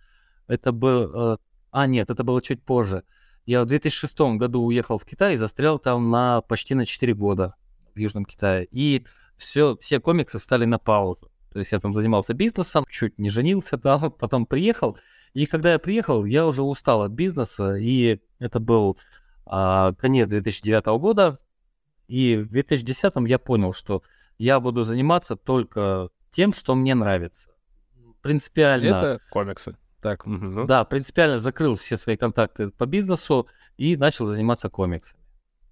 Это 0.48 0.72
был... 0.72 1.34
Э, 1.34 1.36
а, 1.70 1.86
нет, 1.86 2.10
это 2.10 2.24
было 2.24 2.42
чуть 2.42 2.64
позже. 2.64 3.04
Я 3.48 3.62
в 3.62 3.64
2006 3.64 4.36
году 4.36 4.62
уехал 4.62 4.98
в 4.98 5.06
Китай 5.06 5.32
и 5.32 5.38
застрял 5.38 5.78
там 5.78 6.10
на 6.10 6.42
почти 6.42 6.74
на 6.74 6.84
4 6.84 7.14
года 7.14 7.54
в 7.94 7.98
Южном 7.98 8.26
Китае. 8.26 8.68
И 8.70 9.06
все, 9.38 9.74
все 9.78 10.00
комиксы 10.00 10.38
встали 10.38 10.66
на 10.66 10.78
паузу. 10.78 11.30
То 11.50 11.58
есть 11.58 11.72
я 11.72 11.80
там 11.80 11.94
занимался 11.94 12.34
бизнесом, 12.34 12.84
чуть 12.90 13.18
не 13.18 13.30
женился 13.30 13.78
там, 13.82 14.12
потом 14.12 14.44
приехал. 14.44 14.98
И 15.32 15.46
когда 15.46 15.72
я 15.72 15.78
приехал, 15.78 16.26
я 16.26 16.46
уже 16.46 16.60
устал 16.60 17.00
от 17.00 17.12
бизнеса, 17.12 17.76
и 17.76 18.20
это 18.38 18.60
был 18.60 18.98
а, 19.46 19.94
конец 19.94 20.28
2009 20.28 20.84
года. 21.00 21.38
И 22.06 22.36
в 22.36 22.50
2010 22.50 23.14
я 23.28 23.38
понял, 23.38 23.72
что 23.72 24.02
я 24.36 24.60
буду 24.60 24.84
заниматься 24.84 25.36
только 25.36 26.10
тем, 26.28 26.52
что 26.52 26.74
мне 26.74 26.94
нравится. 26.94 27.50
Принципиально. 28.20 28.88
Это 28.88 29.20
комиксы. 29.30 29.74
Так, 30.00 30.26
угу. 30.26 30.64
Да, 30.64 30.84
принципиально 30.84 31.38
закрыл 31.38 31.74
все 31.74 31.96
свои 31.96 32.16
контакты 32.16 32.70
по 32.70 32.86
бизнесу 32.86 33.48
и 33.76 33.96
начал 33.96 34.26
заниматься 34.26 34.70
комиксами. 34.70 35.20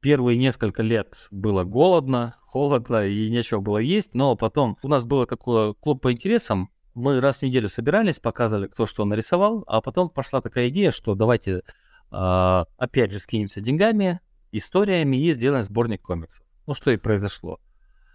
Первые 0.00 0.38
несколько 0.38 0.82
лет 0.82 1.28
было 1.30 1.64
голодно, 1.64 2.36
холодно 2.40 3.06
и 3.06 3.30
нечего 3.30 3.60
было 3.60 3.78
есть, 3.78 4.14
но 4.14 4.36
потом 4.36 4.78
у 4.82 4.88
нас 4.88 5.04
был 5.04 5.26
такой 5.26 5.74
клуб 5.74 6.02
по 6.02 6.12
интересам. 6.12 6.70
Мы 6.94 7.20
раз 7.20 7.38
в 7.38 7.42
неделю 7.42 7.68
собирались, 7.68 8.18
показывали, 8.18 8.68
кто 8.68 8.86
что 8.86 9.04
нарисовал, 9.04 9.64
а 9.66 9.80
потом 9.80 10.08
пошла 10.08 10.40
такая 10.40 10.68
идея, 10.68 10.90
что 10.90 11.14
давайте 11.14 11.62
э, 12.10 12.64
опять 12.78 13.12
же 13.12 13.18
скинемся 13.18 13.60
деньгами, 13.60 14.20
историями 14.52 15.16
и 15.16 15.32
сделаем 15.32 15.62
сборник 15.62 16.02
комиксов. 16.02 16.46
Ну 16.66 16.74
что 16.74 16.90
и 16.90 16.96
произошло. 16.96 17.60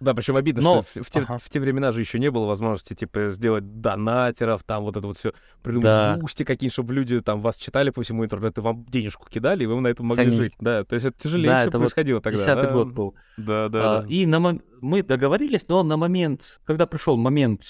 Да, 0.01 0.15
причем 0.15 0.35
обидно, 0.35 0.63
Но... 0.63 0.83
что 0.89 1.03
в, 1.03 1.07
в, 1.07 1.11
те, 1.11 1.19
ага. 1.19 1.37
в 1.37 1.47
те 1.47 1.59
времена 1.59 1.91
же 1.91 1.99
еще 1.99 2.17
не 2.17 2.31
было 2.31 2.47
возможности, 2.47 2.95
типа, 2.95 3.29
сделать 3.29 3.81
донатеров, 3.81 4.63
там 4.63 4.83
вот 4.83 4.97
это 4.97 5.05
вот 5.05 5.17
все, 5.17 5.31
придумать 5.61 5.83
да. 5.83 6.17
Boosty 6.19 6.43
какие-нибудь, 6.43 6.73
чтобы 6.73 6.93
люди 6.95 7.21
там 7.21 7.41
вас 7.41 7.57
читали 7.57 7.91
по 7.91 8.01
всему 8.01 8.25
интернету, 8.25 8.63
вам 8.63 8.83
денежку 8.85 9.29
кидали, 9.29 9.63
и 9.63 9.67
вы 9.67 9.79
на 9.79 9.87
этом 9.87 10.07
могли 10.07 10.25
Конечно. 10.25 10.43
жить. 10.43 10.53
Да, 10.59 10.83
то 10.83 10.95
есть 10.95 11.05
это 11.05 11.21
тяжелее 11.21 11.49
да, 11.49 11.63
это 11.65 11.77
происходило 11.77 12.17
вот 12.17 12.23
тогда. 12.23 12.39
Десятый 12.39 12.67
да? 12.67 12.73
год 12.73 12.91
был. 12.91 13.15
Да, 13.37 13.69
да, 13.69 13.97
а, 13.97 14.01
да. 14.01 14.07
И 14.09 14.25
на 14.25 14.39
мом... 14.39 14.61
мы 14.81 15.03
договорились, 15.03 15.67
но 15.67 15.83
на 15.83 15.97
момент, 15.97 16.59
когда 16.65 16.87
пришел 16.87 17.15
момент 17.15 17.61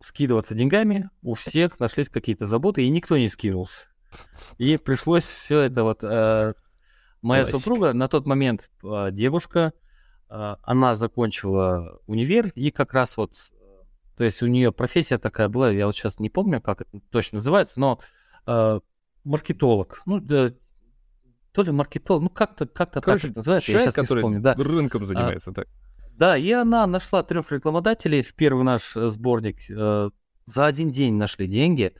скидываться 0.00 0.54
деньгами, 0.54 1.08
у 1.22 1.34
всех 1.34 1.78
нашлись 1.78 2.08
какие-то 2.08 2.46
заботы, 2.46 2.82
и 2.82 2.88
никто 2.88 3.16
не 3.16 3.28
скинулся. 3.28 3.88
И 4.58 4.76
пришлось 4.76 5.24
все 5.24 5.60
это 5.60 5.84
вот... 5.84 6.02
Э, 6.02 6.54
моя 7.22 7.42
Классика. 7.44 7.58
супруга 7.58 7.92
на 7.92 8.08
тот 8.08 8.26
момент 8.26 8.70
э, 8.82 9.10
девушка, 9.12 9.72
она 10.62 10.94
закончила 10.94 12.00
универ, 12.06 12.52
и 12.54 12.70
как 12.70 12.94
раз 12.94 13.16
вот, 13.16 13.34
то 14.16 14.24
есть 14.24 14.42
у 14.42 14.46
нее 14.46 14.72
профессия 14.72 15.18
такая 15.18 15.48
была, 15.48 15.70
я 15.70 15.86
вот 15.86 15.94
сейчас 15.94 16.18
не 16.20 16.30
помню, 16.30 16.60
как 16.60 16.80
это 16.80 17.00
точно 17.10 17.36
называется, 17.36 17.78
но 17.78 18.00
э, 18.46 18.80
маркетолог. 19.24 20.02
Ну, 20.06 20.20
да, 20.20 20.50
то 21.52 21.62
ли 21.62 21.70
маркетолог, 21.70 22.22
ну 22.22 22.28
как-то 22.30 22.66
как-то 22.66 23.00
так 23.00 23.24
это 23.24 23.36
называется, 23.36 23.70
человек, 23.70 23.86
я 23.86 23.92
сейчас 23.92 24.10
не 24.10 24.16
вспомню. 24.16 24.40
Да. 24.40 24.54
рынком 24.54 25.02
а, 25.02 25.04
занимается, 25.04 25.50
а, 25.50 25.54
так. 25.54 25.68
Да, 26.16 26.36
и 26.36 26.50
она 26.52 26.86
нашла 26.86 27.22
трех 27.22 27.50
рекламодателей 27.52 28.22
в 28.22 28.34
первый 28.34 28.64
наш 28.64 28.96
э, 28.96 29.08
сборник. 29.08 29.58
Э, 29.70 30.10
за 30.44 30.66
один 30.66 30.90
день 30.90 31.14
нашли 31.14 31.46
деньги 31.46 31.92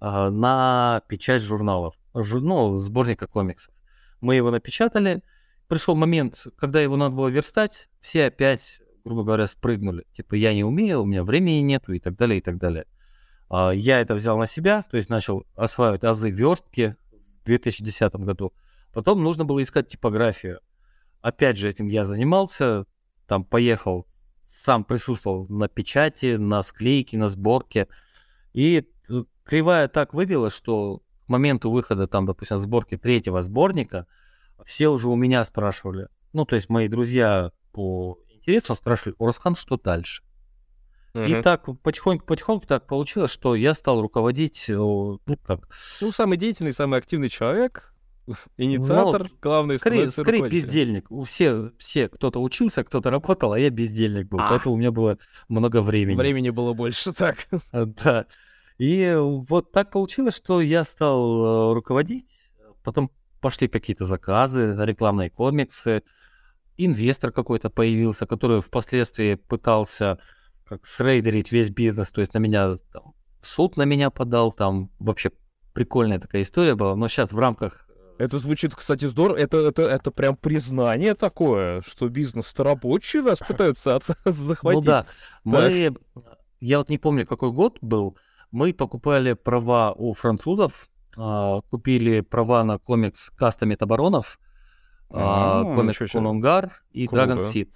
э, 0.00 0.28
на 0.30 1.02
печать 1.08 1.42
журналов, 1.42 1.94
жур, 2.14 2.42
ну, 2.42 2.78
сборника 2.78 3.26
комиксов. 3.26 3.74
Мы 4.20 4.34
его 4.34 4.50
напечатали, 4.50 5.22
пришел 5.68 5.94
момент, 5.94 6.46
когда 6.56 6.80
его 6.80 6.96
надо 6.96 7.14
было 7.14 7.28
верстать, 7.28 7.88
все 8.00 8.26
опять, 8.26 8.80
грубо 9.04 9.22
говоря, 9.22 9.46
спрыгнули. 9.46 10.06
Типа, 10.12 10.34
я 10.34 10.54
не 10.54 10.64
умею, 10.64 11.02
у 11.02 11.04
меня 11.04 11.22
времени 11.22 11.60
нету 11.60 11.92
и 11.92 12.00
так 12.00 12.16
далее, 12.16 12.38
и 12.38 12.40
так 12.40 12.58
далее. 12.58 12.86
А, 13.48 13.70
я 13.70 14.00
это 14.00 14.14
взял 14.14 14.36
на 14.38 14.46
себя, 14.46 14.84
то 14.90 14.96
есть 14.96 15.08
начал 15.08 15.46
осваивать 15.54 16.04
азы 16.04 16.30
верстки 16.30 16.96
в 17.42 17.46
2010 17.46 18.14
году. 18.16 18.52
Потом 18.92 19.22
нужно 19.22 19.44
было 19.44 19.62
искать 19.62 19.88
типографию. 19.88 20.60
Опять 21.20 21.58
же, 21.58 21.68
этим 21.68 21.86
я 21.86 22.04
занимался, 22.04 22.86
там 23.26 23.44
поехал, 23.44 24.06
сам 24.42 24.84
присутствовал 24.84 25.46
на 25.48 25.68
печати, 25.68 26.36
на 26.36 26.62
склейке, 26.62 27.18
на 27.18 27.28
сборке. 27.28 27.88
И 28.54 28.88
кривая 29.44 29.88
так 29.88 30.14
выбила, 30.14 30.48
что 30.48 31.02
к 31.26 31.28
моменту 31.28 31.70
выхода, 31.70 32.06
там, 32.06 32.24
допустим, 32.24 32.58
сборки 32.58 32.96
третьего 32.96 33.42
сборника– 33.42 34.06
все 34.64 34.88
уже 34.88 35.08
у 35.08 35.16
меня 35.16 35.44
спрашивали, 35.44 36.08
ну, 36.32 36.44
то 36.44 36.56
есть 36.56 36.68
мои 36.68 36.88
друзья 36.88 37.52
по 37.72 38.18
интересам 38.30 38.76
спрашивали, 38.76 39.14
Урасхан, 39.18 39.54
что 39.54 39.76
дальше? 39.76 40.22
Угу. 41.14 41.24
И 41.24 41.42
так 41.42 41.64
потихоньку-потихоньку 41.82 42.66
так 42.66 42.86
получилось, 42.86 43.30
что 43.30 43.54
я 43.54 43.74
стал 43.74 44.00
руководить, 44.00 44.66
ну, 44.68 45.20
как... 45.46 45.68
Ну, 46.00 46.12
самый 46.12 46.36
деятельный, 46.36 46.72
самый 46.72 46.98
активный 46.98 47.28
человек, 47.28 47.94
инициатор, 48.56 49.24
ну, 49.24 49.36
главный 49.40 49.78
Скорее, 49.78 50.10
скорее 50.10 50.48
бездельник. 50.48 51.10
У 51.10 51.22
все, 51.22 51.72
все 51.78 52.08
кто-то 52.08 52.40
учился, 52.40 52.84
кто-то 52.84 53.10
работал, 53.10 53.52
а 53.52 53.58
я 53.58 53.70
бездельник 53.70 54.28
был, 54.28 54.40
а. 54.40 54.50
поэтому 54.50 54.74
у 54.74 54.78
меня 54.78 54.92
было 54.92 55.18
много 55.48 55.82
времени. 55.82 56.16
Времени 56.16 56.50
было 56.50 56.72
больше, 56.74 57.12
так. 57.16 57.46
Да. 57.72 58.26
И 58.78 59.16
вот 59.18 59.72
так 59.72 59.90
получилось, 59.90 60.36
что 60.36 60.60
я 60.60 60.84
стал 60.84 61.72
э, 61.72 61.74
руководить, 61.74 62.48
потом 62.84 63.10
пошли 63.40 63.68
какие-то 63.68 64.04
заказы, 64.04 64.74
рекламные 64.78 65.30
комиксы, 65.30 66.02
инвестор 66.76 67.32
какой-то 67.32 67.70
появился, 67.70 68.26
который 68.26 68.60
впоследствии 68.60 69.34
пытался 69.34 70.18
как 70.64 70.86
срейдерить 70.86 71.50
весь 71.50 71.70
бизнес, 71.70 72.10
то 72.10 72.20
есть 72.20 72.34
на 72.34 72.38
меня 72.38 72.74
там, 72.92 73.14
суд 73.40 73.76
на 73.76 73.82
меня 73.82 74.10
подал, 74.10 74.52
там 74.52 74.90
вообще 74.98 75.32
прикольная 75.72 76.18
такая 76.18 76.42
история 76.42 76.74
была, 76.74 76.94
но 76.94 77.08
сейчас 77.08 77.32
в 77.32 77.38
рамках 77.38 77.88
э, 77.88 78.24
это 78.24 78.38
звучит, 78.38 78.74
кстати, 78.74 79.06
здорово. 79.06 79.36
Это, 79.36 79.58
это, 79.58 79.82
это 79.82 80.10
прям 80.10 80.36
признание 80.36 81.14
такое, 81.14 81.82
что 81.82 82.08
бизнес-то 82.08 82.64
рабочий 82.64 83.20
раз 83.20 83.38
пытаются 83.38 83.96
от, 83.96 84.04
захватить. 84.24 84.80
Ну 84.80 84.86
да. 84.86 85.06
Мы, 85.44 85.94
я 86.60 86.78
вот 86.78 86.88
не 86.88 86.98
помню, 86.98 87.26
какой 87.26 87.52
год 87.52 87.78
был, 87.80 88.16
мы 88.50 88.72
покупали 88.74 89.34
права 89.34 89.92
у 89.92 90.12
французов 90.12 90.88
а, 91.18 91.62
купили 91.62 92.20
права 92.20 92.62
на 92.64 92.78
комикс 92.78 93.30
Каста 93.30 93.66
Метабаронов, 93.66 94.38
а, 95.10 95.64
комикс 95.74 95.98
Конунгар 96.12 96.70
и 96.92 97.06
Dragon 97.06 97.38
Seed. 97.38 97.70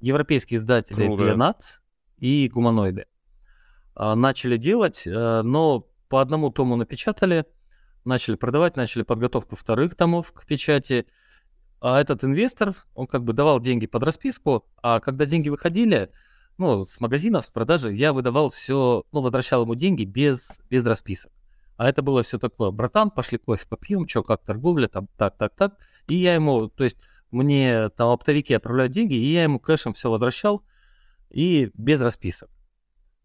Европейские 0.00 0.58
издатели 0.58 1.06
Гленат 1.06 1.82
и 2.18 2.48
Гуманоиды. 2.48 3.06
А, 3.96 4.14
начали 4.14 4.56
делать, 4.56 5.06
э, 5.06 5.42
но 5.42 5.88
по 6.08 6.20
одному 6.20 6.50
тому 6.50 6.76
напечатали, 6.76 7.46
начали 8.04 8.36
продавать, 8.36 8.76
начали 8.76 9.02
подготовку 9.02 9.56
вторых 9.56 9.94
томов 9.96 10.32
к 10.32 10.46
печати. 10.46 11.06
А 11.80 12.00
этот 12.00 12.22
инвестор, 12.22 12.74
он 12.94 13.06
как 13.06 13.24
бы 13.24 13.32
давал 13.32 13.60
деньги 13.60 13.86
под 13.86 14.04
расписку, 14.04 14.66
а 14.82 15.00
когда 15.00 15.26
деньги 15.26 15.48
выходили, 15.48 16.10
ну, 16.58 16.84
с 16.84 17.00
магазинов, 17.00 17.46
с 17.46 17.50
продажи, 17.50 17.92
я 17.92 18.12
выдавал 18.12 18.50
все, 18.50 19.04
ну, 19.10 19.20
возвращал 19.20 19.62
ему 19.62 19.74
деньги 19.74 20.04
без, 20.04 20.60
без 20.70 20.84
расписок. 20.84 21.32
А 21.76 21.88
это 21.88 22.02
было 22.02 22.22
все 22.22 22.38
такое, 22.38 22.70
братан, 22.70 23.10
пошли 23.10 23.38
кофе 23.38 23.66
попьем, 23.68 24.06
что, 24.06 24.22
как 24.22 24.44
торговля, 24.44 24.86
там, 24.86 25.08
так, 25.16 25.36
так, 25.36 25.54
так. 25.56 25.78
И 26.06 26.14
я 26.14 26.34
ему, 26.34 26.68
то 26.68 26.84
есть 26.84 26.98
мне 27.30 27.88
там 27.90 28.10
оптовики 28.10 28.54
отправляют 28.54 28.92
деньги, 28.92 29.14
и 29.14 29.32
я 29.32 29.42
ему 29.42 29.58
кэшем 29.58 29.92
все 29.92 30.10
возвращал, 30.10 30.62
и 31.30 31.70
без 31.74 32.00
расписок. 32.00 32.48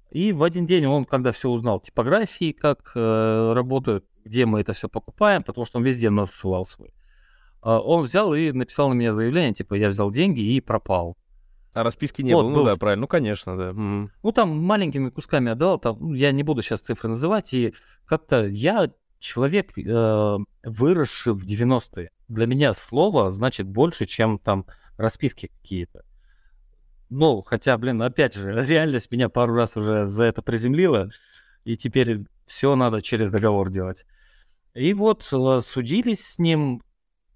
И 0.10 0.32
в 0.32 0.41
один 0.41 0.66
день 0.66 0.88
он, 0.88 1.06
когда 1.06 1.32
все 1.32 1.50
узнал, 1.50 1.80
типографии, 1.80 2.52
как 2.52 2.91
э, 2.95 3.54
работают, 3.54 4.06
где 4.26 4.47
мы 4.47 4.62
это 4.62 4.74
все 4.74 4.89
покупаем, 4.89 5.43
потому 5.43 5.66
что 5.66 5.78
он 5.78 5.84
везде 5.84 6.10
нос 6.10 6.32
сувал 6.32 6.66
свой, 6.66 6.89
э, 6.89 7.70
он 7.70 8.04
взял 8.04 8.34
и 8.34 8.52
написал 8.52 8.89
на 8.89 8.93
меня 8.95 9.14
заявление, 9.14 9.54
типа, 9.54 9.76
я 9.76 9.89
взял 9.89 10.10
деньги 10.10 10.41
и 10.41 10.60
пропал. 10.60 11.16
А 11.74 11.84
расписки 11.84 12.22
не 12.22 12.34
вот, 12.34 12.44
было, 12.44 12.50
ну 12.50 12.56
был... 12.58 12.66
да, 12.66 12.76
правильно, 12.76 13.02
ну 13.02 13.08
конечно, 13.08 13.56
да. 13.56 13.70
Mm. 13.70 14.10
Ну 14.24 14.32
там 14.32 14.58
маленькими 14.64 15.10
кусками 15.10 15.52
отдал, 15.52 15.80
там, 15.80 15.98
ну, 16.00 16.14
я 16.14 16.32
не 16.32 16.44
буду 16.44 16.62
сейчас 16.62 16.82
цифры 16.82 17.10
называть, 17.10 17.54
и 17.54 17.74
как-то 18.06 18.48
я 18.48 18.90
человек, 19.20 19.78
э, 19.78 20.38
выросший 20.64 21.34
в 21.34 21.46
90-е. 21.46 22.10
Для 22.28 22.46
меня 22.48 22.74
слово 22.74 23.32
значит 23.32 23.68
больше, 23.68 24.06
чем 24.06 24.40
там 24.40 24.66
расписки 24.98 25.48
какие-то. 25.48 26.06
Ну, 27.10 27.42
хотя, 27.42 27.78
блин, 27.78 28.02
опять 28.02 28.34
же, 28.34 28.52
реальность 28.66 29.12
меня 29.12 29.30
пару 29.30 29.54
раз 29.54 29.78
уже 29.78 30.08
за 30.08 30.24
это 30.24 30.42
приземлила, 30.42 31.10
и 31.66 31.78
теперь 31.78 32.26
все 32.46 32.76
надо 32.76 33.02
через 33.02 33.30
договор 33.32 33.70
делать. 33.70 34.06
И 34.74 34.94
вот 34.94 35.28
э, 35.32 35.62
судились 35.62 36.26
с 36.26 36.40
ним, 36.40 36.82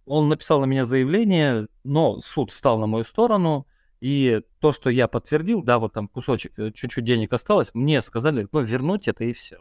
он 0.06 0.30
написал 0.30 0.62
на 0.62 0.66
меня 0.66 0.86
заявление, 0.86 1.68
но 1.84 2.20
суд 2.20 2.52
встал 2.52 2.80
на 2.80 2.88
мою 2.88 3.04
сторону, 3.04 3.68
и 4.04 4.42
то, 4.60 4.74
что 4.74 4.90
я 4.90 5.08
подтвердил, 5.08 5.64
да, 5.64 5.80
вот 5.80 5.94
там 5.94 6.10
кусочек, 6.10 6.60
э, 6.60 6.72
чуть-чуть 6.74 7.06
денег 7.06 7.32
осталось, 7.32 7.72
мне 7.74 8.02
сказали, 8.02 8.46
ну, 8.52 8.60
вернуть 8.60 9.08
это 9.08 9.24
и 9.24 9.32
все. 9.32 9.60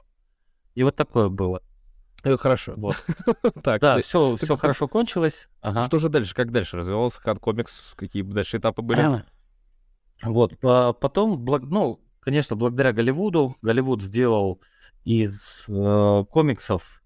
И 0.74 0.82
вот 0.82 0.96
такое 0.96 1.28
было. 1.28 1.62
Э, 2.24 2.36
хорошо. 2.36 2.74
Вот. 2.76 2.96
так, 3.62 3.80
Да, 3.80 3.94
ты- 3.96 4.02
все, 4.02 4.36
ты- 4.36 4.44
все 4.44 4.56
хорошо 4.56 4.88
кончилось. 4.88 5.48
Ага. 5.60 5.86
Что 5.86 6.00
же 6.00 6.08
дальше? 6.08 6.34
Как 6.34 6.50
дальше 6.50 6.76
развивался 6.76 7.20
Хан 7.20 7.36
Комикс? 7.36 7.94
Какие 7.96 8.22
дальше 8.24 8.56
этапы 8.58 8.82
были? 8.82 9.00
Вот, 10.24 10.58
по- 10.58 10.92
потом, 10.92 11.38
благ- 11.44 11.66
ну, 11.68 12.00
конечно, 12.18 12.56
благодаря 12.56 12.92
Голливуду, 12.92 13.54
Голливуд 13.62 14.02
сделал 14.02 14.60
из 15.04 15.66
э, 15.68 16.24
комиксов, 16.30 17.00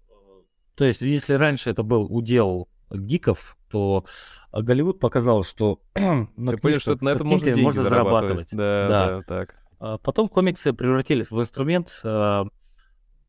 то 0.73 0.85
есть, 0.85 1.01
если 1.01 1.33
раньше 1.33 1.69
это 1.69 1.83
был 1.83 2.05
удел 2.15 2.67
гиков, 2.91 3.57
то 3.69 4.03
э, 4.51 4.61
Голливуд 4.61 4.99
показал, 4.99 5.43
что 5.43 5.81
на 5.95 6.51
Ты 6.51 6.57
понял, 6.57 6.79
что 6.79 6.97
на 7.01 7.09
этом 7.09 7.27
можно 7.27 7.51
деньги 7.53 7.77
зарабатывать. 7.77 8.49
Да, 8.51 8.87
Да. 8.87 9.07
да, 9.17 9.21
так. 9.23 9.55
А 9.79 9.97
Потом 9.97 10.29
комиксы 10.29 10.73
превратились 10.73 11.29
в 11.29 11.39
инструмент 11.39 12.01
э, 12.03 12.43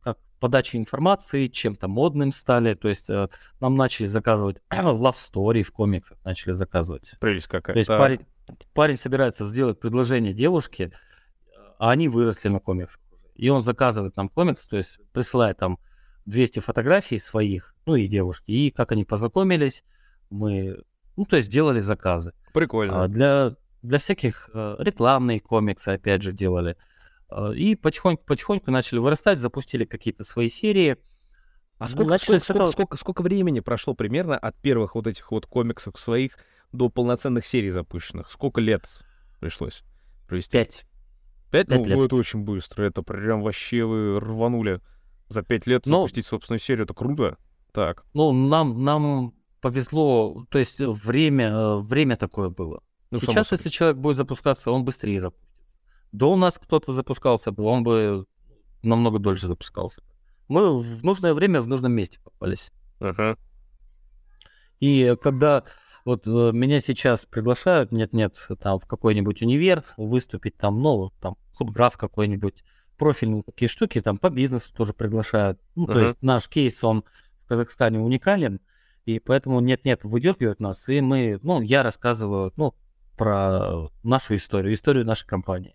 как 0.02 0.18
подачи 0.40 0.76
информации, 0.76 1.48
чем-то 1.48 1.88
модным 1.88 2.32
стали. 2.32 2.74
То 2.74 2.88
есть 2.88 3.11
нам 3.61 3.76
начали 3.76 4.06
заказывать 4.06 4.62
love 4.70 5.16
story 5.16 5.62
в 5.62 5.72
комиксах, 5.72 6.18
начали 6.24 6.52
заказывать. 6.52 7.14
Прелесть 7.20 7.48
какая. 7.48 7.74
То 7.74 7.78
есть 7.78 7.88
Так. 7.88 7.98
парень, 7.98 8.20
парень 8.74 8.96
собирается 8.98 9.44
сделать 9.44 9.80
предложение 9.80 10.32
девушке, 10.32 10.92
а 11.78 11.90
они 11.90 12.09
выросли 12.09 12.48
на 12.48 12.61
комиксах. 12.61 13.00
И 13.34 13.48
он 13.50 13.62
заказывает 13.62 14.16
нам 14.16 14.28
комикс, 14.28 14.66
то 14.66 14.76
есть 14.76 14.98
присылает 15.12 15.59
там 15.59 15.78
200 16.28 16.60
фотографий 16.60 17.18
своих, 17.18 17.74
ну 17.86 17.94
и 17.96 18.06
девушки, 18.06 18.50
и 18.50 18.70
как 18.70 18.92
они 18.92 19.04
познакомились, 19.04 19.84
мы, 20.30 20.82
ну 21.16 21.24
то 21.24 21.36
есть 21.36 21.50
делали 21.50 21.80
заказы. 21.80 22.34
Прикольно. 22.52 23.04
А 23.04 23.08
для, 23.08 23.56
для 23.82 23.98
всяких 23.98 24.50
э, 24.52 24.76
рекламные 24.78 25.40
комиксы, 25.40 25.88
опять 25.88 26.22
же, 26.22 26.32
делали. 26.32 26.76
Э, 27.30 27.54
И 27.54 27.74
потихоньку-потихоньку 27.76 28.70
начали 28.70 28.98
вырастать, 28.98 29.38
запустили 29.38 29.86
какие-то 29.86 30.22
свои 30.22 30.50
серии. 30.50 30.98
А 31.78 31.88
сколько, 31.88 32.10
начали 32.10 32.38
сколько, 32.38 32.40
с 32.40 32.44
сколько, 32.44 32.58
этого- 32.58 32.70
сколько- 32.72 32.96
сколько 32.98 33.22
времени 33.22 33.60
прошло 33.60 33.94
примерно 33.94 34.36
от 34.36 34.54
первых 34.56 34.96
вот 34.96 35.06
этих 35.06 35.30
вот 35.30 35.46
комиксов 35.46 35.98
своих 35.98 36.36
до 36.72 36.90
полноценных 36.90 37.46
серий 37.46 37.70
запущенных? 37.70 38.28
Сколько 38.28 38.60
лет 38.60 38.86
пришлось 39.40 39.82
провести? 40.26 40.52
Пять. 40.52 40.84
Пять? 41.50 41.68
пять 41.68 41.78
ну, 41.78 41.84
лет. 41.86 41.96
ну, 41.96 42.04
это 42.04 42.16
очень 42.16 42.40
быстро. 42.40 42.84
Это 42.84 43.00
прям 43.02 43.40
вообще 43.40 43.84
вы 43.84 44.20
рванули. 44.20 44.80
За 45.28 45.42
пять 45.42 45.66
лет 45.66 45.86
Ну- 45.86 45.98
запустить 45.98 46.26
собственную 46.26 46.60
серию, 46.60 46.84
это 46.84 46.94
круто. 46.94 47.36
Так. 47.72 48.04
Ну, 48.14 48.32
нам, 48.32 48.82
нам 48.82 49.34
повезло, 49.60 50.46
то 50.50 50.58
есть 50.58 50.80
время, 50.80 51.48
э, 51.48 51.76
время 51.78 52.16
такое 52.16 52.48
было. 52.48 52.82
Ну, 53.10 53.18
Сейчас, 53.18 53.52
если 53.52 53.68
человек 53.68 53.98
будет 53.98 54.16
запускаться, 54.16 54.70
он 54.70 54.84
быстрее 54.84 55.20
запустится. 55.20 55.76
До 56.12 56.36
нас 56.36 56.58
кто-то 56.58 56.92
запускался, 56.92 57.52
бы, 57.52 57.64
он 57.64 57.82
бы 57.82 58.24
намного 58.82 59.18
дольше 59.18 59.46
запускался. 59.46 60.02
Мы 60.48 60.80
в 60.80 61.04
нужное 61.04 61.34
время 61.34 61.60
в 61.60 61.68
нужном 61.68 61.92
месте 61.92 62.20
попались. 62.24 62.72
Ага. 63.00 63.36
И 64.80 65.14
когда 65.20 65.64
вот 66.04 66.26
э, 66.26 66.30
меня 66.52 66.80
сейчас 66.80 67.26
приглашают, 67.26 67.92
нет-нет, 67.92 68.48
там 68.60 68.78
в 68.78 68.86
какой-нибудь 68.86 69.42
универ 69.42 69.84
выступить, 69.96 70.56
там, 70.56 70.80
ну, 70.80 71.10
там, 71.20 71.36
худграф 71.52 71.96
какой-нибудь, 71.96 72.64
профильные 72.99 73.42
такие 73.42 73.68
штуки, 73.68 74.01
там 74.01 74.18
по 74.18 74.28
бизнесу 74.28 74.72
тоже 74.74 74.92
приглашают. 74.92 75.61
Ну, 75.76 75.86
то 75.86 75.92
Ага. 75.92 76.01
есть 76.03 76.22
наш 76.22 76.49
кейс, 76.49 76.82
он 76.84 77.05
в 77.38 77.46
Казахстане 77.46 78.01
уникален, 78.01 78.61
и 79.07 79.20
поэтому 79.20 79.61
нет-нет, 79.61 80.05
выдергивают 80.05 80.61
нас, 80.61 80.88
и 80.88 81.01
мы, 81.01 81.38
ну, 81.42 81.62
я 81.62 81.82
рассказываю, 81.82 82.53
ну, 82.57 82.74
про 83.16 83.88
нашу 84.03 84.34
историю, 84.34 84.74
историю 84.74 85.05
нашей 85.07 85.26
компании. 85.26 85.74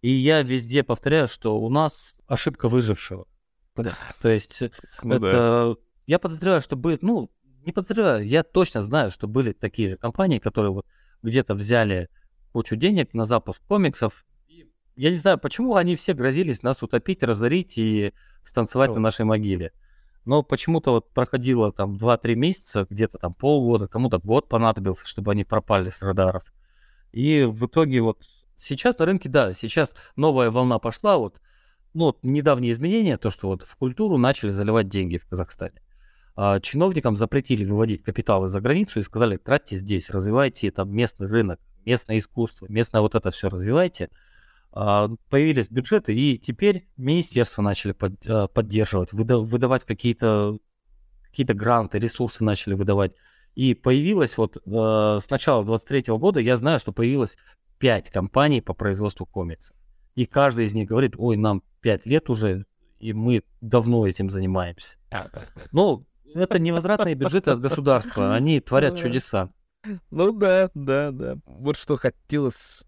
И 0.00 0.10
я 0.10 0.42
везде 0.42 0.82
повторяю, 0.82 1.28
что 1.28 1.60
у 1.60 1.68
нас 1.68 2.20
ошибка 2.26 2.68
выжившего. 2.68 3.26
То 4.20 4.28
есть 4.28 4.62
Ну 5.02 5.18
да. 5.18 5.28
это 5.28 5.76
я 6.06 6.18
подозреваю, 6.18 6.60
что 6.60 6.76
будет, 6.76 7.02
ну, 7.02 7.30
не 7.64 7.72
подозреваю, 7.72 8.26
я 8.26 8.42
точно 8.42 8.82
знаю, 8.82 9.10
что 9.10 9.28
были 9.28 9.52
такие 9.52 9.88
же 9.90 9.96
компании, 9.96 10.38
которые 10.38 10.72
вот 10.72 10.86
где-то 11.22 11.54
взяли 11.54 12.08
кучу 12.52 12.74
денег 12.76 13.14
на 13.14 13.24
запуск 13.24 13.62
комиксов. 13.66 14.24
Я 14.96 15.10
не 15.10 15.16
знаю, 15.16 15.38
почему 15.38 15.76
они 15.76 15.96
все 15.96 16.12
грозились 16.12 16.62
нас 16.62 16.82
утопить, 16.82 17.22
разорить 17.22 17.78
и 17.78 18.12
станцевать 18.42 18.90
Ну. 18.90 18.96
на 18.96 19.00
нашей 19.02 19.24
могиле. 19.24 19.72
Но 20.24 20.42
почему-то 20.42 20.92
вот 20.92 21.10
проходило 21.12 21.72
там 21.72 21.96
2-3 21.96 22.34
месяца, 22.34 22.86
где-то 22.88 23.18
там 23.18 23.34
полгода, 23.34 23.88
кому-то 23.88 24.18
год 24.18 24.48
понадобился, 24.48 25.06
чтобы 25.06 25.32
они 25.32 25.44
пропали 25.44 25.88
с 25.88 26.02
радаров. 26.02 26.44
И 27.12 27.42
в 27.42 27.66
итоге 27.66 28.00
вот 28.02 28.22
сейчас 28.54 28.98
на 28.98 29.06
рынке, 29.06 29.28
да, 29.28 29.52
сейчас 29.52 29.94
новая 30.16 30.50
волна 30.50 30.78
пошла, 30.78 31.18
вот, 31.18 31.40
ну, 31.94 32.06
вот 32.06 32.18
недавние 32.22 32.72
изменения, 32.72 33.16
то, 33.16 33.30
что 33.30 33.48
вот 33.48 33.62
в 33.62 33.76
культуру 33.76 34.16
начали 34.16 34.50
заливать 34.50 34.88
деньги 34.88 35.18
в 35.18 35.26
Казахстане. 35.26 35.82
А 36.34 36.60
чиновникам 36.60 37.16
запретили 37.16 37.64
выводить 37.64 38.02
капиталы 38.02 38.48
за 38.48 38.60
границу 38.60 39.00
и 39.00 39.02
сказали, 39.02 39.36
тратьте 39.36 39.76
здесь, 39.76 40.08
развивайте 40.08 40.70
там 40.70 40.90
местный 40.90 41.26
рынок, 41.26 41.60
местное 41.84 42.18
искусство, 42.18 42.66
местное 42.68 43.02
вот 43.02 43.14
это 43.14 43.30
все 43.30 43.48
развивайте. 43.48 44.08
А, 44.72 45.08
Появились 45.28 45.68
бюджеты, 45.68 46.14
и 46.14 46.38
теперь 46.38 46.88
министерства 46.96 47.62
начали 47.62 47.92
под- 47.92 48.26
а, 48.26 48.48
поддерживать, 48.48 49.12
выда- 49.12 49.38
выдавать 49.44 49.84
какие-то 49.84 50.58
какие-то 51.24 51.54
гранты, 51.54 51.98
ресурсы 51.98 52.44
начали 52.44 52.74
выдавать. 52.74 53.14
И 53.54 53.74
появилось 53.74 54.36
вот 54.36 54.56
э, 54.56 55.18
с 55.20 55.30
начала 55.30 55.64
23 55.64 56.04
года, 56.18 56.40
я 56.40 56.56
знаю, 56.58 56.78
что 56.78 56.92
появилось 56.92 57.38
5 57.78 58.10
компаний 58.10 58.60
по 58.60 58.74
производству 58.74 59.24
комиксов. 59.26 59.74
И 60.14 60.26
каждый 60.26 60.66
из 60.66 60.74
них 60.74 60.88
говорит, 60.88 61.14
ой, 61.16 61.36
нам 61.38 61.62
5 61.80 62.04
лет 62.06 62.28
уже, 62.28 62.66
и 62.98 63.12
мы 63.14 63.42
давно 63.62 64.06
этим 64.06 64.28
занимаемся. 64.28 64.98
Ну, 65.72 66.06
это 66.34 66.58
невозвратные 66.58 67.14
бюджеты 67.14 67.50
от 67.52 67.60
государства, 67.60 68.34
они 68.34 68.60
творят 68.60 68.94
чудеса. 69.02 69.50
Ну 70.10 70.32
да, 70.32 70.70
да, 70.74 71.10
да. 71.12 71.36
Вот 71.46 71.76
что 71.78 71.96
хотелось 71.96 72.84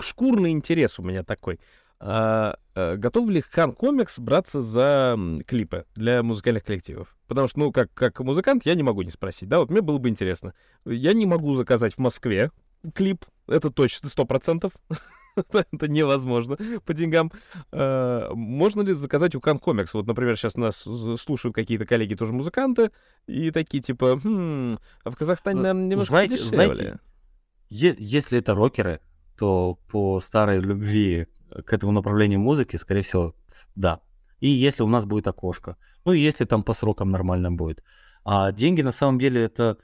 Шкурный 0.00 0.50
интерес 0.50 0.98
у 0.98 1.02
меня 1.02 1.22
такой. 1.22 1.60
А, 2.00 2.56
а, 2.74 2.96
готов 2.96 3.28
ли 3.30 3.40
Хан 3.40 3.72
Комикс 3.72 4.18
браться 4.18 4.62
за 4.62 5.18
клипы 5.46 5.84
для 5.94 6.22
музыкальных 6.22 6.64
коллективов? 6.64 7.16
Потому 7.26 7.48
что, 7.48 7.58
ну, 7.58 7.72
как, 7.72 7.92
как 7.92 8.20
музыкант, 8.20 8.64
я 8.66 8.74
не 8.74 8.82
могу 8.82 9.02
не 9.02 9.10
спросить, 9.10 9.48
да, 9.48 9.58
вот 9.58 9.70
мне 9.70 9.80
было 9.80 9.98
бы 9.98 10.08
интересно. 10.08 10.54
Я 10.84 11.12
не 11.12 11.26
могу 11.26 11.54
заказать 11.54 11.94
в 11.94 11.98
Москве 11.98 12.50
клип, 12.94 13.24
это 13.48 13.70
точно, 13.70 14.08
сто 14.08 14.24
процентов. 14.24 14.72
Это 15.52 15.86
невозможно 15.86 16.56
по 16.84 16.94
деньгам. 16.94 17.30
А, 17.70 18.32
Можно 18.34 18.80
ли 18.82 18.92
заказать 18.92 19.36
у 19.36 19.40
Хан 19.40 19.58
Комикс? 19.58 19.94
Вот, 19.94 20.06
например, 20.06 20.36
сейчас 20.36 20.56
нас 20.56 20.78
слушают 21.20 21.54
какие-то 21.54 21.86
коллеги, 21.86 22.14
тоже 22.14 22.32
музыканты, 22.32 22.90
и 23.28 23.52
такие 23.52 23.80
типа, 23.82 24.18
«Хм, 24.20 24.72
а 25.04 25.10
в 25.10 25.16
Казахстане, 25.16 25.60
Э, 25.60 25.62
наверное, 25.62 25.86
немножко 25.86 26.12
знаете, 26.12 26.34
дешевле». 26.36 26.48
знаете, 26.74 26.98
е- 27.68 27.96
если 27.98 28.38
это 28.40 28.54
рокеры, 28.54 29.00
то 29.38 29.78
по 29.88 30.20
старой 30.20 30.60
любви 30.60 31.26
к 31.64 31.72
этому 31.72 31.92
направлению 31.92 32.40
музыки, 32.40 32.76
скорее 32.76 33.02
всего, 33.02 33.34
да. 33.74 34.00
И 34.40 34.48
если 34.48 34.82
у 34.82 34.88
нас 34.88 35.04
будет 35.04 35.26
окошко. 35.26 35.76
Ну 36.04 36.12
и 36.12 36.20
если 36.20 36.44
там 36.44 36.62
по 36.62 36.72
срокам 36.72 37.10
нормально 37.10 37.50
будет. 37.50 37.82
А 38.24 38.52
деньги 38.52 38.82
на 38.82 38.92
самом 38.92 39.18
деле 39.18 39.42
это... 39.42 39.78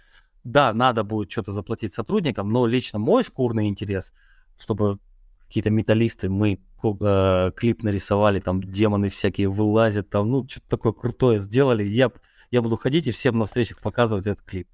Да, 0.45 0.75
надо 0.75 1.05
будет 1.05 1.31
что-то 1.31 1.53
заплатить 1.53 1.95
сотрудникам, 1.95 2.51
но 2.51 2.67
лично 2.67 2.99
мой 2.99 3.25
шкурный 3.25 3.67
интерес, 3.69 4.13
чтобы 4.59 4.99
какие-то 5.47 5.71
металлисты, 5.71 6.29
мы 6.29 6.61
э, 6.83 7.51
клип 7.57 7.83
нарисовали, 7.83 8.41
там 8.41 8.63
демоны 8.63 9.09
всякие 9.09 9.49
вылазят, 9.49 10.11
там, 10.11 10.31
ну, 10.31 10.47
что-то 10.47 10.69
такое 10.69 10.93
крутое 10.93 11.39
сделали, 11.39 11.85
я, 11.85 12.13
я 12.51 12.61
буду 12.61 12.77
ходить 12.77 13.07
и 13.07 13.11
всем 13.11 13.39
на 13.39 13.47
встречах 13.47 13.81
показывать 13.81 14.27
этот 14.27 14.45
клип. 14.45 14.69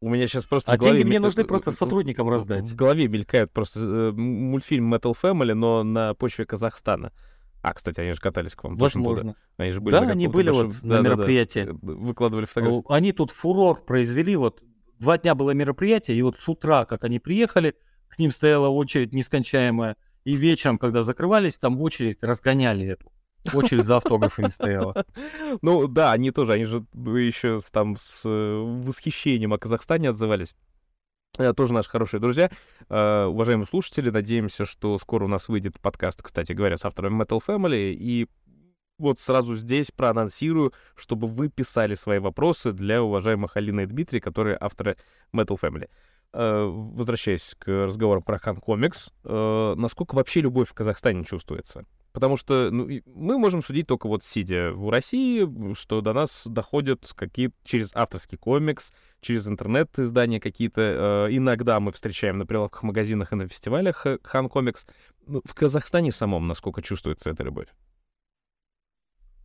У 0.00 0.10
меня 0.10 0.26
сейчас 0.28 0.44
просто 0.44 0.72
А 0.72 0.76
деньги 0.78 1.04
мне 1.04 1.18
нужны 1.20 1.44
просто 1.44 1.70
в- 1.70 1.74
сотрудникам 1.74 2.28
раздать. 2.28 2.66
В 2.66 2.74
голове 2.76 3.08
мелькают 3.08 3.50
просто 3.52 3.80
э, 3.80 4.12
мультфильм 4.12 4.92
Metal 4.94 5.14
Family, 5.20 5.54
но 5.54 5.82
на 5.82 6.14
почве 6.14 6.44
Казахстана. 6.44 7.12
А, 7.62 7.72
кстати, 7.74 8.00
они 8.00 8.12
же 8.12 8.20
катались 8.20 8.54
к 8.54 8.62
вам. 8.62 8.76
Возможно. 8.76 9.34
Они 9.56 9.70
же 9.72 9.80
были 9.80 9.92
Да, 9.94 10.02
на 10.02 10.10
они 10.12 10.28
были 10.28 10.50
большом- 10.50 10.66
вот 10.70 10.82
на 10.82 10.96
Да-да-да. 10.96 11.14
мероприятии. 11.16 11.60
Э, 11.68 11.72
Выкладывали 11.72 12.44
фотографии. 12.44 12.84
Они 12.88 13.12
тут 13.12 13.30
фурор 13.30 13.82
произвели, 13.84 14.36
вот 14.36 14.62
два 15.00 15.16
дня 15.18 15.34
было 15.34 15.52
мероприятие, 15.52 16.16
и 16.18 16.22
вот 16.22 16.36
с 16.38 16.46
утра, 16.48 16.84
как 16.84 17.02
они 17.04 17.18
приехали, 17.18 17.74
к 18.08 18.18
ним 18.18 18.30
стояла 18.32 18.68
очередь 18.68 19.12
нескончаемая, 19.14 19.96
и 20.24 20.36
вечером, 20.36 20.78
когда 20.78 21.02
закрывались, 21.02 21.58
там 21.58 21.80
очередь 21.80 22.22
разгоняли 22.22 22.86
эту. 22.86 23.10
Очередь 23.54 23.86
за 23.86 23.96
автографами 23.96 24.48
стояла. 24.48 25.04
Ну 25.62 25.86
да, 25.86 26.12
они 26.12 26.30
тоже, 26.30 26.52
они 26.54 26.64
же 26.64 26.84
еще 26.94 27.60
там 27.72 27.96
с 27.96 28.22
э, 28.24 28.58
восхищением 28.84 29.52
о 29.54 29.58
Казахстане 29.58 30.10
отзывались. 30.10 30.54
э, 31.38 31.52
тоже 31.54 31.72
наши 31.72 31.88
хорошие 31.88 32.20
друзья. 32.20 32.50
Э, 32.88 33.24
уважаемые 33.24 33.66
слушатели, 33.66 34.10
надеемся, 34.10 34.64
что 34.64 34.98
скоро 34.98 35.24
у 35.24 35.28
нас 35.28 35.48
выйдет 35.48 35.80
подкаст, 35.80 36.22
кстати 36.22 36.52
говоря, 36.52 36.76
с 36.76 36.84
авторами 36.84 37.22
Metal 37.22 37.40
Family, 37.46 37.92
и 37.92 38.28
вот 38.98 39.18
сразу 39.18 39.56
здесь 39.56 39.90
проанонсирую, 39.90 40.72
чтобы 40.94 41.26
вы 41.26 41.48
писали 41.48 41.94
свои 41.94 42.18
вопросы 42.18 42.72
для 42.72 43.02
уважаемых 43.02 43.56
Алины 43.56 43.82
и 43.82 43.86
Дмитрия, 43.86 44.20
которые 44.20 44.56
авторы 44.60 44.96
Metal 45.34 45.58
Family. 45.60 45.88
Возвращаясь 46.32 47.54
к 47.58 47.68
разговору 47.68 48.20
про 48.20 48.38
Хан 48.38 48.56
Комикс, 48.56 49.10
насколько 49.22 50.14
вообще 50.14 50.40
любовь 50.40 50.68
в 50.68 50.74
Казахстане 50.74 51.24
чувствуется? 51.24 51.84
Потому 52.16 52.38
что 52.38 52.70
ну, 52.70 52.88
мы 53.04 53.36
можем 53.36 53.62
судить 53.62 53.88
только 53.88 54.06
вот 54.06 54.24
сидя 54.24 54.72
в 54.72 54.88
России, 54.88 55.46
что 55.74 56.00
до 56.00 56.14
нас 56.14 56.46
доходят 56.46 57.12
какие 57.14 57.52
через 57.62 57.90
авторский 57.94 58.38
комикс, 58.38 58.90
через 59.20 59.46
интернет-издания 59.46 60.40
какие-то. 60.40 61.26
Э, 61.28 61.36
иногда 61.36 61.78
мы 61.78 61.92
встречаем 61.92 62.38
на 62.38 62.46
прилавках 62.46 62.84
магазинах 62.84 63.34
и 63.34 63.36
на 63.36 63.46
фестивалях 63.46 64.06
Хан 64.22 64.48
Комикс. 64.48 64.86
Ну, 65.26 65.42
в 65.44 65.52
Казахстане 65.52 66.10
самом 66.10 66.48
насколько 66.48 66.80
чувствуется 66.80 67.28
эта 67.28 67.42
любовь? 67.42 67.68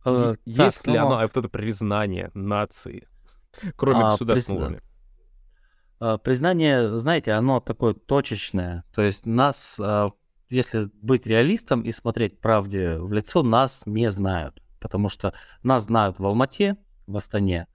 Uh, 0.06 0.38
Есть 0.46 0.78
так, 0.78 0.86
ли 0.86 0.98
ну... 0.98 1.08
оно, 1.08 1.18
а 1.18 1.22
вот 1.24 1.36
это 1.36 1.50
признание 1.50 2.30
нации, 2.32 3.06
кроме 3.76 4.00
а, 4.00 4.10
государственного 4.12 4.68
призна... 4.68 4.78
уровня? 4.78 4.92
А, 6.00 6.16
признание, 6.16 6.96
знаете, 6.96 7.32
оно 7.32 7.60
такое 7.60 7.92
точечное. 7.92 8.84
То 8.94 9.02
есть 9.02 9.26
нас, 9.26 9.78
а, 9.78 10.12
если 10.52 10.90
быть 11.00 11.26
реалистом 11.26 11.82
и 11.82 11.92
смотреть 11.92 12.40
правде 12.40 12.98
в 12.98 13.12
лицо, 13.12 13.42
нас 13.42 13.82
не 13.86 14.10
знают. 14.10 14.62
Потому 14.80 15.08
что 15.08 15.34
нас 15.62 15.84
знают 15.84 16.18
в 16.18 16.26
Алмате, 16.26 16.76
в 17.06 17.16
Астане, 17.16 17.66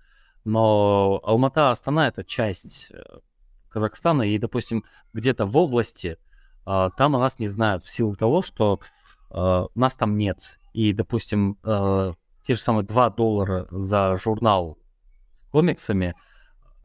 но 0.43 1.19
Алмата, 1.23 1.71
Астана— 1.71 2.07
это 2.09 2.23
часть 2.23 2.91
э, 2.91 3.03
Казахстана, 3.69 4.23
и, 4.23 4.37
допустим, 4.37 4.85
где-то 5.13 5.45
в 5.45 5.57
области 5.57 6.17
там 6.65 7.15
о 7.15 7.19
нас 7.19 7.39
не 7.39 7.47
знают 7.47 7.85
в 7.85 7.89
силу 7.89 8.17
того, 8.17 8.41
что 8.41 8.81
нас 9.29 9.95
там 9.95 10.17
нет. 10.17 10.59
И, 10.77 10.93
допустим, 10.93 11.57
э, 11.63 12.13
те 12.43 12.53
же 12.53 12.59
самые 12.59 12.85
2 12.85 13.09
доллара 13.09 13.67
за 13.71 14.15
журнал 14.15 14.77
с 15.33 15.41
комиксами, 15.49 16.13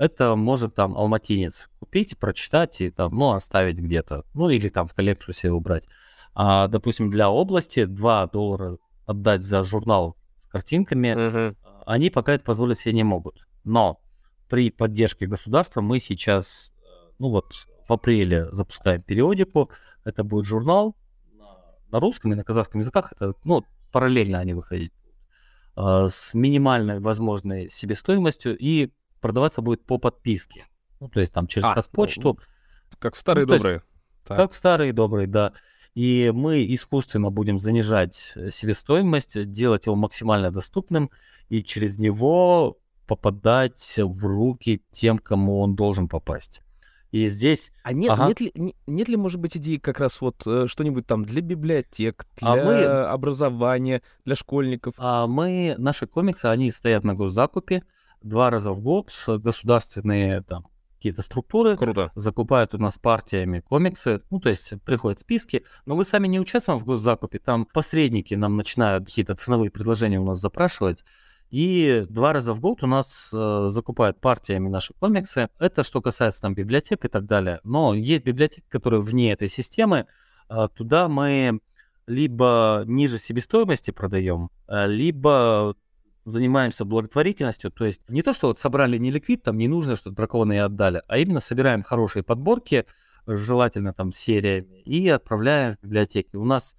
это 0.03 0.35
может 0.35 0.75
там 0.75 0.97
алматинец 0.97 1.71
купить, 1.79 2.19
прочитать 2.19 2.81
и 2.81 2.91
там, 2.91 3.15
ну, 3.15 3.35
оставить 3.35 3.79
где-то, 3.79 4.25
ну, 4.35 4.49
или 4.49 4.69
там 4.69 4.89
в 4.89 4.95
коллекцию 4.95 5.33
себе 5.33 5.53
убрать. 5.53 5.89
А, 6.35 6.67
допустим, 6.67 7.09
для 7.09 7.31
области 7.31 7.85
2 7.85 8.27
доллара 8.27 8.79
отдать 9.07 9.45
за 9.45 9.63
журнал 9.63 10.17
с 10.35 10.49
картинками, 10.49 11.07
uh-huh. 11.07 11.57
они 11.87 12.11
пока 12.11 12.33
это 12.33 12.43
позволить 12.43 12.81
себе 12.81 12.95
не 12.95 13.05
могут. 13.05 13.47
Но 13.63 14.01
при 14.49 14.73
поддержке 14.73 15.27
государства 15.27 15.83
мы 15.83 16.01
сейчас, 16.01 16.75
ну 17.21 17.31
вот, 17.31 17.69
в 17.87 17.93
апреле 17.93 18.47
запускаем 18.51 19.03
периодику. 19.03 19.71
Это 20.05 20.25
будет 20.25 20.47
журнал 20.47 20.97
на 21.93 22.01
русском 22.01 22.33
и 22.33 22.35
на 22.35 22.43
казахском 22.43 22.81
языках. 22.81 23.13
Это, 23.13 23.35
ну, 23.45 23.65
параллельно 23.93 24.41
они 24.41 24.55
выходить 24.55 24.93
а, 25.77 26.09
с 26.09 26.35
минимальной 26.35 26.99
возможной 26.99 27.69
себестоимостью 27.69 28.59
и 28.59 28.91
продаваться 29.23 29.63
будет 29.63 29.87
по 29.87 29.97
подписке. 29.97 30.67
Ну, 31.01 31.09
то 31.09 31.21
есть 31.21 31.33
там 31.33 31.47
через 31.47 31.65
а, 31.65 31.75
Казпочту. 31.75 32.39
Как 32.99 33.17
в 33.17 33.19
старые 33.19 33.47
ну, 33.47 33.55
добрые. 33.55 33.83
Как 34.27 34.53
в 34.53 34.55
старые 34.55 34.93
добрые, 34.93 35.27
да. 35.27 35.53
И 35.95 36.31
мы 36.35 36.65
искусственно 36.73 37.31
будем 37.31 37.59
занижать 37.59 38.35
себестоимость, 38.51 39.51
делать 39.51 39.87
его 39.87 39.97
максимально 39.97 40.51
доступным 40.51 41.11
и 41.49 41.63
через 41.63 41.99
него 41.99 42.79
попадать 43.07 43.95
в 43.99 44.25
руки 44.25 44.83
тем, 44.91 45.19
кому 45.19 45.61
он 45.61 45.75
должен 45.75 46.09
попасть. 46.09 46.63
И 47.11 47.27
здесь... 47.27 47.73
А 47.83 47.93
нет, 47.93 48.11
ага. 48.11 48.29
нет, 48.29 48.41
ли, 48.41 48.53
не, 48.55 48.75
нет 48.87 49.09
ли, 49.09 49.17
может 49.17 49.39
быть, 49.39 49.55
идеи 49.59 49.77
как 49.77 50.01
раз 50.01 50.23
вот 50.23 50.47
э, 50.47 50.67
что-нибудь 50.67 51.07
там 51.07 51.27
для 51.27 51.43
библиотек, 51.43 52.27
для 52.39 52.53
а 52.53 52.57
мы... 52.57 52.85
образования, 52.85 54.01
для 54.25 54.35
школьников? 54.35 54.95
А 54.97 55.27
мы, 55.27 55.75
наши 55.77 56.07
комиксы, 56.07 56.47
они 56.47 56.71
стоят 56.71 57.05
на 57.05 57.15
госзакупе 57.15 57.83
два 58.23 58.51
раза 58.51 58.73
в 58.73 58.81
год, 58.81 59.13
государственные 59.27 60.43
там 60.43 60.67
какие-то 60.97 61.23
структуры 61.23 61.77
Круто. 61.77 62.13
закупают 62.15 62.75
у 62.75 62.79
нас 62.79 62.97
партиями 62.97 63.59
комиксы, 63.59 64.21
ну, 64.31 64.39
то 64.39 64.49
есть 64.49 64.75
приходят 64.85 65.19
списки, 65.19 65.65
но 65.85 65.97
мы 65.97 66.05
сами 66.05 66.29
не 66.29 66.39
участвуем 66.39 66.79
в 66.79 66.85
госзакупе, 66.85 67.41
там 67.41 67.67
посредники 67.67 68.35
нам 68.35 68.57
начинают 68.57 69.07
какие-то 69.07 69.35
ценовые 69.35 69.73
предложения 69.73 70.21
у 70.21 70.25
нас 70.25 70.39
запрашивать, 70.39 71.05
и 71.53 72.07
два 72.09 72.33
раза 72.33 72.55
в 72.55 72.61
год 72.61 72.83
у 72.83 72.87
нас 72.87 73.31
э, 73.35 73.67
закупают 73.69 74.23
партиями 74.23 74.71
наши 74.71 74.95
комиксы. 74.95 75.51
Это 75.59 75.85
что 75.85 76.01
касается 76.01 76.41
там 76.41 76.55
библиотек 76.55 77.05
и 77.05 77.09
так 77.09 77.27
далее. 77.27 77.61
Но 77.63 77.93
есть 77.93 78.25
библиотеки, 78.25 78.65
которые 78.71 79.03
вне 79.03 79.33
этой 79.33 79.49
системы. 79.49 80.07
Э, 80.49 80.69
туда 80.75 81.11
мы 81.11 81.61
либо 82.07 82.85
ниже 82.87 83.19
себестоимости 83.19 83.91
продаем, 83.91 84.49
э, 84.67 84.87
либо 84.87 85.77
занимаемся 86.25 86.85
благотворительностью, 86.85 87.71
то 87.71 87.85
есть 87.85 88.09
не 88.09 88.23
то, 88.23 88.33
что 88.33 88.49
вот 88.49 88.59
собрали 88.59 88.99
не 88.99 89.11
ликвид, 89.11 89.43
там 89.43 89.59
не 89.59 89.69
нужно, 89.69 89.97
что 89.97 90.11
бракованные 90.11 90.65
отдали, 90.65 91.03
а 91.09 91.19
именно 91.19 91.41
собираем 91.41 91.83
хорошие 91.83 92.23
подборки, 92.23 92.87
желательно 93.27 93.93
там 93.93 94.13
сериями, 94.13 94.81
и 94.81 95.09
отправляем 95.09 95.75
в 95.75 95.85
библиотеки. 95.85 96.37
У 96.37 96.45
нас 96.45 96.77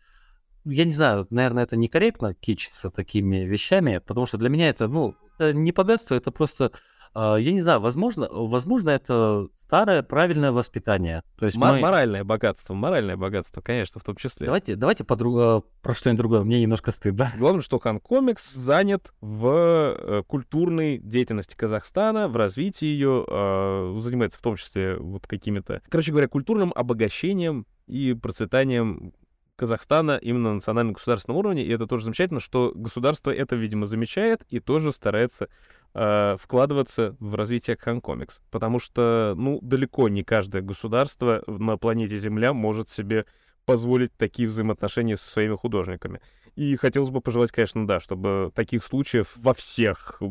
я 0.65 0.85
не 0.85 0.91
знаю, 0.91 1.27
наверное, 1.29 1.63
это 1.63 1.75
некорректно 1.75 2.33
кичиться 2.33 2.89
такими 2.89 3.37
вещами, 3.37 3.97
потому 3.97 4.25
что 4.25 4.37
для 4.37 4.49
меня 4.49 4.69
это, 4.69 4.87
ну, 4.87 5.15
это 5.37 5.53
не 5.53 5.71
богатство, 5.71 6.15
это 6.15 6.31
просто, 6.31 6.71
я 7.16 7.51
не 7.51 7.61
знаю, 7.61 7.80
возможно, 7.80 8.28
возможно, 8.32 8.89
это 8.89 9.47
старое 9.55 10.03
правильное 10.03 10.51
воспитание. 10.51 11.24
То 11.38 11.45
есть 11.45 11.57
М- 11.57 11.61
мы... 11.61 11.80
Моральное 11.80 12.24
богатство, 12.24 12.74
моральное 12.74 13.18
богатство, 13.18 13.61
конечно, 13.61 13.99
в 13.99 14.03
том 14.03 14.16
числе. 14.16 14.45
Давайте, 14.45 14.76
давайте 14.76 15.03
подруг... 15.03 15.36
Э, 15.38 15.61
про 15.82 15.93
что-нибудь 15.93 16.20
другое, 16.20 16.43
мне 16.43 16.61
немножко 16.61 16.91
стыдно. 16.91 17.32
Главное, 17.38 17.61
что 17.61 17.80
Хан 17.80 17.99
Комикс 17.99 18.53
занят 18.53 19.14
в 19.22 19.47
э, 19.47 20.24
культурной 20.28 20.97
деятельности 20.97 21.55
Казахстана, 21.55 22.28
в 22.28 22.36
развитии 22.36 22.86
ее, 22.86 23.26
э, 23.28 23.97
занимается 23.99 24.39
в 24.39 24.41
том 24.41 24.55
числе 24.55 24.97
вот 24.97 25.28
какими-то, 25.28 25.82
короче 25.89 26.11
говоря, 26.11 26.28
культурным 26.28 26.72
обогащением 26.76 27.68
и 27.88 28.14
процветанием 28.14 29.14
Казахстана 29.55 30.18
именно 30.18 30.49
на 30.49 30.53
национально-государственном 30.55 31.38
уровне, 31.38 31.64
и 31.64 31.72
это 31.72 31.86
тоже 31.86 32.05
замечательно, 32.05 32.39
что 32.39 32.72
государство 32.76 33.32
это, 33.32 33.55
видимо, 33.55 33.86
замечает 33.86 34.43
и 34.49 34.59
тоже 34.59 34.91
старается 34.91 35.47
э, 35.93 36.37
вкладываться 36.39 37.15
в 37.19 37.35
развитие 37.35 37.77
Ханкомикс, 37.77 38.41
потому 38.51 38.79
что, 38.79 39.33
ну, 39.37 39.59
далеко 39.61 40.09
не 40.09 40.23
каждое 40.23 40.61
государство 40.61 41.43
на 41.47 41.77
планете 41.77 42.17
Земля 42.17 42.53
может 42.53 42.89
себе 42.89 43.25
позволить 43.65 44.11
такие 44.17 44.47
взаимоотношения 44.47 45.15
со 45.15 45.29
своими 45.29 45.55
художниками. 45.55 46.21
И 46.55 46.75
хотелось 46.75 47.09
бы 47.09 47.21
пожелать, 47.21 47.51
конечно, 47.51 47.87
да, 47.87 47.99
чтобы 47.99 48.51
таких 48.53 48.83
случаев 48.83 49.33
во 49.35 49.53
всех 49.53 50.21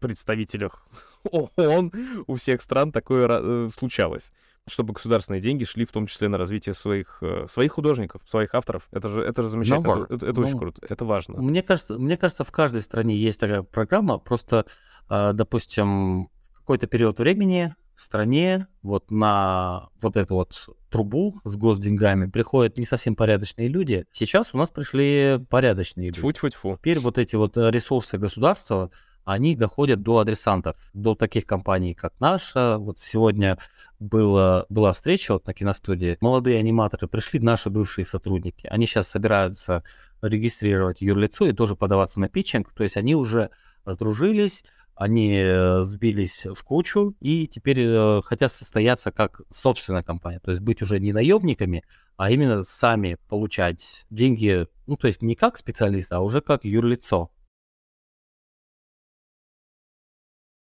представителях 0.00 0.86
ООН 1.30 1.92
у 2.26 2.34
всех 2.36 2.62
стран 2.62 2.92
такое 2.92 3.28
э, 3.28 3.68
случалось 3.72 4.32
чтобы 4.68 4.94
государственные 4.94 5.40
деньги 5.40 5.64
шли 5.64 5.84
в 5.84 5.92
том 5.92 6.06
числе 6.06 6.28
на 6.28 6.38
развитие 6.38 6.74
своих, 6.74 7.18
э, 7.22 7.46
своих 7.48 7.72
художников, 7.72 8.22
своих 8.28 8.54
авторов. 8.54 8.88
Это 8.90 9.08
же, 9.08 9.22
это 9.22 9.42
же 9.42 9.48
замечательно, 9.48 9.92
no, 9.92 10.04
это, 10.04 10.14
это, 10.14 10.26
это 10.26 10.40
no. 10.40 10.44
очень 10.44 10.58
круто, 10.58 10.86
это 10.88 11.04
важно. 11.04 11.40
Мне 11.40 11.62
кажется, 11.62 11.98
мне 11.98 12.16
кажется, 12.16 12.44
в 12.44 12.50
каждой 12.50 12.82
стране 12.82 13.16
есть 13.16 13.38
такая 13.38 13.62
программа, 13.62 14.18
просто, 14.18 14.66
а, 15.08 15.32
допустим, 15.32 16.26
в 16.52 16.58
какой-то 16.58 16.86
период 16.86 17.18
времени 17.18 17.74
в 17.94 18.02
стране 18.02 18.66
вот 18.82 19.10
на 19.10 19.88
вот 20.02 20.16
эту 20.16 20.34
вот 20.34 20.68
трубу 20.90 21.40
с 21.44 21.56
госденьгами 21.56 22.28
приходят 22.28 22.76
не 22.78 22.84
совсем 22.84 23.16
порядочные 23.16 23.68
люди. 23.68 24.04
Сейчас 24.10 24.52
у 24.52 24.58
нас 24.58 24.70
пришли 24.70 25.38
порядочные 25.48 26.08
люди. 26.08 26.20
Тьфу-тьфу-тьфу. 26.20 26.76
Теперь 26.76 26.98
вот 26.98 27.16
эти 27.16 27.36
вот 27.36 27.56
ресурсы 27.56 28.18
государства, 28.18 28.90
они 29.24 29.56
доходят 29.56 30.02
до 30.02 30.18
адресантов, 30.18 30.76
до 30.92 31.14
таких 31.14 31.46
компаний, 31.46 31.94
как 31.94 32.12
наша. 32.20 32.78
Вот 32.78 32.98
сегодня 32.98 33.58
было, 33.98 34.66
была 34.68 34.92
встреча 34.92 35.32
вот 35.32 35.46
на 35.46 35.54
киностудии. 35.54 36.16
Молодые 36.20 36.58
аниматоры 36.58 37.08
пришли, 37.08 37.40
наши 37.40 37.70
бывшие 37.70 38.04
сотрудники. 38.04 38.66
Они 38.66 38.86
сейчас 38.86 39.08
собираются 39.08 39.82
регистрировать 40.22 41.00
юрлицо 41.00 41.46
и 41.46 41.52
тоже 41.52 41.76
подаваться 41.76 42.20
на 42.20 42.28
питчинг. 42.28 42.72
То 42.72 42.82
есть 42.82 42.96
они 42.96 43.14
уже 43.14 43.50
сдружились, 43.84 44.64
они 44.94 45.36
э, 45.36 45.82
сбились 45.82 46.46
в 46.46 46.62
кучу 46.62 47.14
и 47.20 47.46
теперь 47.46 47.80
э, 47.80 48.22
хотят 48.22 48.52
состояться 48.52 49.12
как 49.12 49.42
собственная 49.50 50.02
компания. 50.02 50.40
То 50.40 50.50
есть 50.50 50.62
быть 50.62 50.82
уже 50.82 50.98
не 50.98 51.12
наемниками, 51.12 51.84
а 52.16 52.30
именно 52.30 52.62
сами 52.64 53.18
получать 53.28 54.06
деньги, 54.10 54.66
ну 54.86 54.96
то 54.96 55.06
есть 55.06 55.22
не 55.22 55.34
как 55.34 55.58
специалист, 55.58 56.12
а 56.12 56.20
уже 56.20 56.40
как 56.40 56.64
юрлицо. 56.64 57.30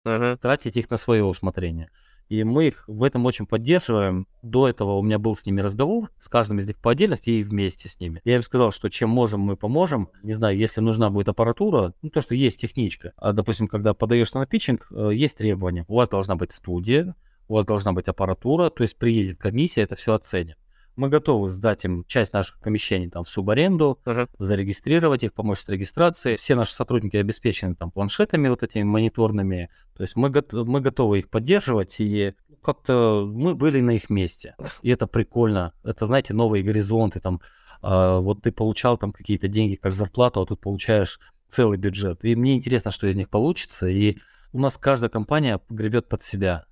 uh-huh. 0.04 0.36
тратить 0.38 0.76
их 0.76 0.90
на 0.90 0.96
свое 0.96 1.24
усмотрение. 1.24 1.90
И 2.30 2.44
мы 2.44 2.68
их 2.68 2.84
в 2.86 3.02
этом 3.02 3.26
очень 3.26 3.44
поддерживаем. 3.44 4.28
До 4.40 4.68
этого 4.68 4.92
у 4.92 5.02
меня 5.02 5.18
был 5.18 5.34
с 5.34 5.44
ними 5.44 5.60
разговор, 5.60 6.10
с 6.18 6.28
каждым 6.28 6.58
из 6.58 6.66
них 6.66 6.76
по 6.76 6.92
отдельности 6.92 7.30
и 7.30 7.42
вместе 7.42 7.88
с 7.88 7.98
ними. 7.98 8.20
Я 8.24 8.36
им 8.36 8.42
сказал, 8.42 8.70
что 8.70 8.88
чем 8.88 9.10
можем, 9.10 9.40
мы 9.40 9.56
поможем. 9.56 10.10
Не 10.22 10.32
знаю, 10.34 10.56
если 10.56 10.80
нужна 10.80 11.10
будет 11.10 11.28
аппаратура, 11.28 11.92
ну 12.02 12.08
то, 12.08 12.22
что 12.22 12.36
есть 12.36 12.60
техничка. 12.60 13.12
А, 13.16 13.32
допустим, 13.32 13.66
когда 13.66 13.94
подаешься 13.94 14.38
на 14.38 14.46
питчинг, 14.46 14.86
э, 14.92 15.10
есть 15.12 15.36
требования. 15.36 15.84
У 15.88 15.96
вас 15.96 16.08
должна 16.08 16.36
быть 16.36 16.52
студия, 16.52 17.16
у 17.48 17.54
вас 17.54 17.66
должна 17.66 17.92
быть 17.92 18.06
аппаратура, 18.06 18.70
то 18.70 18.84
есть 18.84 18.96
приедет 18.96 19.38
комиссия, 19.38 19.82
это 19.82 19.96
все 19.96 20.14
оценит. 20.14 20.56
Мы 21.00 21.08
готовы 21.08 21.48
сдать 21.48 21.86
им 21.86 22.04
часть 22.04 22.34
наших 22.34 22.60
помещений 22.60 23.08
там 23.08 23.24
в 23.24 23.28
субаренду, 23.30 23.98
uh-huh. 24.04 24.28
зарегистрировать 24.38 25.24
их, 25.24 25.32
помочь 25.32 25.60
с 25.60 25.68
регистрацией. 25.70 26.36
Все 26.36 26.54
наши 26.54 26.74
сотрудники 26.74 27.16
обеспечены 27.16 27.74
там 27.74 27.90
планшетами 27.90 28.48
вот 28.48 28.62
этими 28.62 28.82
мониторными. 28.82 29.70
То 29.96 30.02
есть 30.02 30.14
мы, 30.14 30.28
го- 30.28 30.64
мы 30.66 30.82
готовы 30.82 31.20
их 31.20 31.30
поддерживать 31.30 31.96
и 32.00 32.34
как-то 32.62 33.26
мы 33.26 33.54
были 33.54 33.80
на 33.80 33.92
их 33.92 34.10
месте. 34.10 34.54
И 34.82 34.90
это 34.90 35.06
прикольно. 35.06 35.72
Это, 35.84 36.04
знаете, 36.04 36.34
новые 36.34 36.62
горизонты. 36.62 37.18
Там, 37.18 37.40
э, 37.82 38.18
вот 38.18 38.42
ты 38.42 38.52
получал 38.52 38.98
там 38.98 39.10
какие-то 39.10 39.48
деньги 39.48 39.76
как 39.76 39.94
зарплату, 39.94 40.42
а 40.42 40.46
тут 40.46 40.60
получаешь 40.60 41.18
целый 41.48 41.78
бюджет. 41.78 42.26
И 42.26 42.36
мне 42.36 42.56
интересно, 42.56 42.90
что 42.90 43.06
из 43.06 43.16
них 43.16 43.30
получится. 43.30 43.86
И 43.86 44.18
у 44.52 44.58
нас 44.58 44.76
каждая 44.76 45.08
компания 45.08 45.62
гребет 45.70 46.10
под 46.10 46.22
себя 46.22 46.66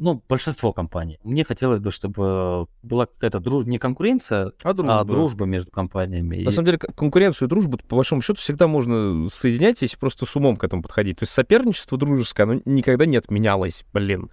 ну, 0.00 0.22
большинство 0.28 0.72
компаний. 0.72 1.18
Мне 1.24 1.44
хотелось 1.44 1.80
бы, 1.80 1.90
чтобы 1.90 2.66
была 2.82 3.06
какая-то 3.06 3.40
друж... 3.40 3.66
не 3.66 3.78
конкуренция, 3.78 4.52
а 4.62 4.72
дружба, 4.72 5.00
а 5.00 5.04
дружба 5.04 5.44
между 5.46 5.70
компаниями. 5.70 6.36
На 6.36 6.50
и... 6.50 6.52
самом 6.52 6.66
деле, 6.66 6.78
конкуренцию 6.78 7.46
и 7.46 7.48
дружбу, 7.48 7.78
по 7.78 7.96
большому 7.96 8.22
счету, 8.22 8.40
всегда 8.40 8.66
можно 8.66 9.28
соединять, 9.28 9.82
если 9.82 9.96
просто 9.96 10.26
с 10.26 10.36
умом 10.36 10.56
к 10.56 10.64
этому 10.64 10.82
подходить. 10.82 11.18
То 11.18 11.24
есть 11.24 11.32
соперничество 11.32 11.98
дружеское, 11.98 12.44
оно 12.44 12.60
никогда 12.64 13.06
не 13.06 13.16
отменялось, 13.16 13.84
блин. 13.92 14.30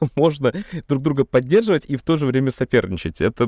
можно 0.14 0.52
друг 0.88 1.02
друга 1.02 1.24
поддерживать 1.24 1.84
и 1.86 1.96
в 1.96 2.02
то 2.02 2.16
же 2.16 2.26
время 2.26 2.50
соперничать. 2.50 3.20
Это 3.20 3.46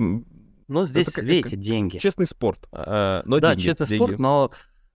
но 0.68 0.86
здесь, 0.86 1.08
это 1.08 1.16
как, 1.16 1.24
видите, 1.24 1.50
как, 1.50 1.58
деньги. 1.58 1.98
Честный 1.98 2.26
спорт. 2.26 2.68
А, 2.70 3.22
но 3.24 3.40
да, 3.40 3.54
деньги, 3.54 3.62
честный 3.62 3.86
деньги. 3.86 4.02
спорт, 4.04 4.18
но 4.18 4.50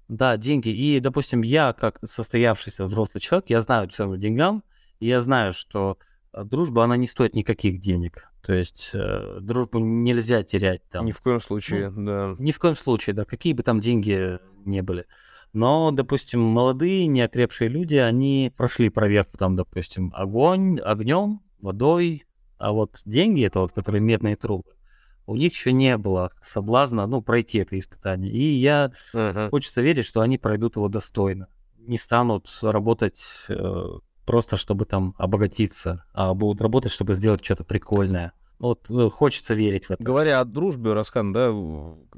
да, 0.08 0.38
деньги. 0.38 0.70
И, 0.70 1.00
допустим, 1.00 1.42
я, 1.42 1.74
как 1.74 2.00
состоявшийся 2.04 2.86
взрослый 2.86 3.22
человек, 3.22 3.50
я 3.50 3.62
знаю 3.62 3.90
цену 3.90 4.18
деньгам, 4.18 4.64
и 5.00 5.08
я 5.08 5.20
знаю, 5.20 5.52
что 5.52 5.98
а 6.00 6.06
дружба, 6.44 6.84
она 6.84 6.98
не 6.98 7.08
стоит 7.08 7.36
никаких 7.36 7.80
денег. 7.80 8.30
То 8.42 8.54
есть 8.54 8.92
э, 8.94 9.40
дружбу 9.42 9.80
нельзя 9.80 10.44
терять 10.44 10.88
там. 10.90 11.06
Ни 11.06 11.12
в 11.12 11.22
коем 11.22 11.40
случае, 11.40 11.90
ну, 11.90 12.06
да. 12.06 12.36
Ни 12.38 12.52
в 12.52 12.60
коем 12.60 12.76
случае, 12.76 13.16
да, 13.16 13.26
какие 13.26 13.54
бы 13.54 13.64
там 13.64 13.80
деньги 13.80 14.40
не 14.66 14.82
были. 14.82 15.06
Но, 15.54 15.92
допустим, 15.92 16.42
молодые, 16.42 17.08
неокрепшие 17.08 17.70
люди, 17.70 17.96
они 17.96 18.52
прошли 18.58 18.90
проверку 18.90 19.38
там, 19.38 19.56
допустим, 19.56 20.12
огонь, 20.14 20.80
огнем, 20.80 21.42
водой, 21.62 22.26
а 22.58 22.72
вот 22.72 23.02
деньги, 23.06 23.46
это 23.46 23.62
вот, 23.62 23.72
которые 23.72 24.02
медные 24.02 24.36
трубы, 24.36 24.76
у 25.26 25.36
них 25.36 25.54
еще 25.54 25.72
не 25.72 25.98
было 25.98 26.32
соблазна, 26.42 27.08
ну, 27.08 27.22
пройти 27.22 27.60
это 27.60 27.78
испытание. 27.80 28.32
И 28.32 28.44
я 28.44 28.92
uh-huh. 29.14 29.50
хочется 29.50 29.82
верить, 29.82 30.06
что 30.06 30.22
они 30.22 30.38
пройдут 30.38 30.76
его 30.76 30.88
достойно. 30.88 31.48
Не 31.78 31.98
станут 31.98 32.48
работать 32.62 33.46
э, 33.50 33.84
просто 34.26 34.58
чтобы 34.58 34.86
там 34.86 35.16
обогатиться, 35.18 36.04
а 36.14 36.34
будут 36.34 36.62
работать, 36.62 36.92
чтобы 36.92 37.14
сделать 37.14 37.44
что-то 37.44 37.64
прикольное. 37.64 38.34
Вот 38.60 38.86
ну, 38.90 39.10
хочется 39.10 39.54
верить 39.54 39.86
в 39.86 39.92
это. 39.92 40.04
Говоря 40.04 40.40
о 40.40 40.46
дружбе, 40.46 40.94
Раскан, 40.94 41.34
да, 41.34 41.54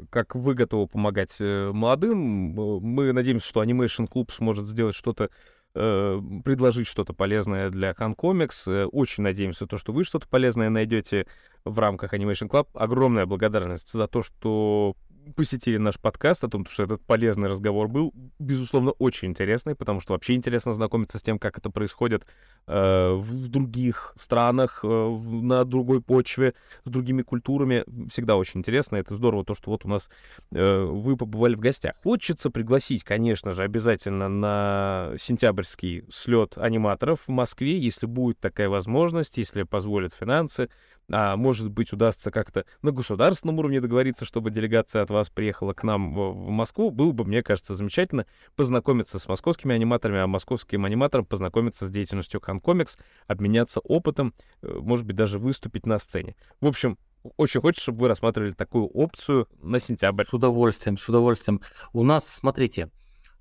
как 0.10 0.36
вы 0.36 0.53
готовы 0.53 0.88
помогать 0.88 1.36
э, 1.39 1.72
молодым, 1.74 2.20
мы 2.20 3.12
надеемся, 3.12 3.47
что 3.47 3.64
Animation 3.64 4.08
Club 4.08 4.32
сможет 4.32 4.68
сделать 4.68 4.95
что-то 4.95 5.30
э, 5.74 6.22
предложить 6.45 6.88
что-то 6.88 7.14
полезное 7.14 7.72
для 7.72 7.93
Хан 7.95 8.14
Комикс. 8.14 8.68
Э, 8.68 8.86
очень 8.86 9.24
надеемся, 9.24 9.66
то, 9.66 9.78
что 9.78 9.93
вы 9.93 10.03
что-то 10.03 10.28
полезное 10.28 10.70
найдете 10.70 11.26
в 11.66 11.80
рамках 11.80 12.14
Animation 12.14 12.49
Club. 12.49 12.68
Огромная 12.76 13.26
благодарность 13.26 13.91
за 13.91 14.08
то, 14.08 14.22
что 14.22 14.95
посетили 15.36 15.78
наш 15.78 16.00
подкаст, 16.00 16.44
о 16.44 16.48
том, 16.48 16.66
что 16.66 16.84
этот 16.84 17.02
полезный 17.04 17.50
разговор 17.50 17.88
был, 17.88 18.14
безусловно, 18.40 18.92
очень 18.92 19.30
интересный, 19.30 19.76
потому 19.76 20.00
что 20.00 20.14
вообще 20.14 20.34
интересно 20.34 20.74
знакомиться 20.74 21.20
с 21.20 21.22
тем, 21.22 21.40
как 21.40 21.58
это 21.58 21.70
происходит 21.70 22.26
э, 22.68 23.14
в 23.14 23.48
других 23.48 24.14
странах, 24.18 24.82
э, 24.84 24.88
на 24.88 25.66
другой 25.66 26.02
почве, 26.02 26.54
с 26.84 26.90
другими 26.90 27.22
культурами. 27.22 27.84
Всегда 28.10 28.36
очень 28.38 28.60
интересно. 28.60 28.98
Это 28.98 29.16
здорово, 29.16 29.44
то, 29.44 29.56
что 29.56 29.72
вот 29.72 29.86
у 29.86 29.90
нас 29.90 30.10
э, 30.52 30.84
вы 30.84 31.18
побывали 31.18 31.56
в 31.56 31.60
гостях. 31.60 31.96
Хочется 32.04 32.50
пригласить, 32.50 33.04
конечно 33.04 33.52
же, 33.52 33.64
обязательно 33.64 34.30
на 34.30 35.14
сентябрьский 35.20 36.06
слет 36.10 36.58
аниматоров 36.58 37.22
в 37.28 37.30
Москве, 37.30 37.78
если 37.78 38.06
будет 38.06 38.40
такая 38.40 38.70
возможность, 38.70 39.38
если 39.38 39.64
позволят 39.64 40.14
финансы 40.14 40.70
а 41.12 41.38
может 41.38 41.70
быть 41.70 41.93
удастся 41.93 42.32
как-то 42.32 42.66
на 42.82 42.91
государственном 42.91 43.60
уровне 43.60 43.80
договориться, 43.80 44.26
чтобы 44.26 44.51
делегация 44.51 45.01
от 45.01 45.10
вас 45.10 45.30
приехала 45.30 45.74
к 45.74 45.84
нам 45.84 46.14
в, 46.14 46.49
Москву, 46.49 46.91
было 46.91 47.12
бы, 47.12 47.24
мне 47.26 47.43
кажется, 47.43 47.76
замечательно 47.76 48.26
познакомиться 48.55 49.20
с 49.20 49.28
московскими 49.28 49.74
аниматорами, 49.74 50.20
а 50.20 50.28
московским 50.28 50.86
аниматорам 50.86 51.26
познакомиться 51.26 51.88
с 51.88 51.91
деятельностью 51.91 52.41
Ханкомикс, 52.41 52.97
обменяться 53.28 53.80
опытом, 53.80 54.34
э, 54.62 54.80
может 54.82 55.05
быть, 55.05 55.16
даже 55.16 55.39
выступить 55.39 55.86
на 55.86 55.99
сцене. 55.99 56.36
В 56.62 56.68
общем, 56.68 56.97
очень 57.36 57.62
хочется, 57.62 57.84
чтобы 57.84 58.01
вы 58.01 58.08
рассматривали 58.08 58.51
такую 58.51 58.88
опцию 58.88 59.47
на 59.62 59.80
сентябрь. 59.80 60.26
С 60.26 60.34
удовольствием, 60.34 60.97
с 60.97 61.08
удовольствием. 61.10 61.62
У 61.93 62.03
нас, 62.03 62.28
смотрите, 62.28 62.89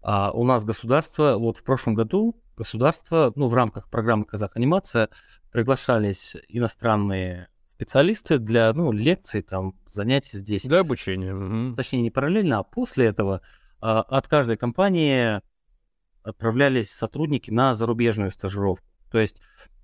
а, 0.03 0.31
у 0.33 0.45
нас 0.45 0.65
государство, 0.65 1.37
вот 1.37 1.59
в 1.59 1.65
прошлом 1.65 1.95
году 1.95 2.41
государство, 2.57 3.33
ну, 3.37 3.49
в 3.49 3.55
рамках 3.55 3.91
программы 3.91 4.25
«Казах 4.25 4.57
Анимация» 4.57 5.09
приглашались 5.53 6.37
иностранные 6.49 7.49
специалисты 7.77 8.39
для 8.39 8.73
ну, 8.73 8.91
лекций, 8.91 9.43
там, 9.43 9.75
занятий 9.87 10.39
здесь. 10.39 10.65
Для 10.65 10.81
обучения. 10.81 11.35
Угу. 11.35 11.77
Точнее, 11.77 12.01
не 12.01 12.11
параллельно, 12.11 12.59
а 12.59 12.63
после 12.63 13.07
этого 13.07 13.43
а, 13.81 14.01
от 14.01 14.29
каждой 14.29 14.57
компании 14.57 15.43
отправлялись 16.23 16.91
сотрудники 16.91 17.51
на 17.51 17.75
зарубежную 17.75 18.31
стажировку. 18.31 18.87
То 19.11 19.19
есть 19.19 19.43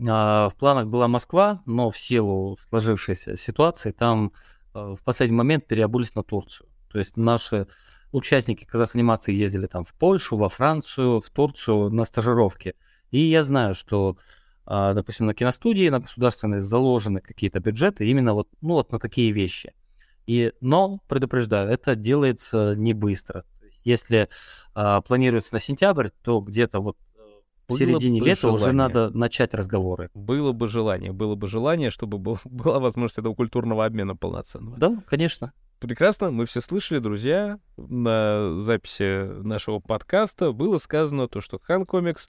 а, 0.09 0.49
в 0.49 0.57
планах 0.57 0.87
была 0.87 1.07
Москва, 1.07 1.63
но 1.67 1.91
в 1.91 1.99
силу 1.99 2.57
сложившейся 2.57 3.37
ситуации 3.37 3.91
там 3.91 4.33
а, 4.73 4.95
в 4.95 5.05
последний 5.05 5.37
момент 5.37 5.67
переобулись 5.67 6.15
на 6.15 6.23
Турцию. 6.23 6.71
То 6.91 6.99
есть 6.99 7.19
наши 7.19 7.67
участники 8.11 8.65
казаханимации 8.65 9.35
ездили 9.35 9.67
там 9.67 9.85
в 9.85 9.93
Польшу, 9.93 10.39
во 10.39 10.49
Францию, 10.49 11.21
в 11.21 11.29
Турцию 11.29 11.91
на 11.91 12.07
стажировки. 12.07 12.75
И 13.11 13.21
я 13.21 13.45
знаю, 13.45 13.75
что 13.75 14.17
допустим, 14.67 15.27
на 15.27 15.35
киностудии, 15.35 15.89
на 15.89 16.01
государственной 16.01 16.61
заложены 16.61 17.21
какие-то 17.21 17.61
бюджеты 17.61 18.07
именно 18.07 18.35
вот, 18.35 18.49
ну, 18.61 18.75
вот 18.75 18.93
на 18.93 18.99
такие 18.99 19.33
вещи. 19.33 19.73
И, 20.27 20.53
но, 20.61 21.01
предупреждаю, 21.09 21.69
это 21.69 21.97
делается 21.97 22.75
не 22.77 22.95
быстро. 22.95 23.45
Есть, 23.63 23.83
если 23.85 24.29
а, 24.75 25.01
планируется 25.01 25.55
на 25.55 25.59
сентябрь, 25.59 26.09
то 26.23 26.41
где-то 26.41 26.81
вот 26.81 26.97
э, 27.17 27.21
в 27.69 27.77
середине 27.77 28.21
лета 28.21 28.43
желание. 28.43 28.63
уже 28.63 28.73
надо 28.73 29.11
начать 29.11 29.55
разговоры. 29.55 30.11
Было 30.15 30.53
бы 30.53 30.69
желание, 30.69 31.13
было 31.13 31.35
бы 31.35 31.49
желание, 31.49 31.91
чтобы 31.91 32.19
был, 32.19 32.39
была 32.45 32.79
возможность 32.79 33.19
этого 33.19 33.35
культурного 33.35 33.85
обмена 33.85 34.15
полноценного. 34.15 34.77
Да, 34.77 35.03
конечно. 35.07 35.53
Прекрасно, 35.81 36.31
мы 36.31 36.47
все 36.47 36.61
слышали, 36.61 37.01
друзья, 37.01 37.59
на 37.77 38.57
записи 38.61 39.25
нашего 39.43 39.81
подкаста 39.81 40.53
было 40.53 40.79
сказано 40.79 41.27
то, 41.27 41.41
что 41.41 41.59
Хан 41.59 41.87
Комикс 41.87 42.29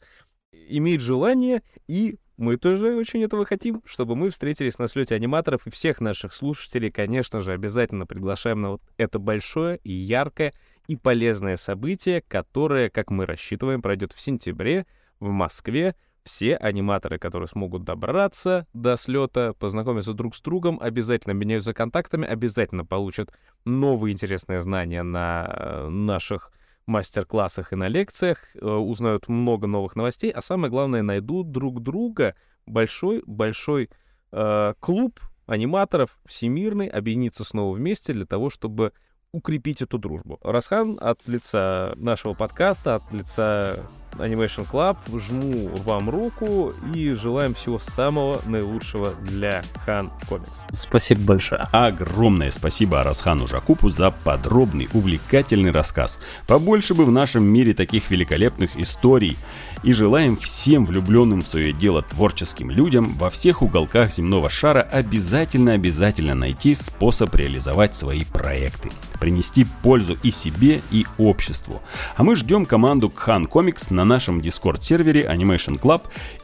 имеет 0.52 1.02
желание 1.02 1.62
и 1.88 2.18
мы 2.38 2.58
тоже 2.58 2.96
очень 2.96 3.24
этого 3.24 3.46
хотим, 3.46 3.82
чтобы 3.86 4.16
мы 4.16 4.30
встретились 4.30 4.80
на 4.80 4.88
слете 4.88 5.16
аниматоров 5.16 5.68
и 5.68 5.70
всех 5.70 6.02
наших 6.02 6.34
слушателей, 6.34 6.92
конечно 6.92 7.42
же, 7.42 7.54
обязательно 7.54 8.06
приглашаем 8.06 8.62
на 8.62 8.72
вот 8.72 8.82
это 8.98 9.20
большое 9.20 9.78
и 9.84 9.92
яркое 9.92 10.54
и 10.88 10.96
полезное 10.96 11.58
событие, 11.58 12.22
которое, 12.28 12.90
как 12.90 13.12
мы 13.12 13.26
рассчитываем, 13.26 13.82
пройдет 13.82 14.14
в 14.14 14.20
сентябре 14.20 14.86
в 15.20 15.30
Москве. 15.30 15.96
Все 16.24 16.56
аниматоры, 16.56 17.20
которые 17.20 17.50
смогут 17.50 17.84
добраться 17.84 18.66
до 18.74 18.96
слета, 18.96 19.54
познакомиться 19.60 20.14
друг 20.14 20.36
с 20.36 20.42
другом, 20.42 20.80
обязательно 20.82 21.34
меняются 21.34 21.74
контактами, 21.74 22.26
обязательно 22.26 22.86
получат 22.86 23.34
новые 23.66 24.14
интересные 24.14 24.62
знания 24.62 25.04
на 25.04 25.54
э, 25.54 25.88
наших 25.90 26.54
мастер-классах 26.86 27.74
и 27.74 27.76
на 27.76 27.88
лекциях, 27.88 28.56
э, 28.56 28.66
узнают 28.66 29.28
много 29.28 29.68
новых 29.68 29.96
новостей, 29.96 30.32
а 30.32 30.42
самое 30.42 30.70
главное, 30.70 31.02
найдут 31.02 31.52
друг 31.52 31.82
друга 31.82 32.36
большой-большой 32.66 33.90
э, 34.32 34.74
клуб 34.80 35.20
аниматоров 35.46 36.18
всемирный, 36.26 36.88
объединиться 36.88 37.44
снова 37.44 37.76
вместе 37.76 38.14
для 38.14 38.26
того, 38.26 38.50
чтобы 38.50 38.94
укрепить 39.32 39.82
эту 39.82 39.98
дружбу. 39.98 40.40
Расхан 40.44 40.98
от 41.02 41.28
лица 41.28 41.94
нашего 41.96 42.34
подкаста, 42.34 42.96
от 42.96 43.12
лица 43.12 43.80
Animation 44.18 44.68
Club 44.70 44.97
жму 45.20 45.70
вам 45.86 46.09
руку 46.09 46.74
и 46.93 47.14
желаем 47.14 47.53
всего 47.53 47.80
самого 47.80 48.41
наилучшего 48.45 49.14
для 49.22 49.64
Хан 49.86 50.11
Комикс. 50.28 50.61
Спасибо 50.72 51.22
большое. 51.22 51.61
Огромное 51.72 52.51
спасибо 52.51 53.01
Арасхану 53.01 53.47
Жакупу 53.47 53.89
за 53.89 54.11
подробный, 54.11 54.89
увлекательный 54.93 55.72
рассказ. 55.72 56.20
Побольше 56.47 56.93
бы 56.93 57.05
в 57.05 57.11
нашем 57.11 57.43
мире 57.43 57.74
таких 57.74 58.09
великолепных 58.11 58.78
историй. 58.78 59.38
И 59.84 59.91
желаем 59.91 60.38
всем 60.38 60.86
влюбленным 60.86 61.41
в 61.41 61.47
свое 61.47 61.74
дело 61.74 62.01
творческим 62.03 62.72
людям 62.72 63.18
во 63.18 63.30
всех 63.30 63.61
уголках 63.61 64.14
земного 64.14 64.49
шара 64.49 64.82
обязательно-обязательно 64.82 66.34
найти 66.34 66.74
способ 66.74 67.36
реализовать 67.36 67.93
свои 67.93 68.24
проекты 68.24 68.91
принести 69.24 69.66
пользу 69.82 70.18
и 70.22 70.32
себе, 70.32 70.82
и 70.91 71.05
обществу. 71.18 71.82
А 72.18 72.24
мы 72.26 72.36
ждем 72.36 72.66
команду 72.66 73.09
Кхан 73.09 73.45
Комикс 73.45 73.89
на 73.89 74.03
на 74.04 74.16
нашем 74.16 74.39
Discord-сервере 74.41 75.24
Animation 75.24 75.80
Club 75.80 76.01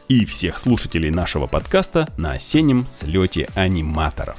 и 0.08 0.24
всех 0.24 0.58
слушателей 0.58 1.10
нашего 1.10 1.46
подкаста 1.46 2.08
на 2.16 2.32
осеннем 2.32 2.86
слете 2.90 3.50
аниматоров. 3.54 4.38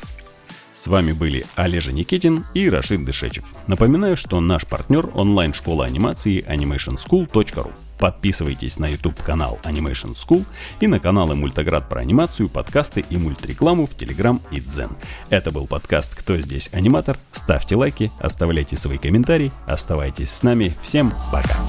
С 0.74 0.88
вами 0.88 1.12
были 1.12 1.46
Олежа 1.56 1.92
Никитин 1.92 2.46
и 2.56 2.68
Рашид 2.68 3.06
Дышечев. 3.06 3.46
Напоминаю, 3.68 4.18
что 4.18 4.40
наш 4.40 4.66
партнер 4.66 5.12
онлайн-школа 5.14 5.86
анимации 5.86 6.44
animationschool.ru. 6.44 7.72
Подписывайтесь 8.00 8.80
на 8.80 8.88
YouTube-канал 8.88 9.60
Animation 9.64 10.16
School 10.16 10.44
и 10.80 10.88
на 10.88 11.00
каналы 11.00 11.36
Мультоград 11.36 11.88
про 11.88 12.00
анимацию, 12.00 12.50
подкасты 12.50 13.06
и 13.08 13.18
мультрекламу 13.18 13.86
в 13.86 13.92
Telegram 13.92 14.42
и 14.50 14.60
Дзен. 14.60 14.90
Это 15.30 15.52
был 15.52 15.68
подкаст 15.68 16.16
«Кто 16.16 16.38
здесь 16.38 16.72
аниматор?». 16.74 17.20
Ставьте 17.32 17.76
лайки, 17.76 18.12
оставляйте 18.18 18.76
свои 18.78 18.98
комментарии, 18.98 19.52
оставайтесь 19.68 20.32
с 20.32 20.42
нами. 20.42 20.74
Всем 20.82 21.14
пока! 21.32 21.60